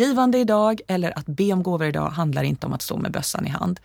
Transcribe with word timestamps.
givande 0.00 0.38
idag 0.38 0.80
eller 0.88 1.18
att 1.18 1.26
be 1.26 1.52
om 1.52 1.62
gåvor 1.62 1.86
idag 1.86 2.10
handlar 2.10 2.42
inte 2.42 2.66
om 2.66 2.72
att 2.72 2.82
stå 2.82 2.96
med 2.96 3.12
bössan 3.12 3.46
i 3.46 3.48
hand. 3.48 3.80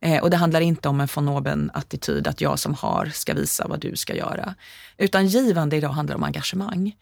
Eh, 0.00 0.22
och 0.22 0.30
det 0.30 0.36
handlar 0.36 0.60
inte 0.60 0.88
om 0.88 1.00
en 1.00 1.08
von 1.14 1.28
oben-attityd, 1.28 2.26
att 2.26 2.40
jag 2.40 2.58
som 2.58 2.74
har 2.74 3.06
ska 3.06 3.34
visa 3.34 3.68
vad 3.68 3.80
du 3.80 3.96
ska 3.96 4.14
göra. 4.14 4.54
Utan 4.98 5.26
givande 5.26 5.76
idag 5.76 5.90
handlar 5.90 6.16
om 6.16 6.22
engagemang. 6.22 6.94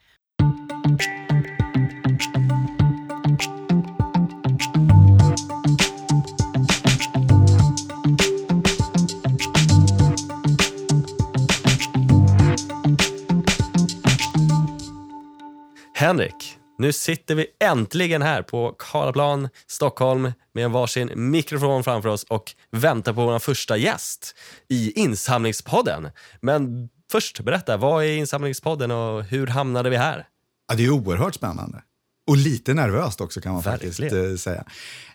Henrik, 15.95 16.58
nu 16.79 16.93
sitter 16.93 17.35
vi 17.35 17.47
äntligen 17.61 18.23
här 18.23 18.43
på 18.43 18.75
Karlaplan, 18.79 19.49
Stockholm 19.67 20.33
med 20.55 20.65
en 20.65 20.73
varsin 20.73 21.11
mikrofon 21.15 21.85
framför 21.85 22.09
oss 22.09 22.25
och 22.25 22.55
väntar 22.71 23.13
på 23.13 23.25
vår 23.25 23.39
första 23.39 23.77
gäst 23.77 24.35
i 24.69 25.01
Insamlingspodden. 25.01 26.09
Men 26.41 26.89
först, 27.11 27.41
berätta, 27.41 27.77
vad 27.77 28.05
är 28.05 28.17
Insamlingspodden 28.17 28.91
och 28.91 29.25
hur 29.25 29.47
hamnade 29.47 29.91
vi 29.91 29.97
här? 29.97 30.27
Ja, 30.69 30.75
det 30.75 30.85
är 30.85 30.91
oerhört 30.91 31.35
spännande. 31.35 31.83
Och 32.27 32.37
lite 32.37 32.75
nervöst 32.75 33.21
också 33.21 33.41
kan 33.41 33.53
man 33.53 33.63
Verkligen. 33.63 33.93
faktiskt 33.93 34.13
eh, 34.13 34.53
säga. 34.53 34.65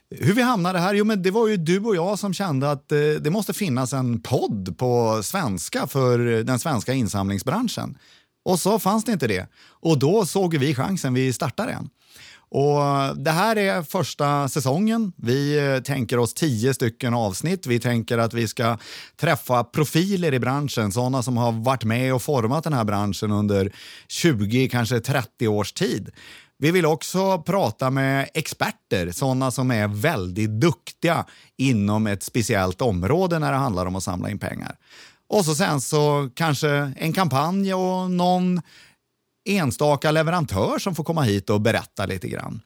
Hur 0.09 0.34
vi 0.34 0.41
hamnade 0.41 0.80
här? 0.80 0.93
Jo, 0.93 1.05
men 1.05 1.23
det 1.23 1.32
var 1.32 1.48
ju 1.48 1.57
du 1.57 1.80
och 1.80 1.95
jag 1.95 2.20
som 2.20 2.34
kände 2.34 2.71
att 2.71 2.91
eh, 2.91 2.99
det 2.99 3.30
måste 3.30 3.54
finnas 3.54 3.93
en 3.93 4.21
podd 4.21 4.77
på 4.77 5.23
svenska 5.23 5.88
för 5.88 6.43
den 6.43 6.59
svenska 6.59 6.93
insamlingsbranschen. 6.93 7.98
Och 8.44 8.60
så 8.60 8.80
fanns 8.80 9.04
det 9.06 9.12
inte 9.12 9.28
det. 9.28 9.48
Och 9.66 10.00
då 10.00 10.26
såg 10.26 10.58
vi 10.58 10.76
chansen, 10.76 11.14
vi 11.14 11.34
startade 11.34 11.72
den. 11.72 11.90
Och 12.56 13.18
det 13.18 13.32
här 13.32 13.56
är 13.56 13.84
första 13.84 14.50
säsongen. 14.50 15.14
Vi 15.18 15.68
eh, 15.68 15.80
tänker 15.80 16.20
oss 16.20 16.34
tio 16.34 16.74
stycken 16.74 17.13
avsnitt. 17.13 17.68
Vi 17.68 17.80
tänker 17.80 18.18
att 18.18 18.34
vi 18.34 18.48
ska 18.48 18.77
träffa 19.18 19.63
profiler 19.63 20.34
i 20.34 20.40
branschen, 20.40 20.91
sådana 20.91 21.24
som 21.24 21.38
har 21.38 21.52
varit 21.52 21.84
med 21.84 22.13
och 22.13 22.22
format 22.22 22.63
den 22.63 22.74
här 22.74 22.84
branschen 22.84 23.32
under 23.32 23.74
20, 24.08 24.70
kanske 24.70 25.00
30 25.00 25.48
års 25.48 25.74
tid. 25.74 26.10
Vi 26.57 26.72
vill 26.72 26.85
också 26.85 27.41
prata 27.41 27.90
med 27.90 28.30
experter, 28.34 29.12
sådana 29.12 29.52
som 29.52 29.72
är 29.72 29.88
väldigt 29.88 30.50
duktiga 30.50 31.26
inom 31.57 32.07
ett 32.07 32.24
speciellt 32.24 32.82
område 32.82 33.40
när 33.40 33.52
det 33.52 33.57
handlar 33.57 33.85
om 33.85 33.96
att 33.96 34.04
samla 34.04 34.30
in 34.30 34.40
pengar. 34.40 34.76
Och 35.34 35.45
så 35.45 35.55
sen 35.55 35.81
så 35.81 36.29
kanske 36.35 36.70
en 36.98 37.13
kampanj 37.13 37.73
och 37.73 38.12
någon 38.12 38.62
enstaka 39.49 40.12
leverantör 40.12 40.79
som 40.79 40.95
får 40.95 41.03
komma 41.03 41.21
hit 41.21 41.49
och 41.49 41.62
berätta 41.62 42.05
lite 42.05 42.27
grann. 42.27 42.62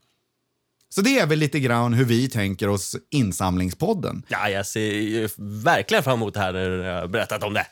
Så 0.90 1.02
det 1.02 1.20
är 1.20 1.26
väl 1.26 1.40
lite 1.40 1.60
grann 1.60 1.94
hur 1.94 2.06
vi 2.06 2.30
tänker 2.30 2.70
oss 2.70 2.96
insamlingspodden. 3.12 4.24
Ja, 4.28 4.50
jag 4.50 4.66
ser 4.66 5.64
verkligen 5.64 6.04
fram 6.04 6.14
emot 6.14 6.34
det 6.34 6.40
här 6.40 6.54
när 6.54 6.70
du 6.70 6.84
har 6.84 7.08
berättat 7.08 7.44
om 7.44 7.54
det. 7.54 7.68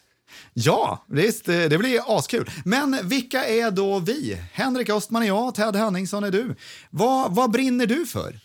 Ja, 0.53 1.05
visst, 1.07 1.45
det 1.45 1.79
blir 1.79 2.17
askul. 2.17 2.49
Men 2.66 2.99
vilka 3.03 3.45
är 3.45 3.71
då 3.71 3.99
vi? 3.99 4.38
Henrik 4.53 4.89
Östman 4.89 5.23
är 5.23 5.27
jag, 5.27 5.55
Ted 5.55 5.75
Henningsson 5.75 6.23
är 6.23 6.31
du. 6.31 6.55
Vad, 6.89 7.35
vad 7.35 7.51
brinner 7.51 7.85
du 7.85 8.05
för? 8.05 8.39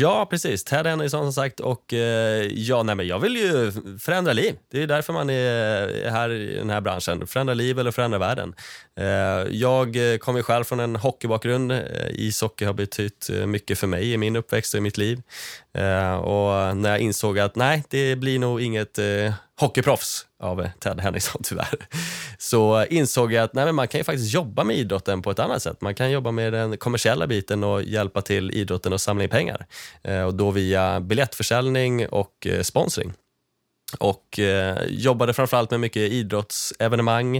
Ja, 0.00 0.26
precis. 0.30 0.64
Ted 0.64 0.86
Henningsson 0.86 1.24
som 1.24 1.32
sagt. 1.32 1.60
Och 1.60 1.94
eh, 1.94 2.46
ja, 2.46 2.82
nej, 2.82 2.94
men 2.94 3.06
jag 3.06 3.18
vill 3.18 3.36
ju 3.36 3.72
förändra 4.00 4.32
liv. 4.32 4.56
Det 4.70 4.82
är 4.82 4.86
därför 4.86 5.12
man 5.12 5.30
är 5.30 6.10
här 6.10 6.30
i 6.30 6.54
den 6.56 6.70
här 6.70 6.80
branschen. 6.80 7.26
Förändra 7.26 7.54
liv 7.54 7.78
eller 7.78 7.90
förändra 7.90 8.18
världen. 8.18 8.54
Eh, 8.96 9.06
jag 9.50 10.12
eh, 10.12 10.18
kommer 10.18 10.42
själv 10.42 10.64
från 10.64 10.80
en 10.80 10.96
hockeybakgrund. 10.96 11.72
Eh, 11.72 11.78
ishockey 12.10 12.64
har 12.64 12.72
betytt 12.72 13.30
eh, 13.30 13.46
mycket 13.46 13.78
för 13.78 13.86
mig 13.86 14.12
i 14.12 14.16
min 14.16 14.36
uppväxt 14.36 14.74
och 14.74 14.78
i 14.78 14.80
mitt 14.80 14.98
liv. 14.98 15.22
Eh, 15.74 16.14
och 16.14 16.76
när 16.76 16.90
jag 16.90 17.00
insåg 17.00 17.38
att 17.38 17.56
nej, 17.56 17.84
det 17.88 18.16
blir 18.16 18.38
nog 18.38 18.60
inget 18.60 18.98
eh, 18.98 19.32
hockeyproffs 19.62 20.26
av 20.40 20.68
Ted 20.78 21.00
Henningsson 21.00 21.42
tyvärr, 21.44 21.86
så 22.38 22.84
insåg 22.84 23.32
jag 23.32 23.44
att 23.44 23.54
nej, 23.54 23.72
man 23.72 23.88
kan 23.88 24.00
ju 24.00 24.04
faktiskt 24.04 24.34
jobba 24.34 24.64
med 24.64 24.76
idrotten 24.76 25.22
på 25.22 25.30
ett 25.30 25.38
annat 25.38 25.62
sätt. 25.62 25.80
Man 25.80 25.94
kan 25.94 26.10
jobba 26.10 26.30
med 26.30 26.52
den 26.52 26.76
kommersiella 26.76 27.26
biten 27.26 27.64
och 27.64 27.82
hjälpa 27.82 28.22
till 28.22 28.50
idrotten 28.50 28.92
att 28.92 29.00
samla 29.00 29.24
in 29.24 29.30
pengar. 29.30 29.66
Eh, 30.02 30.22
och 30.22 30.34
då 30.34 30.50
via 30.50 31.00
biljettförsäljning 31.00 32.08
och 32.08 32.46
eh, 32.46 32.62
sponsring 32.62 33.12
och 33.98 34.38
eh, 34.38 34.78
jobbade 34.88 35.34
framförallt 35.34 35.70
med 35.70 35.80
mycket 35.80 36.12
idrottsevenemang, 36.12 37.36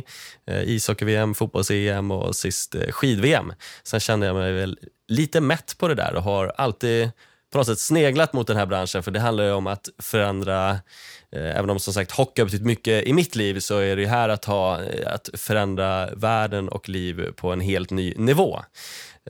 eh, 0.46 0.62
ishockey-VM, 0.62 1.34
fotbolls-EM 1.34 2.10
och 2.10 2.36
sist 2.36 2.74
eh, 2.74 2.90
skid-VM. 2.90 3.52
Sen 3.82 4.00
kände 4.00 4.26
jag 4.26 4.36
mig 4.36 4.52
väl 4.52 4.78
lite 5.08 5.40
mätt 5.40 5.78
på 5.78 5.88
det 5.88 5.94
där 5.94 6.14
och 6.14 6.22
har 6.22 6.52
alltid 6.56 7.10
på 7.52 7.58
något 7.58 7.66
sätt 7.66 7.78
sneglat 7.78 8.32
mot 8.32 8.46
den 8.46 8.56
här 8.56 8.66
branschen 8.66 9.02
för 9.02 9.10
det 9.10 9.20
handlar 9.20 9.44
ju 9.44 9.52
om 9.52 9.66
att 9.66 9.88
förändra 9.98 10.70
eh, 11.32 11.58
Även 11.58 11.70
om 11.70 11.78
som 11.78 11.94
sagt 11.94 12.10
hockey 12.10 12.42
har 12.42 12.46
betytt 12.46 12.66
mycket 12.66 13.06
i 13.06 13.12
mitt 13.12 13.36
liv 13.36 13.60
så 13.60 13.78
är 13.78 13.96
det 13.96 14.06
här 14.06 14.28
att, 14.28 14.44
ha, 14.44 14.82
eh, 14.82 15.14
att 15.14 15.30
förändra 15.34 16.14
världen 16.14 16.68
och 16.68 16.88
liv 16.88 17.32
på 17.36 17.52
en 17.52 17.60
helt 17.60 17.90
ny 17.90 18.14
nivå. 18.16 18.60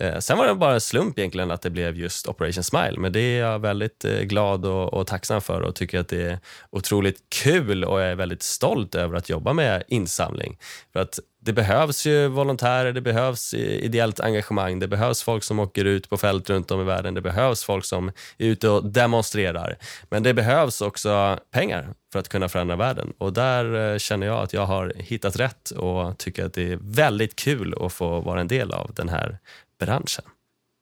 Eh, 0.00 0.18
sen 0.18 0.38
var 0.38 0.46
det 0.46 0.54
bara 0.54 0.74
en 0.74 0.80
slump 0.80 1.18
egentligen 1.18 1.50
att 1.50 1.62
det 1.62 1.70
blev 1.70 1.96
just 1.96 2.28
Operation 2.28 2.64
Smile, 2.64 2.94
men 2.98 3.12
det 3.12 3.20
är 3.20 3.40
jag 3.40 3.58
väldigt 3.58 4.04
eh, 4.04 4.20
glad 4.20 4.66
och, 4.66 4.94
och, 4.94 5.06
tacksam 5.06 5.40
för 5.40 5.60
och 5.60 5.74
tycker 5.74 6.00
att 6.00 6.08
det 6.08 6.22
är 6.22 6.38
otroligt 6.70 7.18
kul 7.42 7.84
och 7.84 8.00
jag 8.00 8.10
är 8.10 8.14
väldigt 8.14 8.42
stolt 8.42 8.94
över 8.94 9.16
att 9.16 9.28
jobba 9.28 9.52
med 9.52 9.82
insamling. 9.88 10.58
För 10.92 11.00
att 11.00 11.18
det 11.44 11.52
behövs 11.52 12.06
ju 12.06 12.28
volontärer, 12.28 12.92
det 12.92 13.00
behövs 13.00 13.54
ideellt 13.54 14.20
engagemang, 14.20 14.78
det 14.78 14.88
behövs 14.88 15.22
folk 15.22 15.44
som 15.44 15.58
åker 15.58 15.84
ut 15.84 16.10
på 16.10 16.16
fält 16.16 16.50
runt 16.50 16.70
om 16.70 16.80
i 16.80 16.84
världen, 16.84 17.14
det 17.14 17.20
behövs 17.20 17.64
folk 17.64 17.84
som 17.84 18.08
är 18.38 18.46
ute 18.46 18.68
och 18.68 18.84
demonstrerar. 18.84 19.76
Men 20.10 20.22
det 20.22 20.34
behövs 20.34 20.80
också 20.80 21.38
pengar 21.50 21.94
för 22.12 22.18
att 22.18 22.28
kunna 22.28 22.48
förändra 22.48 22.76
världen 22.76 23.12
och 23.18 23.32
där 23.32 23.92
eh, 23.92 23.98
känner 23.98 24.26
jag 24.26 24.38
att 24.42 24.52
jag 24.52 24.66
har 24.66 24.92
hittat 24.96 25.36
rätt 25.36 25.70
och 25.70 26.18
tycker 26.18 26.44
att 26.44 26.54
det 26.54 26.72
är 26.72 26.78
väldigt 26.80 27.36
kul 27.36 27.74
att 27.80 27.92
få 27.92 28.20
vara 28.20 28.40
en 28.40 28.48
del 28.48 28.72
av 28.72 28.90
den 28.94 29.08
här 29.08 29.38
branschen. 29.80 30.24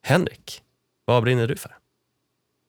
Henrik, 0.03 0.63
vad 1.05 1.23
brinner 1.23 1.47
du 1.47 1.57
för? 1.57 1.77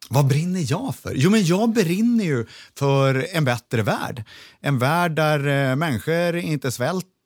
Vad 0.09 0.27
brinner 0.27 0.63
jag 0.71 0.95
för? 0.95 1.13
Jo, 1.15 1.29
men 1.29 1.43
jag 1.43 1.69
brinner 1.69 2.25
ju 2.25 2.45
för 2.75 3.27
en 3.31 3.45
bättre 3.45 3.81
värld. 3.81 4.23
En 4.59 4.79
värld 4.79 5.11
där 5.11 5.47
eh, 5.47 5.75
människor 5.75 6.35
inte 6.35 6.71
svälter. 6.71 7.20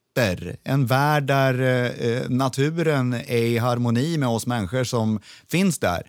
En 0.63 0.85
värld 0.85 1.23
där 1.23 1.61
eh, 1.61 2.09
eh, 2.09 2.29
naturen 2.29 3.13
är 3.13 3.37
i 3.37 3.57
harmoni 3.57 4.17
med 4.17 4.29
oss 4.29 4.47
människor 4.47 4.83
som 4.83 5.19
finns 5.51 5.79
där. 5.79 6.01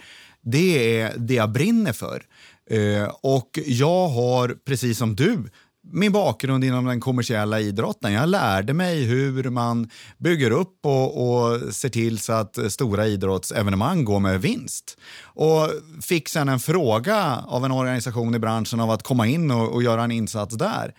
Det 0.43 1.01
är 1.01 1.13
det 1.17 1.35
jag 1.35 1.53
brinner 1.53 1.93
för. 1.93 2.23
Eh, 2.71 3.15
och 3.21 3.59
jag 3.67 4.09
har, 4.09 4.57
precis 4.65 4.99
som 4.99 5.17
du, 5.17 5.45
min 5.93 6.13
bakgrund 6.13 6.65
inom 6.65 6.85
den 6.85 7.01
kommersiella 7.01 7.61
idrotten. 7.61 8.13
Jag 8.13 8.29
lärde 8.29 8.73
mig 8.73 9.05
hur 9.05 9.51
man 9.51 9.91
bygger 10.19 10.51
upp 10.51 10.79
och, 10.87 11.29
och 11.29 11.75
ser 11.75 11.89
till 11.89 12.19
så 12.19 12.33
att 12.33 12.59
stora 12.73 13.07
idrottsevenemang 13.07 14.05
går 14.05 14.21
med 14.21 14.41
vinst. 14.41 14.99
Och 15.23 15.71
fick 16.03 16.29
sen 16.29 16.49
en 16.49 16.61
fråga 16.61 17.45
av 17.47 17.65
en 17.65 17.73
organisation 17.73 18.35
i 18.35 18.39
branschen 18.39 18.81
av 18.81 18.91
att 18.91 19.03
komma 19.03 19.27
in 19.27 19.51
och, 19.51 19.73
och 19.73 19.83
göra 19.83 20.05
en 20.05 20.11
insats 20.11 20.57
där. 20.57 20.95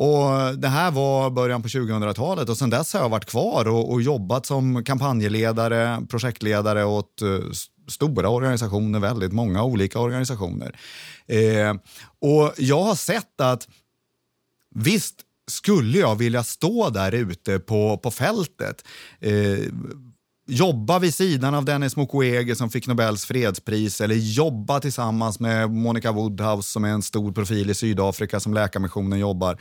Och 0.00 0.58
Det 0.58 0.68
här 0.68 0.90
var 0.90 1.30
början 1.30 1.62
på 1.62 1.68
2000-talet 1.68 2.48
och 2.48 2.56
sen 2.56 2.70
dess 2.70 2.92
har 2.92 3.00
jag 3.00 3.08
varit 3.08 3.24
kvar 3.24 3.68
och, 3.68 3.92
och 3.92 4.02
jobbat 4.02 4.46
som 4.46 4.84
kampanjledare, 4.84 6.00
projektledare 6.08 6.84
åt 6.84 7.22
uh, 7.22 7.50
stora 7.88 8.28
organisationer, 8.28 9.00
väldigt 9.00 9.32
många 9.32 9.64
olika 9.64 9.98
organisationer. 9.98 10.76
Eh, 11.26 11.74
och 12.20 12.52
Jag 12.56 12.82
har 12.82 12.94
sett 12.94 13.40
att 13.40 13.68
Visst 14.74 15.14
skulle 15.50 15.98
jag 15.98 16.16
vilja 16.16 16.44
stå 16.44 16.90
där 16.90 17.12
ute 17.12 17.58
på, 17.58 17.98
på 17.98 18.10
fältet. 18.10 18.84
Eh, 19.20 19.58
jobba 20.48 20.98
vid 20.98 21.14
sidan 21.14 21.54
av 21.54 21.64
Dennis 21.64 21.96
Mukwege 21.96 22.54
som 22.54 22.70
fick 22.70 22.86
Nobels 22.86 23.24
fredspris 23.24 24.00
eller 24.00 24.14
jobba 24.14 24.80
tillsammans 24.80 25.40
med 25.40 25.70
Monica 25.70 26.12
Woodhouse 26.12 26.70
som 26.70 26.84
är 26.84 26.88
en 26.88 27.02
stor 27.02 27.32
profil 27.32 27.70
i 27.70 27.74
Sydafrika 27.74 28.40
som 28.40 28.54
Läkarmissionen 28.54 29.18
jobbar. 29.18 29.58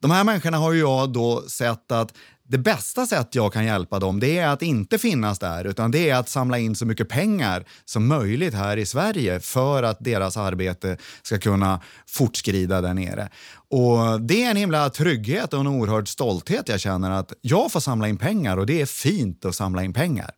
De 0.00 0.10
här 0.10 0.24
människorna 0.24 0.58
har 0.58 0.72
jag 0.72 1.12
då 1.12 1.42
sett 1.48 1.92
att 1.92 2.14
det 2.48 2.58
bästa 2.58 3.06
sätt 3.06 3.34
jag 3.34 3.52
kan 3.52 3.64
hjälpa 3.64 3.98
dem 3.98 4.20
det 4.20 4.38
är 4.38 4.48
att 4.48 4.62
inte 4.62 4.98
finnas 4.98 5.38
där 5.38 5.64
utan 5.64 5.90
det 5.90 6.10
är 6.10 6.16
att 6.16 6.28
samla 6.28 6.58
in 6.58 6.76
så 6.76 6.86
mycket 6.86 7.08
pengar 7.08 7.64
som 7.84 8.06
möjligt 8.06 8.54
här 8.54 8.76
i 8.76 8.86
Sverige 8.86 9.40
för 9.40 9.82
att 9.82 9.96
deras 10.00 10.36
arbete 10.36 10.96
ska 11.22 11.38
kunna 11.38 11.80
fortskrida 12.06 12.80
där 12.80 12.94
nere. 12.94 13.28
Och 13.70 14.20
Det 14.20 14.44
är 14.44 14.50
en 14.50 14.56
himla 14.56 14.90
trygghet 14.90 15.52
och 15.52 15.60
en 15.60 15.66
oerhörd 15.66 16.08
stolthet 16.08 16.68
jag 16.68 16.80
känner 16.80 17.10
att 17.10 17.32
jag 17.40 17.72
får 17.72 17.80
samla 17.80 18.08
in 18.08 18.16
pengar 18.16 18.56
och 18.56 18.66
det 18.66 18.80
är 18.80 18.86
fint 18.86 19.44
att 19.44 19.54
samla 19.54 19.82
in 19.82 19.92
pengar. 19.92 20.30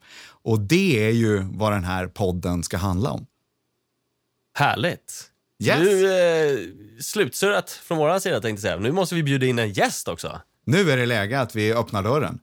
Och 0.43 0.61
det 0.61 1.07
är 1.07 1.13
ju 1.13 1.43
vad 1.51 1.73
den 1.73 1.85
här 1.85 2.07
podden 2.07 2.63
ska 2.63 2.77
handla 2.77 3.11
om. 3.11 3.27
Härligt. 4.59 5.31
Yes. 5.65 5.79
Nu, 5.79 6.07
eh, 6.07 6.59
slutsurrat 7.01 7.71
från 7.71 7.99
vår 7.99 8.19
sida 8.19 8.41
tänkte 8.41 8.49
jag 8.49 8.61
säga. 8.61 8.77
Nu 8.77 8.93
måste 8.93 9.15
vi 9.15 9.23
bjuda 9.23 9.47
in 9.47 9.59
en 9.59 9.73
gäst 9.73 10.09
också. 10.09 10.41
Nu 10.67 10.91
är 10.91 10.97
det 10.97 11.07
läge 11.07 11.41
att 11.41 11.57
vi 11.57 11.73
öppnar 11.73 12.03
dörren. 12.03 12.39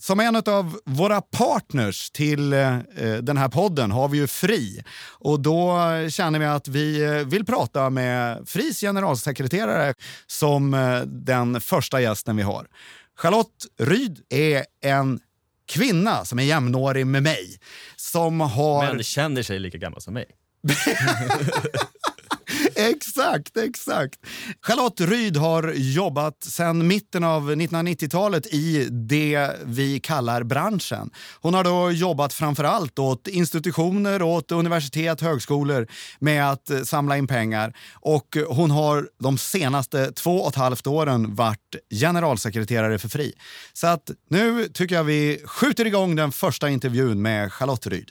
Som 0.00 0.20
en 0.20 0.36
av 0.36 0.78
våra 0.84 1.20
partners 1.20 2.10
till 2.10 2.52
eh, 2.52 2.78
den 3.22 3.36
här 3.36 3.48
podden 3.48 3.90
har 3.90 4.08
vi 4.08 4.18
ju 4.18 4.26
Fri. 4.26 4.82
Och 5.18 5.40
då 5.40 5.78
känner 6.10 6.38
vi 6.38 6.44
att 6.44 6.68
vi 6.68 7.02
eh, 7.02 7.12
vill 7.12 7.44
prata 7.46 7.90
med 7.90 8.48
Fris 8.48 8.80
generalsekreterare 8.80 9.94
som 10.26 10.74
eh, 10.74 11.00
den 11.00 11.60
första 11.60 12.00
gästen 12.00 12.36
vi 12.36 12.42
har. 12.42 12.66
Charlotte 13.16 13.66
Ryd 13.78 14.20
är 14.28 14.64
en 14.80 15.20
kvinna 15.68 16.24
som 16.24 16.38
är 16.38 16.42
jämnårig 16.42 17.06
med 17.06 17.22
mig. 17.22 17.58
Som 17.96 18.40
har... 18.40 18.94
Men 18.94 19.02
känner 19.02 19.42
sig 19.42 19.58
lika 19.58 19.78
gammal 19.78 20.00
som 20.00 20.14
mig. 20.14 20.26
exakt, 22.80 23.56
exakt. 23.56 24.18
Charlotte 24.62 25.00
Ryd 25.00 25.36
har 25.36 25.72
jobbat 25.76 26.44
sedan 26.44 26.86
mitten 26.86 27.24
av 27.24 27.52
1990-talet 27.52 28.46
i 28.46 28.88
det 28.90 29.50
vi 29.64 30.00
kallar 30.00 30.42
branschen. 30.42 31.10
Hon 31.40 31.54
har 31.54 31.64
då 31.64 31.90
jobbat 31.90 32.32
framför 32.32 32.64
allt 32.64 32.98
åt 32.98 33.28
institutioner, 33.28 34.22
åt 34.22 34.52
universitet, 34.52 35.20
högskolor 35.20 35.86
med 36.18 36.50
att 36.50 36.70
samla 36.84 37.16
in 37.16 37.26
pengar. 37.26 37.76
Och 37.94 38.36
hon 38.48 38.70
har 38.70 39.08
de 39.18 39.38
senaste 39.38 40.12
två 40.12 40.40
och 40.40 40.48
ett 40.48 40.56
halvt 40.56 40.86
åren 40.86 41.34
varit 41.34 41.76
generalsekreterare 41.90 42.98
för 42.98 43.08
FRI. 43.08 43.32
Så 43.72 43.86
att 43.86 44.10
nu 44.30 44.68
tycker 44.68 44.94
jag 44.94 45.04
vi 45.04 45.42
skjuter 45.44 45.86
igång 45.86 46.16
den 46.16 46.32
första 46.32 46.68
intervjun 46.68 47.22
med 47.22 47.52
Charlotte 47.52 47.86
Ryd. 47.86 48.10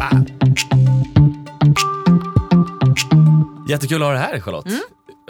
Ah. 0.00 0.33
Jättekul 3.68 4.02
att 4.02 4.06
ha 4.08 4.12
dig 4.12 4.20
här 4.22 4.40
Charlotte. 4.40 4.66
Mm. 4.66 4.80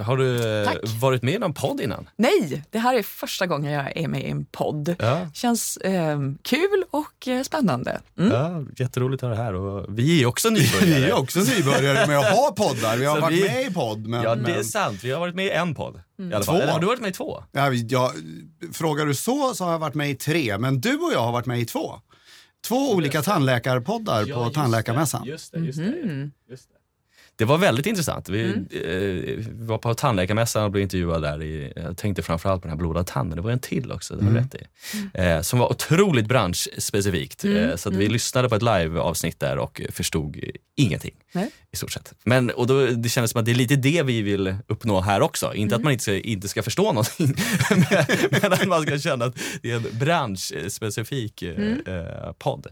Har 0.02 0.16
du 0.16 0.60
eh, 0.60 0.64
Tack. 0.66 0.76
varit 1.00 1.22
med 1.22 1.34
i 1.34 1.38
någon 1.38 1.54
podd 1.54 1.80
innan? 1.80 2.08
Nej, 2.16 2.62
det 2.70 2.78
här 2.78 2.94
är 2.94 3.02
första 3.02 3.46
gången 3.46 3.72
jag 3.72 3.96
är 3.96 4.08
med 4.08 4.22
i 4.24 4.30
en 4.30 4.44
podd. 4.44 4.94
Ja. 4.98 5.26
Känns 5.34 5.76
eh, 5.76 6.18
kul 6.42 6.84
och 6.90 7.28
eh, 7.28 7.42
spännande. 7.42 8.00
Mm. 8.18 8.32
Ja, 8.32 8.62
jätteroligt 8.76 9.22
att 9.22 9.28
ha 9.28 9.34
dig 9.36 9.44
här. 9.44 9.54
Och 9.54 9.98
vi 9.98 10.22
är 10.22 10.26
också 10.26 10.48
nybörjare. 10.50 11.00
Vi 11.00 11.04
är 11.10 11.12
också 11.12 11.38
nybörjare 11.58 12.06
med 12.06 12.18
att 12.18 12.36
ha 12.38 12.52
poddar. 12.56 12.96
Vi 12.96 13.04
har 13.04 13.14
Så 13.14 13.20
varit 13.20 13.38
vi- 13.38 13.48
med 13.48 13.66
i 13.70 13.74
podd. 13.74 14.06
Men, 14.06 14.22
Ja, 14.22 14.34
det 14.34 14.52
är 14.54 14.62
sant. 14.62 15.04
Vi 15.04 15.10
har 15.10 15.20
varit 15.20 15.34
med 15.34 15.46
i 15.46 15.50
en 15.50 15.74
podd. 15.74 16.00
Fall. 16.32 16.44
Två. 16.44 16.52
Eller 16.52 16.72
har 16.72 16.80
du 16.80 16.86
varit 16.86 17.00
med 17.00 17.10
i 17.10 17.12
två? 17.12 17.42
ja, 17.52 17.68
vi- 17.68 17.86
ja, 17.90 18.12
frågar 18.72 19.06
du 19.06 19.14
så 19.14 19.54
så 19.54 19.64
har 19.64 19.72
jag 19.72 19.78
varit 19.78 19.94
med 19.94 20.10
i 20.10 20.14
tre, 20.14 20.58
men 20.58 20.80
du 20.80 20.96
och 20.96 21.12
jag 21.12 21.20
har 21.22 21.32
varit 21.32 21.46
med 21.46 21.60
i 21.60 21.64
två. 21.64 21.94
Två 22.68 22.92
olika 22.92 23.22
tandläkarpoddar 23.22 24.24
på 24.24 24.50
Tandläkarmässan. 24.50 25.24
Just 25.24 25.52
det, 25.52 25.58
just 25.58 25.78
det, 25.78 26.30
just 26.50 26.68
det. 26.68 26.73
Det 27.36 27.44
var 27.44 27.58
väldigt 27.58 27.86
intressant. 27.86 28.28
Vi, 28.28 28.42
Mm. 28.44 28.66
eh, 28.70 28.88
vi 28.90 29.46
var 29.66 29.78
på 29.78 29.94
tandläkarmässan 29.94 30.64
och 30.64 30.70
blev 30.70 30.82
intervjuade 30.82 31.28
där. 31.28 31.42
I, 31.42 31.72
jag 31.76 31.96
tänkte 31.96 32.22
framförallt 32.22 32.62
på 32.62 32.68
den 32.68 32.72
här 32.72 32.78
blodad 32.78 33.06
tand, 33.06 33.28
men 33.28 33.36
det 33.36 33.42
var 33.42 33.50
en 33.50 33.58
till 33.58 33.92
också, 33.92 34.16
det 34.16 34.24
har 34.24 34.32
du 34.32 34.38
rätt 34.38 34.54
i. 34.54 34.64
Eh, 35.14 35.40
som 35.40 35.58
var 35.58 35.70
otroligt 35.70 36.26
branschspecifikt. 36.26 37.44
Eh, 37.44 37.76
så 37.76 37.88
att 37.88 37.94
vi 37.94 38.08
lyssnade 38.08 38.48
på 38.48 38.54
ett 38.54 38.62
live-avsnitt 38.62 39.40
där 39.40 39.58
och 39.58 39.80
förstod 39.92 40.36
ingenting. 40.76 41.14
Nej. 41.32 41.50
I 41.72 41.76
stort 41.76 41.92
sett. 41.92 42.12
Men 42.24 42.50
och 42.50 42.66
då, 42.66 42.86
det 42.86 43.08
kändes 43.08 43.30
som 43.30 43.38
att 43.38 43.44
det 43.44 43.50
är 43.50 43.54
lite 43.54 43.76
det 43.76 44.02
vi 44.02 44.22
vill 44.22 44.56
uppnå 44.68 45.00
här 45.00 45.20
också. 45.20 45.54
Inte 45.54 45.76
att 45.76 45.82
man 45.82 45.92
inte 45.92 46.02
ska, 46.02 46.14
inte 46.18 46.48
ska 46.48 46.62
förstå 46.62 46.82
någonting, 46.82 47.34
men, 47.70 47.84
men 48.42 48.52
att 48.52 48.66
man 48.66 48.82
ska 48.82 48.98
känna 48.98 49.24
att 49.24 49.36
det 49.62 49.70
är 49.70 49.76
en 49.76 49.84
branschspecifik 49.98 51.42
eh, 51.42 51.72
eh, 51.86 52.32
podd. 52.38 52.66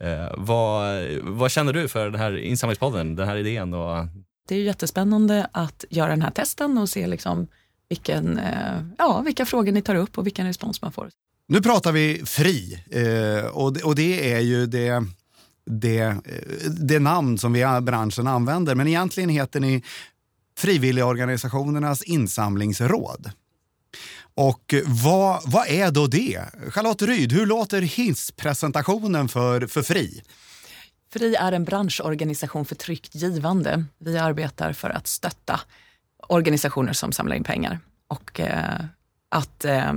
Eh, 0.00 0.32
vad, 0.36 1.04
vad 1.22 1.50
känner 1.50 1.72
du 1.72 1.88
för 1.88 2.10
den 2.10 2.20
här 2.20 2.36
insamlingspodden, 2.36 3.16
den 3.16 3.28
här 3.28 3.36
idén? 3.36 3.74
Och, 3.74 4.05
det 4.46 4.54
är 4.54 4.58
ju 4.58 4.64
jättespännande 4.64 5.48
att 5.52 5.84
göra 5.90 6.10
den 6.10 6.22
här 6.22 6.30
testen 6.30 6.78
och 6.78 6.88
se 6.88 7.06
liksom 7.06 7.46
vilken, 7.88 8.38
eh, 8.38 8.82
ja, 8.98 9.20
vilka 9.20 9.46
frågor 9.46 9.72
ni 9.72 9.82
tar 9.82 9.94
upp 9.94 10.18
och 10.18 10.26
vilken 10.26 10.46
respons 10.46 10.82
man 10.82 10.92
får. 10.92 11.10
Nu 11.48 11.60
pratar 11.62 11.92
vi 11.92 12.22
fri 12.26 12.82
eh, 12.90 13.46
och, 13.46 13.72
det- 13.72 13.82
och 13.82 13.94
det 13.94 14.32
är 14.32 14.40
ju 14.40 14.66
det, 14.66 15.04
det, 15.66 15.98
eh, 15.98 16.16
det 16.70 16.98
namn 16.98 17.38
som 17.38 17.52
vi 17.52 17.60
i 17.60 17.80
branschen 17.82 18.26
använder. 18.26 18.74
Men 18.74 18.88
egentligen 18.88 19.28
heter 19.30 19.60
ni 19.60 19.82
Frivilligorganisationernas 20.58 22.02
insamlingsråd. 22.02 23.30
Och 24.34 24.74
vad, 25.04 25.40
vad 25.44 25.68
är 25.68 25.90
då 25.90 26.06
det? 26.06 26.40
Charlotte 26.68 27.02
Ryd, 27.02 27.32
hur 27.32 27.46
låter 27.46 27.82
hisspresentationen 27.82 29.28
för, 29.28 29.66
för 29.66 29.82
Fri? 29.82 30.22
FRI 31.12 31.34
är 31.34 31.52
en 31.52 31.64
branschorganisation 31.64 32.64
för 32.64 32.74
tryggt 32.74 33.14
givande. 33.14 33.84
Vi 33.98 34.18
arbetar 34.18 34.72
för 34.72 34.90
att 34.90 35.06
stötta 35.06 35.60
organisationer 36.28 36.92
som 36.92 37.12
samlar 37.12 37.36
in 37.36 37.44
pengar 37.44 37.80
och 38.08 38.40
eh, 38.40 38.84
att 39.28 39.64
eh, 39.64 39.92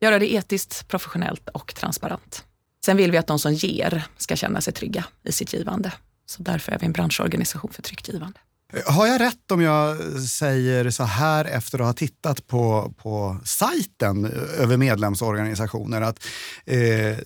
göra 0.00 0.18
det 0.18 0.32
etiskt, 0.32 0.88
professionellt 0.88 1.48
och 1.48 1.74
transparent. 1.74 2.44
Sen 2.84 2.96
vill 2.96 3.10
vi 3.10 3.18
att 3.18 3.26
de 3.26 3.38
som 3.38 3.54
ger 3.54 4.04
ska 4.16 4.36
känna 4.36 4.60
sig 4.60 4.72
trygga 4.72 5.04
i 5.22 5.32
sitt 5.32 5.52
givande. 5.52 5.92
Så 6.26 6.42
därför 6.42 6.72
är 6.72 6.78
vi 6.78 6.86
en 6.86 6.92
branschorganisation 6.92 7.72
för 7.72 7.82
tryggt 7.82 8.08
givande. 8.08 8.38
Har 8.86 9.06
jag 9.06 9.20
rätt 9.20 9.50
om 9.50 9.62
jag 9.62 9.98
säger 10.20 10.90
så 10.90 11.04
här 11.04 11.44
efter 11.44 11.78
att 11.78 11.86
ha 11.86 11.92
tittat 11.92 12.46
på, 12.46 12.94
på 12.96 13.40
sajten 13.44 14.24
över 14.58 14.76
medlemsorganisationer 14.76 16.00
att 16.00 16.24
eh, 16.64 17.18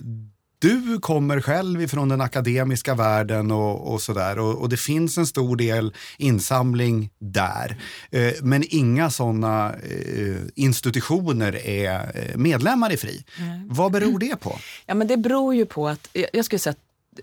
du 0.63 0.99
kommer 1.01 1.41
själv 1.41 1.83
ifrån 1.83 2.09
den 2.09 2.21
akademiska 2.21 2.95
världen 2.95 3.51
och, 3.51 3.93
och 3.93 4.03
sådär 4.03 4.39
och, 4.39 4.59
och 4.61 4.69
det 4.69 4.77
finns 4.77 5.19
en 5.19 5.27
stor 5.27 5.57
del 5.57 5.95
insamling 6.19 7.11
där. 7.19 7.77
Eh, 8.11 8.33
men 8.43 8.65
inga 8.69 9.11
sådana 9.11 9.73
eh, 9.75 10.37
institutioner 10.55 11.67
är 11.67 12.11
eh, 12.15 12.37
medlemmar 12.37 12.93
i 12.93 12.97
FRI. 12.97 13.25
Vad 13.67 13.93
beror 13.93 14.19
det 14.19 14.37
på? 14.37 14.59
Ja, 14.87 14.95
men 14.95 15.07
det 15.07 15.17
beror 15.17 15.55
ju 15.55 15.67
på 15.67 15.89
att, 15.89 16.09
jag- 16.33 16.45
skulle 16.45 16.59
säga 16.59 16.71
att 16.73 16.79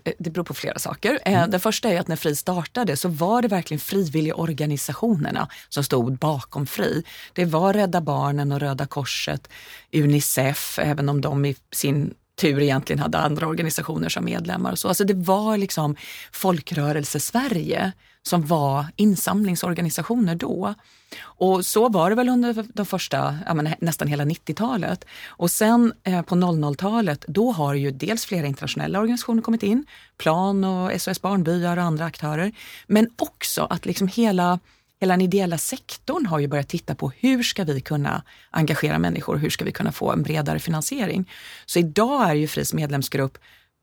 eh, 0.06 0.12
det 0.18 0.30
beror 0.30 0.44
på 0.44 0.54
flera 0.54 0.78
saker. 0.78 1.18
Eh, 1.24 1.46
Den 1.48 1.60
första 1.60 1.88
är 1.90 2.00
att 2.00 2.08
när 2.08 2.16
FRI 2.16 2.36
startade 2.36 2.96
så 2.96 3.08
var 3.08 3.42
det 3.42 3.48
verkligen 3.48 3.80
frivilligorganisationerna 3.80 5.48
som 5.68 5.84
stod 5.84 6.18
bakom 6.18 6.66
FRI. 6.66 7.02
Det 7.32 7.44
var 7.44 7.72
Rädda 7.72 8.00
Barnen 8.00 8.52
och 8.52 8.60
Röda 8.60 8.86
Korset, 8.86 9.48
Unicef, 9.92 10.78
även 10.82 11.08
om 11.08 11.20
de 11.20 11.44
i 11.44 11.56
sin 11.72 12.14
tur 12.40 12.60
egentligen 12.60 13.00
hade 13.00 13.18
andra 13.18 13.46
organisationer 13.46 14.08
som 14.08 14.24
medlemmar. 14.24 14.72
Och 14.72 14.78
så. 14.78 14.88
Alltså 14.88 15.04
det 15.04 15.14
var 15.14 15.56
liksom 15.56 15.96
folkrörelse-Sverige 16.32 17.92
som 18.22 18.46
var 18.46 18.86
insamlingsorganisationer 18.96 20.34
då. 20.34 20.74
Och 21.22 21.66
så 21.66 21.88
var 21.88 22.10
det 22.10 22.16
väl 22.16 22.28
under 22.28 22.66
de 22.74 22.86
första, 22.86 23.38
menar, 23.54 23.74
nästan 23.80 24.08
hela 24.08 24.24
90-talet. 24.24 25.04
Och 25.26 25.50
sen 25.50 25.92
eh, 26.04 26.22
på 26.22 26.34
00-talet, 26.34 27.24
då 27.28 27.52
har 27.52 27.74
ju 27.74 27.90
dels 27.90 28.24
flera 28.24 28.46
internationella 28.46 29.00
organisationer 29.00 29.42
kommit 29.42 29.62
in, 29.62 29.86
Plan 30.18 30.64
och 30.64 31.00
SOS 31.00 31.22
Barnbyar 31.22 31.76
och 31.76 31.82
andra 31.82 32.04
aktörer. 32.04 32.52
Men 32.86 33.10
också 33.16 33.66
att 33.70 33.86
liksom 33.86 34.08
hela, 34.08 34.58
hela 35.00 35.12
den 35.12 35.20
ideella 35.20 35.58
sektorn 35.58 36.26
har 36.26 36.38
ju 36.38 36.48
börjat 36.48 36.68
titta 36.68 36.94
på 36.94 37.12
hur 37.16 37.42
ska 37.42 37.64
vi 37.64 37.80
kunna 37.80 38.22
engagera 38.50 38.98
människor, 38.98 39.36
hur 39.36 39.50
ska 39.50 39.64
vi 39.64 39.72
kunna 39.72 39.92
få 39.92 40.12
en 40.12 40.22
bredare 40.22 40.58
finansiering. 40.58 41.30
Så 41.66 41.78
idag 41.78 42.30
är 42.30 42.34
ju 42.34 42.46
FRIs 42.46 42.74
medlemsgrupp 42.74 43.38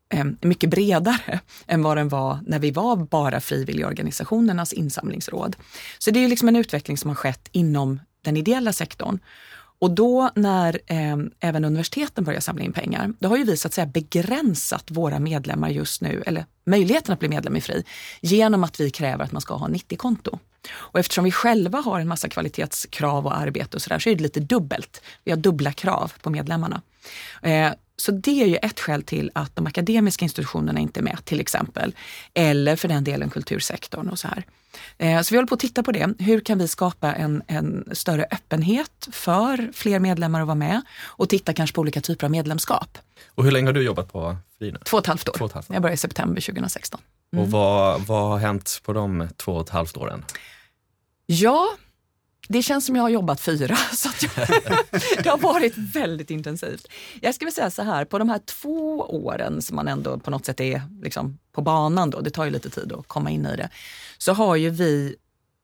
ehm, 0.09 0.37
mycket 0.41 0.69
bredare 0.69 1.39
än 1.67 1.83
vad 1.83 1.97
den 1.97 2.09
var 2.09 2.39
när 2.45 2.59
vi 2.59 2.71
var 2.71 2.95
bara 2.95 3.39
frivilligorganisationernas 3.39 4.73
insamlingsråd. 4.73 5.55
Så 5.97 6.11
det 6.11 6.19
är 6.19 6.21
ju 6.21 6.27
liksom 6.27 6.47
en 6.47 6.55
utveckling 6.55 6.97
som 6.97 7.09
har 7.09 7.15
skett 7.15 7.49
inom 7.51 7.99
den 8.21 8.37
ideella 8.37 8.73
sektorn. 8.73 9.19
Och 9.79 9.91
då 9.91 10.31
när 10.35 10.79
eh, 10.85 11.17
även 11.39 11.65
universiteten 11.65 12.23
börjar 12.23 12.39
samla 12.39 12.63
in 12.63 12.73
pengar, 12.73 13.13
då 13.19 13.29
har 13.29 13.37
ju 13.37 13.43
vi 13.43 13.57
sig 13.73 13.85
begränsat 13.85 14.91
våra 14.91 15.19
medlemmar 15.19 15.69
just 15.69 16.01
nu, 16.01 16.23
eller 16.25 16.45
möjligheten 16.65 17.13
att 17.13 17.19
bli 17.19 17.29
medlem 17.29 17.55
i 17.55 17.61
FRI, 17.61 17.83
genom 18.21 18.63
att 18.63 18.79
vi 18.79 18.89
kräver 18.89 19.23
att 19.23 19.31
man 19.31 19.41
ska 19.41 19.55
ha 19.55 19.67
90-konto. 19.67 20.39
Och 20.69 20.99
eftersom 20.99 21.23
vi 21.23 21.31
själva 21.31 21.79
har 21.79 21.99
en 21.99 22.07
massa 22.07 22.29
kvalitetskrav 22.29 23.25
och 23.25 23.37
arbete 23.37 23.77
och 23.77 23.81
sådär, 23.81 23.99
så 23.99 24.09
är 24.09 24.15
det 24.15 24.23
lite 24.23 24.39
dubbelt. 24.39 25.01
Vi 25.23 25.31
har 25.31 25.37
dubbla 25.37 25.71
krav 25.71 26.13
på 26.21 26.29
medlemmarna. 26.29 26.81
Eh, 27.41 27.71
så 28.01 28.11
det 28.11 28.41
är 28.43 28.47
ju 28.47 28.55
ett 28.55 28.79
skäl 28.79 29.03
till 29.03 29.31
att 29.35 29.55
de 29.55 29.67
akademiska 29.67 30.25
institutionerna 30.25 30.79
inte 30.79 30.99
är 30.99 31.01
med 31.01 31.25
till 31.25 31.39
exempel. 31.39 31.95
Eller 32.33 32.75
för 32.75 32.87
den 32.87 33.03
delen 33.03 33.29
kultursektorn 33.29 34.09
och 34.09 34.19
så 34.19 34.27
här. 34.27 34.45
Eh, 34.97 35.21
Så 35.21 35.33
vi 35.33 35.37
håller 35.37 35.47
på 35.47 35.53
att 35.53 35.59
titta 35.59 35.83
på 35.83 35.91
det. 35.91 36.13
Hur 36.19 36.39
kan 36.39 36.57
vi 36.57 36.67
skapa 36.67 37.13
en, 37.13 37.43
en 37.47 37.89
större 37.91 38.25
öppenhet 38.31 39.07
för 39.11 39.69
fler 39.73 39.99
medlemmar 39.99 40.41
att 40.41 40.47
vara 40.47 40.55
med 40.55 40.81
och 41.05 41.29
titta 41.29 41.53
kanske 41.53 41.73
på 41.75 41.81
olika 41.81 42.01
typer 42.01 42.25
av 42.27 42.31
medlemskap. 42.31 42.97
och 43.35 43.43
hur 43.43 43.51
länge 43.51 43.67
har 43.67 43.73
du 43.73 43.81
jobbat 43.83 44.11
på 44.13 44.37
Fri 44.59 44.71
nu? 44.71 44.79
Två 44.85 44.97
och 44.97 45.03
ett 45.03 45.07
halvt 45.07 45.29
år. 45.29 45.33
Två 45.37 45.45
och 45.45 45.53
halvt 45.53 45.69
år. 45.69 45.73
Jag 45.75 45.81
började 45.81 45.93
i 45.93 45.97
september 45.97 46.41
2016. 46.41 46.99
Och 47.37 47.51
vad, 47.51 48.01
vad 48.01 48.29
har 48.29 48.37
hänt 48.37 48.81
på 48.85 48.93
de 48.93 49.27
två 49.37 49.51
och 49.55 49.61
ett 49.61 49.69
halvt 49.69 49.97
åren? 49.97 50.25
Ja, 51.25 51.67
det 52.47 52.61
känns 52.61 52.85
som 52.85 52.95
jag 52.95 53.03
har 53.03 53.09
jobbat 53.09 53.41
fyra. 53.41 53.75
Så 53.93 54.09
jag, 54.21 54.47
det 55.23 55.29
har 55.29 55.37
varit 55.37 55.77
väldigt 55.77 56.31
intensivt. 56.31 56.87
Jag 57.21 57.35
väl 57.45 57.53
säga 57.53 57.71
så 57.71 57.83
här, 57.83 58.05
på 58.05 58.19
de 58.19 58.29
här 58.29 58.39
två 58.39 59.01
åren 59.01 59.61
som 59.61 59.75
man 59.75 59.87
ändå 59.87 60.19
på 60.19 60.31
något 60.31 60.45
sätt 60.45 60.59
är 60.59 60.81
liksom 61.01 61.37
på 61.51 61.61
banan, 61.61 62.09
då, 62.09 62.21
det 62.21 62.29
tar 62.29 62.45
ju 62.45 62.51
lite 62.51 62.69
tid 62.69 62.93
att 62.93 63.07
komma 63.07 63.29
in 63.29 63.45
i 63.45 63.55
det, 63.55 63.69
så 64.17 64.33
har 64.33 64.55
ju 64.55 64.69
vi 64.69 65.15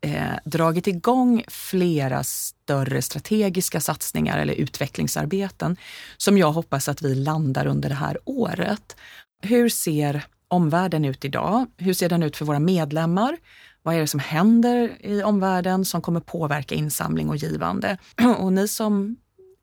eh, 0.01 0.37
dragit 0.45 0.87
igång 0.87 1.43
flera 1.47 2.23
större 2.23 3.01
strategiska 3.01 3.81
satsningar 3.81 4.39
eller 4.39 4.53
utvecklingsarbeten 4.53 5.77
som 6.17 6.37
jag 6.37 6.51
hoppas 6.51 6.89
att 6.89 7.01
vi 7.01 7.15
landar 7.15 7.65
under 7.65 7.89
det 7.89 7.95
här 7.95 8.17
året. 8.25 8.95
Hur 9.41 9.69
ser 9.69 10.25
omvärlden 10.47 11.05
ut 11.05 11.25
idag? 11.25 11.65
Hur 11.77 11.93
ser 11.93 12.09
den 12.09 12.23
ut 12.23 12.37
för 12.37 12.45
våra 12.45 12.59
medlemmar? 12.59 13.37
Vad 13.83 13.95
är 13.95 13.99
det 13.99 14.07
som 14.07 14.19
händer 14.19 14.97
i 14.99 15.23
omvärlden 15.23 15.85
som 15.85 16.01
kommer 16.01 16.19
påverka 16.19 16.75
insamling 16.75 17.29
och 17.29 17.35
givande? 17.35 17.97
Och 18.37 18.53
ni 18.53 18.67
som 18.67 19.15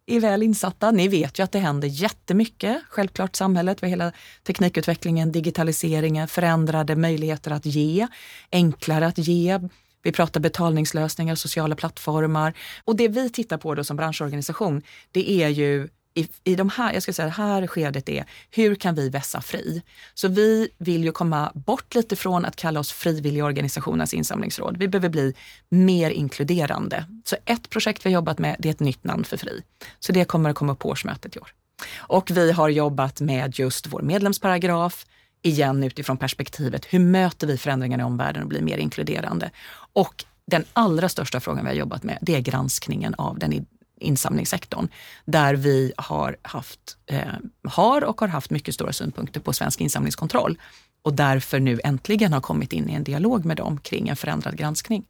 är 0.07 0.21
väl 0.21 0.43
insatta, 0.43 0.91
ni 0.91 1.09
vet 1.09 1.39
ju 1.39 1.43
att 1.43 1.53
det 1.53 1.59
händer 1.59 1.89
jättemycket, 1.89 2.83
självklart 2.89 3.37
samhället, 3.37 3.83
med 3.83 3.91
hela 3.91 4.13
teknikutvecklingen, 4.47 5.33
digitaliseringen, 5.33 6.29
förändrade 6.29 6.97
möjligheter 6.97 7.51
att 7.51 7.67
ge, 7.67 8.07
enklare 8.53 9.07
att 9.07 9.19
ge. 9.19 9.61
Vi 10.03 10.13
pratar 10.13 10.41
betalningslösningar, 10.41 11.35
sociala 11.35 11.77
plattformar. 11.77 12.55
Och 12.85 12.97
det 12.97 13.09
vi 13.09 13.31
tittar 13.31 13.59
på 13.59 13.75
då 13.75 13.85
som 13.85 13.97
branschorganisation, 13.97 14.83
det 15.13 15.31
är 15.31 15.49
ju 15.49 15.89
i, 16.15 16.29
i 16.45 16.55
de 16.55 16.69
här, 16.69 16.93
jag 16.93 17.03
ska 17.03 17.13
säga, 17.13 17.27
det 17.27 17.33
här 17.33 17.67
skedet 17.67 18.09
är 18.09 18.25
hur 18.51 18.75
kan 18.75 18.95
vi 18.95 19.09
vässa 19.09 19.41
FRI? 19.41 19.83
Så 20.15 20.29
vi 20.29 20.69
vill 20.79 21.05
ju 21.05 21.13
komma 21.13 21.53
bort 21.55 21.95
lite 21.95 22.17
från 22.17 22.45
att 22.45 22.57
kalla 22.57 22.81
oss 22.81 22.93
frivilligorganisationernas 22.93 24.15
insamlingsråd. 24.15 24.77
Vi 24.77 24.89
behöver 24.89 25.09
bli 25.09 25.35
mer 25.69 26.11
inkluderande. 26.11 27.05
Så 27.25 27.37
ett 27.45 27.71
projekt 27.71 28.07
vi 28.07 28.11
har 28.11 28.15
jobbat 28.15 28.39
med, 28.39 28.57
det 28.59 28.69
är 28.69 28.71
ett 28.71 28.81
nytt 28.81 29.05
namn 29.05 29.25
för 29.25 29.37
FRI. 29.37 29.63
Så 29.99 30.13
det 30.13 30.25
kommer 30.25 30.51
att 30.51 30.57
komma 30.57 30.75
på 30.75 30.89
årsmötet 30.89 31.37
i 31.37 31.39
år. 31.39 31.55
Och 31.97 32.31
vi 32.31 32.53
har 32.53 32.69
jobbat 32.69 33.21
med 33.21 33.59
just 33.59 33.87
vår 33.87 34.03
medlemsparagraf, 34.03 35.07
igen 35.43 35.85
utifrån 35.85 36.17
perspektivet 36.17 36.85
hur 36.85 36.99
möter 36.99 37.47
vi 37.47 37.59
förändringarna 37.59 38.03
i 38.03 38.07
omvärlden 38.07 38.43
och 38.43 38.49
blir 38.49 38.63
mer 38.63 38.79
inkluderande? 38.79 39.51
Och 39.93 40.25
den 40.47 40.65
allra 40.73 41.09
största 41.09 41.41
frågan 41.41 41.65
vi 41.65 41.71
har 41.71 41.77
jobbat 41.77 42.03
med, 42.03 42.19
det 42.21 42.37
är 42.37 42.41
granskningen 42.41 43.15
av 43.15 43.39
den 43.39 43.67
insamlingssektorn 44.01 44.89
där 45.25 45.55
vi 45.55 45.93
har, 45.97 46.37
haft, 46.43 46.97
eh, 47.07 47.21
har 47.65 48.05
och 48.05 48.21
har 48.21 48.29
haft 48.29 48.51
mycket 48.51 48.75
stora 48.75 48.93
synpunkter 48.93 49.41
på 49.41 49.53
svensk 49.53 49.81
insamlingskontroll 49.81 50.59
och 51.03 51.15
därför 51.15 51.61
nu 51.61 51.81
äntligen 51.85 52.33
har 52.33 52.41
kommit 52.41 52.73
in 52.73 52.91
i 52.91 52.93
en 52.93 53.05
dialog 53.05 53.45
med 53.45 53.57
dem 53.57 53.79
kring 53.79 54.09
en 54.09 54.17
förändrad 54.17 54.57
granskning. 54.57 55.05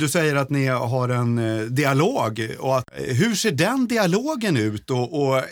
Du 0.00 0.08
säger 0.08 0.36
att 0.36 0.50
ni 0.50 0.66
har 0.66 1.08
en 1.08 1.38
eh, 1.38 1.64
dialog. 1.64 2.56
Och 2.58 2.78
att, 2.78 2.84
eh, 2.96 3.14
hur 3.14 3.34
ser 3.34 3.52
den 3.52 3.86
dialogen 3.86 4.56
ut? 4.56 4.90
Och, 4.90 5.22
och, 5.22 5.36
eh, 5.36 5.44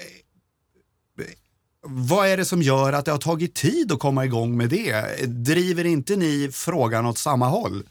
vad 1.87 2.29
är 2.29 2.37
det 2.37 2.45
som 2.45 2.63
gör 2.63 2.93
att 2.93 3.05
det 3.05 3.11
har 3.11 3.19
tagit 3.19 3.55
tid 3.55 3.93
att 3.93 3.99
komma 3.99 4.25
igång 4.25 4.57
med 4.57 4.69
det? 4.69 5.27
Driver 5.27 5.85
inte 5.85 6.17
ni 6.17 6.51
frågan 6.53 7.07
åt 7.07 7.19
samma 7.19 7.49
håll? 7.49 7.83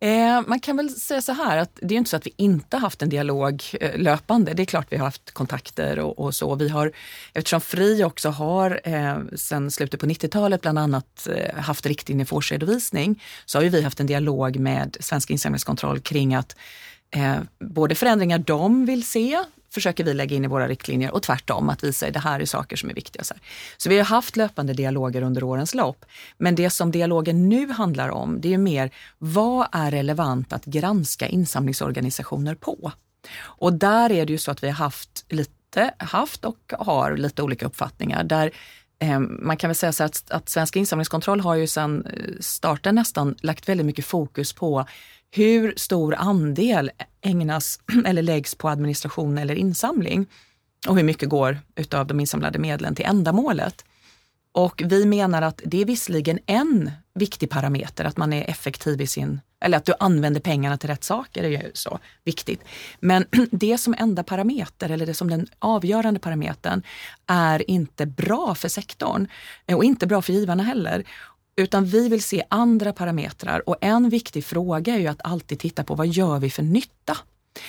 Eh, 0.00 0.42
man 0.46 0.60
kan 0.60 0.76
väl 0.76 0.90
säga 0.90 1.22
så 1.22 1.32
här 1.32 1.58
att 1.58 1.78
det 1.82 1.94
är 1.94 1.98
inte 1.98 2.10
så 2.10 2.16
att 2.16 2.26
vi 2.26 2.34
inte 2.36 2.76
haft 2.76 3.02
en 3.02 3.08
dialog 3.08 3.62
eh, 3.80 3.98
löpande. 3.98 4.54
Det 4.54 4.62
är 4.62 4.64
klart 4.64 4.86
vi 4.90 4.96
har 4.96 5.04
haft 5.04 5.30
kontakter 5.30 5.98
och, 5.98 6.18
och 6.18 6.34
så. 6.34 6.54
Vi 6.54 6.68
har, 6.68 6.92
eftersom 7.34 7.60
FRI 7.60 8.04
också 8.04 8.28
har 8.28 8.80
eh, 8.84 9.18
sedan 9.36 9.70
slutet 9.70 10.00
på 10.00 10.06
90-talet 10.06 10.60
bland 10.60 10.78
annat 10.78 11.28
eh, 11.34 11.60
haft 11.60 11.86
riktlinjer 11.86 12.26
för 12.26 12.36
årsredovisning 12.36 13.22
så 13.44 13.58
har 13.58 13.64
vi 13.64 13.82
haft 13.82 14.00
en 14.00 14.06
dialog 14.06 14.56
med 14.56 14.96
Svensk 15.00 15.30
insamlingskontroll 15.30 16.00
kring 16.00 16.34
att 16.34 16.56
eh, 17.10 17.36
både 17.58 17.94
förändringar 17.94 18.38
de 18.38 18.86
vill 18.86 19.06
se 19.06 19.38
försöker 19.70 20.04
vi 20.04 20.14
lägga 20.14 20.36
in 20.36 20.44
i 20.44 20.48
våra 20.48 20.68
riktlinjer 20.68 21.10
och 21.10 21.22
tvärtom 21.22 21.68
att 21.68 21.84
visa 21.84 22.06
att 22.06 22.12
det 22.12 22.18
här 22.18 22.40
är 22.40 22.44
saker 22.44 22.76
som 22.76 22.90
är 22.90 22.94
viktiga. 22.94 23.24
Så, 23.24 23.34
så 23.76 23.88
vi 23.88 23.98
har 23.98 24.04
haft 24.04 24.36
löpande 24.36 24.72
dialoger 24.72 25.22
under 25.22 25.42
årens 25.42 25.74
lopp. 25.74 26.04
Men 26.38 26.54
det 26.54 26.70
som 26.70 26.90
dialogen 26.90 27.48
nu 27.48 27.68
handlar 27.68 28.08
om, 28.08 28.40
det 28.40 28.54
är 28.54 28.58
mer 28.58 28.90
vad 29.18 29.68
är 29.72 29.90
relevant 29.90 30.52
att 30.52 30.64
granska 30.64 31.28
insamlingsorganisationer 31.28 32.54
på? 32.54 32.92
Och 33.40 33.72
där 33.72 34.12
är 34.12 34.26
det 34.26 34.32
ju 34.32 34.38
så 34.38 34.50
att 34.50 34.62
vi 34.62 34.66
har 34.66 34.74
haft 34.74 35.24
lite, 35.28 35.94
haft 35.98 36.44
och 36.44 36.72
har 36.78 37.16
lite 37.16 37.42
olika 37.42 37.66
uppfattningar. 37.66 38.24
Där 38.24 38.50
eh, 38.98 39.18
man 39.20 39.56
kan 39.56 39.68
väl 39.68 39.74
säga 39.74 39.92
så 39.92 40.04
att, 40.04 40.30
att 40.30 40.48
Svensk 40.48 40.76
insamlingskontroll 40.76 41.40
har 41.40 41.54
ju 41.54 41.66
sedan 41.66 42.06
eh, 42.06 42.34
starten 42.40 42.94
nästan 42.94 43.36
lagt 43.40 43.68
väldigt 43.68 43.86
mycket 43.86 44.04
fokus 44.04 44.52
på 44.52 44.86
hur 45.30 45.74
stor 45.76 46.14
andel 46.14 46.90
ägnas 47.20 47.80
eller 48.06 48.22
läggs 48.22 48.54
på 48.54 48.68
administration 48.68 49.38
eller 49.38 49.54
insamling 49.54 50.26
och 50.86 50.96
hur 50.96 51.04
mycket 51.04 51.28
går 51.28 51.58
utav 51.76 52.06
de 52.06 52.20
insamlade 52.20 52.58
medlen 52.58 52.94
till 52.94 53.04
ändamålet. 53.04 53.84
Och 54.52 54.82
vi 54.86 55.04
menar 55.04 55.42
att 55.42 55.60
det 55.64 55.80
är 55.80 55.84
visserligen 55.84 56.38
en 56.46 56.90
viktig 57.14 57.50
parameter, 57.50 58.04
att 58.04 58.16
man 58.16 58.32
är 58.32 58.50
effektiv 58.50 59.00
i 59.00 59.06
sin, 59.06 59.40
eller 59.60 59.78
att 59.78 59.84
du 59.84 59.92
använder 60.00 60.40
pengarna 60.40 60.76
till 60.76 60.88
rätt 60.88 61.04
saker 61.04 61.44
är 61.44 61.48
ju 61.48 61.70
så 61.74 61.98
viktigt. 62.24 62.60
Men 63.00 63.26
det 63.50 63.78
som 63.78 63.94
enda 63.98 64.22
parameter, 64.22 64.90
eller 64.90 65.06
det 65.06 65.14
som 65.14 65.30
den 65.30 65.46
avgörande 65.58 66.20
parametern, 66.20 66.82
är 67.26 67.70
inte 67.70 68.06
bra 68.06 68.54
för 68.54 68.68
sektorn 68.68 69.28
eh, 69.66 69.76
och 69.76 69.84
inte 69.84 70.06
bra 70.06 70.22
för 70.22 70.32
givarna 70.32 70.62
heller. 70.62 71.04
Utan 71.58 71.84
vi 71.84 72.08
vill 72.08 72.22
se 72.22 72.44
andra 72.48 72.92
parametrar 72.92 73.68
och 73.68 73.76
en 73.80 74.08
viktig 74.08 74.44
fråga 74.44 74.94
är 74.94 74.98
ju 74.98 75.06
att 75.06 75.20
alltid 75.24 75.58
titta 75.58 75.84
på 75.84 75.94
vad 75.94 76.06
gör 76.06 76.38
vi 76.38 76.50
för 76.50 76.62
nytta? 76.62 77.16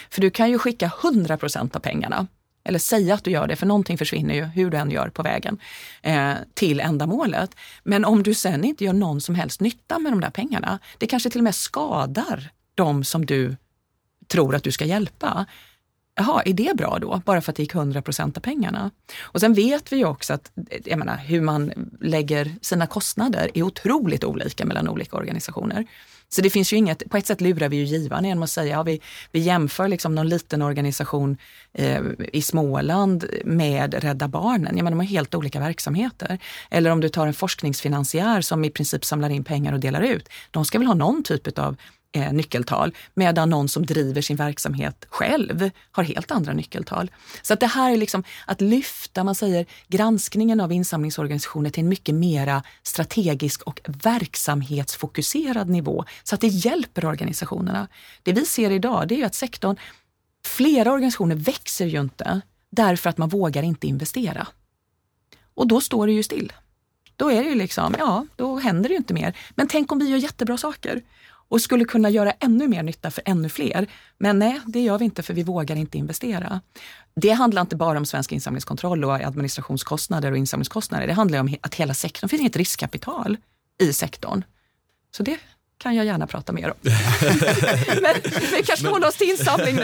För 0.09 0.21
du 0.21 0.29
kan 0.29 0.49
ju 0.49 0.57
skicka 0.57 0.91
100 1.03 1.37
procent 1.37 1.75
av 1.75 1.79
pengarna 1.79 2.27
eller 2.63 2.79
säga 2.79 3.13
att 3.13 3.23
du 3.23 3.31
gör 3.31 3.47
det, 3.47 3.55
för 3.55 3.65
någonting 3.65 3.97
försvinner 3.97 4.33
ju 4.35 4.43
hur 4.43 4.69
du 4.69 4.77
än 4.77 4.91
gör 4.91 5.09
på 5.09 5.23
vägen 5.23 5.59
eh, 6.01 6.33
till 6.53 6.79
ändamålet. 6.79 7.55
Men 7.83 8.05
om 8.05 8.23
du 8.23 8.33
sen 8.33 8.63
inte 8.63 8.83
gör 8.83 8.93
någon 8.93 9.21
som 9.21 9.35
helst 9.35 9.61
nytta 9.61 9.99
med 9.99 10.11
de 10.11 10.21
där 10.21 10.29
pengarna, 10.29 10.79
det 10.97 11.07
kanske 11.07 11.29
till 11.29 11.39
och 11.39 11.43
med 11.43 11.55
skadar 11.55 12.51
de 12.75 13.03
som 13.03 13.25
du 13.25 13.55
tror 14.27 14.55
att 14.55 14.63
du 14.63 14.71
ska 14.71 14.85
hjälpa. 14.85 15.45
Jaha, 16.19 16.41
är 16.45 16.53
det 16.53 16.75
bra 16.77 16.97
då? 17.01 17.21
Bara 17.25 17.41
för 17.41 17.51
att 17.51 17.55
det 17.55 17.63
gick 17.63 17.75
100 17.75 18.01
procent 18.01 18.37
av 18.37 18.41
pengarna? 18.41 18.91
Och 19.21 19.39
sen 19.39 19.53
vet 19.53 19.91
vi 19.91 19.97
ju 19.97 20.05
också 20.05 20.33
att 20.33 20.51
jag 20.85 20.99
menar, 20.99 21.17
hur 21.17 21.41
man 21.41 21.71
lägger 22.01 22.55
sina 22.61 22.87
kostnader 22.87 23.51
är 23.53 23.63
otroligt 23.63 24.23
olika 24.23 24.65
mellan 24.65 24.89
olika 24.89 25.17
organisationer. 25.17 25.85
Så 26.29 26.41
det 26.41 26.49
finns 26.49 26.73
ju 26.73 26.77
inget, 26.77 27.09
på 27.09 27.17
ett 27.17 27.27
sätt 27.27 27.41
lurar 27.41 27.69
vi 27.69 27.77
ju 27.77 27.83
givaren 27.83 28.25
genom 28.25 28.43
att 28.43 28.49
säga, 28.49 28.75
ja, 28.75 28.83
vi, 28.83 29.01
vi 29.31 29.39
jämför 29.39 29.87
liksom 29.87 30.15
någon 30.15 30.29
liten 30.29 30.61
organisation 30.61 31.37
eh, 31.73 32.01
i 32.33 32.41
Småland 32.41 33.25
med 33.45 33.93
Rädda 33.93 34.27
Barnen. 34.27 34.77
Jag 34.77 34.83
menar, 34.83 34.91
de 34.91 34.99
har 34.99 35.05
helt 35.05 35.35
olika 35.35 35.59
verksamheter. 35.59 36.39
Eller 36.69 36.89
om 36.89 37.01
du 37.01 37.09
tar 37.09 37.27
en 37.27 37.33
forskningsfinansiär 37.33 38.41
som 38.41 38.65
i 38.65 38.69
princip 38.69 39.05
samlar 39.05 39.29
in 39.29 39.43
pengar 39.43 39.73
och 39.73 39.79
delar 39.79 40.01
ut. 40.01 40.29
De 40.51 40.65
ska 40.65 40.77
väl 40.77 40.87
ha 40.87 40.93
någon 40.93 41.23
typ 41.23 41.59
av 41.59 41.75
eh, 42.11 42.33
nyckeltal 42.33 42.95
medan 43.13 43.49
någon 43.49 43.69
som 43.69 43.85
driver 43.85 44.21
sin 44.21 44.37
verksamhet 44.37 45.05
själv 45.09 45.69
har 45.91 46.03
helt 46.03 46.31
andra 46.31 46.53
nyckeltal. 46.53 47.11
Så 47.41 47.53
att 47.53 47.59
det 47.59 47.67
här 47.67 47.91
är 47.91 47.97
liksom 47.97 48.23
att 48.47 48.61
lyfta, 48.61 49.23
man 49.23 49.35
säger 49.35 49.65
granskningen 49.87 50.59
av 50.59 50.71
insamlingsorganisationer 50.71 51.69
till 51.69 51.83
en 51.83 51.89
mycket 51.89 52.15
mera 52.15 52.63
strategisk 52.83 53.61
och 53.61 53.81
verksamhetsfokuserad 53.85 55.69
nivå 55.69 56.05
så 56.23 56.35
att 56.35 56.41
det 56.41 56.47
hjälper 56.47 57.05
organisationerna. 57.05 57.87
Det 58.23 58.33
vi 58.33 58.45
ser 58.45 58.71
idag 58.71 59.07
det 59.07 59.21
är 59.21 59.25
att 59.25 59.35
sektorn, 59.35 59.75
flera 60.45 60.91
organisationer 60.91 61.35
växer 61.35 61.85
ju 61.85 61.99
inte 61.99 62.41
därför 62.69 63.09
att 63.09 63.17
man 63.17 63.29
vågar 63.29 63.63
inte 63.63 63.87
investera. 63.87 64.47
Och 65.53 65.67
då 65.67 65.81
står 65.81 66.07
det 66.07 66.13
ju 66.13 66.23
still. 66.23 66.53
Då 67.15 67.31
är 67.31 67.43
det 67.43 67.49
ju 67.49 67.55
liksom, 67.55 67.95
ja, 67.99 68.25
då 68.35 68.59
händer 68.59 68.89
det 68.89 68.93
ju 68.93 68.97
inte 68.97 69.13
mer. 69.13 69.37
Men 69.55 69.67
tänk 69.67 69.91
om 69.91 69.99
vi 69.99 70.09
gör 70.09 70.17
jättebra 70.17 70.57
saker 70.57 71.01
och 71.49 71.61
skulle 71.61 71.85
kunna 71.85 72.09
göra 72.09 72.31
ännu 72.31 72.67
mer 72.67 72.83
nytta 72.83 73.11
för 73.11 73.23
ännu 73.25 73.49
fler. 73.49 73.87
Men 74.17 74.39
nej, 74.39 74.61
det 74.65 74.81
gör 74.81 74.97
vi 74.99 75.05
inte 75.05 75.23
för 75.23 75.33
vi 75.33 75.43
vågar 75.43 75.75
inte 75.75 75.97
investera. 75.97 76.61
Det 77.15 77.31
handlar 77.31 77.61
inte 77.61 77.75
bara 77.75 77.97
om 77.97 78.05
svensk 78.05 78.31
insamlingskontroll 78.31 79.03
och 79.03 79.13
administrationskostnader 79.13 80.31
och 80.31 80.37
insamlingskostnader. 80.37 81.07
Det 81.07 81.13
handlar 81.13 81.39
om 81.39 81.55
att 81.61 81.75
hela 81.75 81.93
sektorn, 81.93 82.27
det 82.27 82.29
finns 82.29 82.41
inget 82.41 82.55
riskkapital 82.55 83.37
i 83.81 83.93
sektorn. 83.93 84.43
Så 85.11 85.23
det 85.23 85.39
kan 85.79 85.95
jag 85.95 86.05
gärna 86.05 86.27
prata 86.27 86.53
mer 86.53 86.71
om. 86.71 86.77
men 88.01 88.15
vi 88.51 88.63
kanske 88.65 88.83
men, 88.83 88.93
håller 88.93 89.07
oss 89.07 89.15
till 89.15 89.29
insamling 89.29 89.75
nu. 89.75 89.83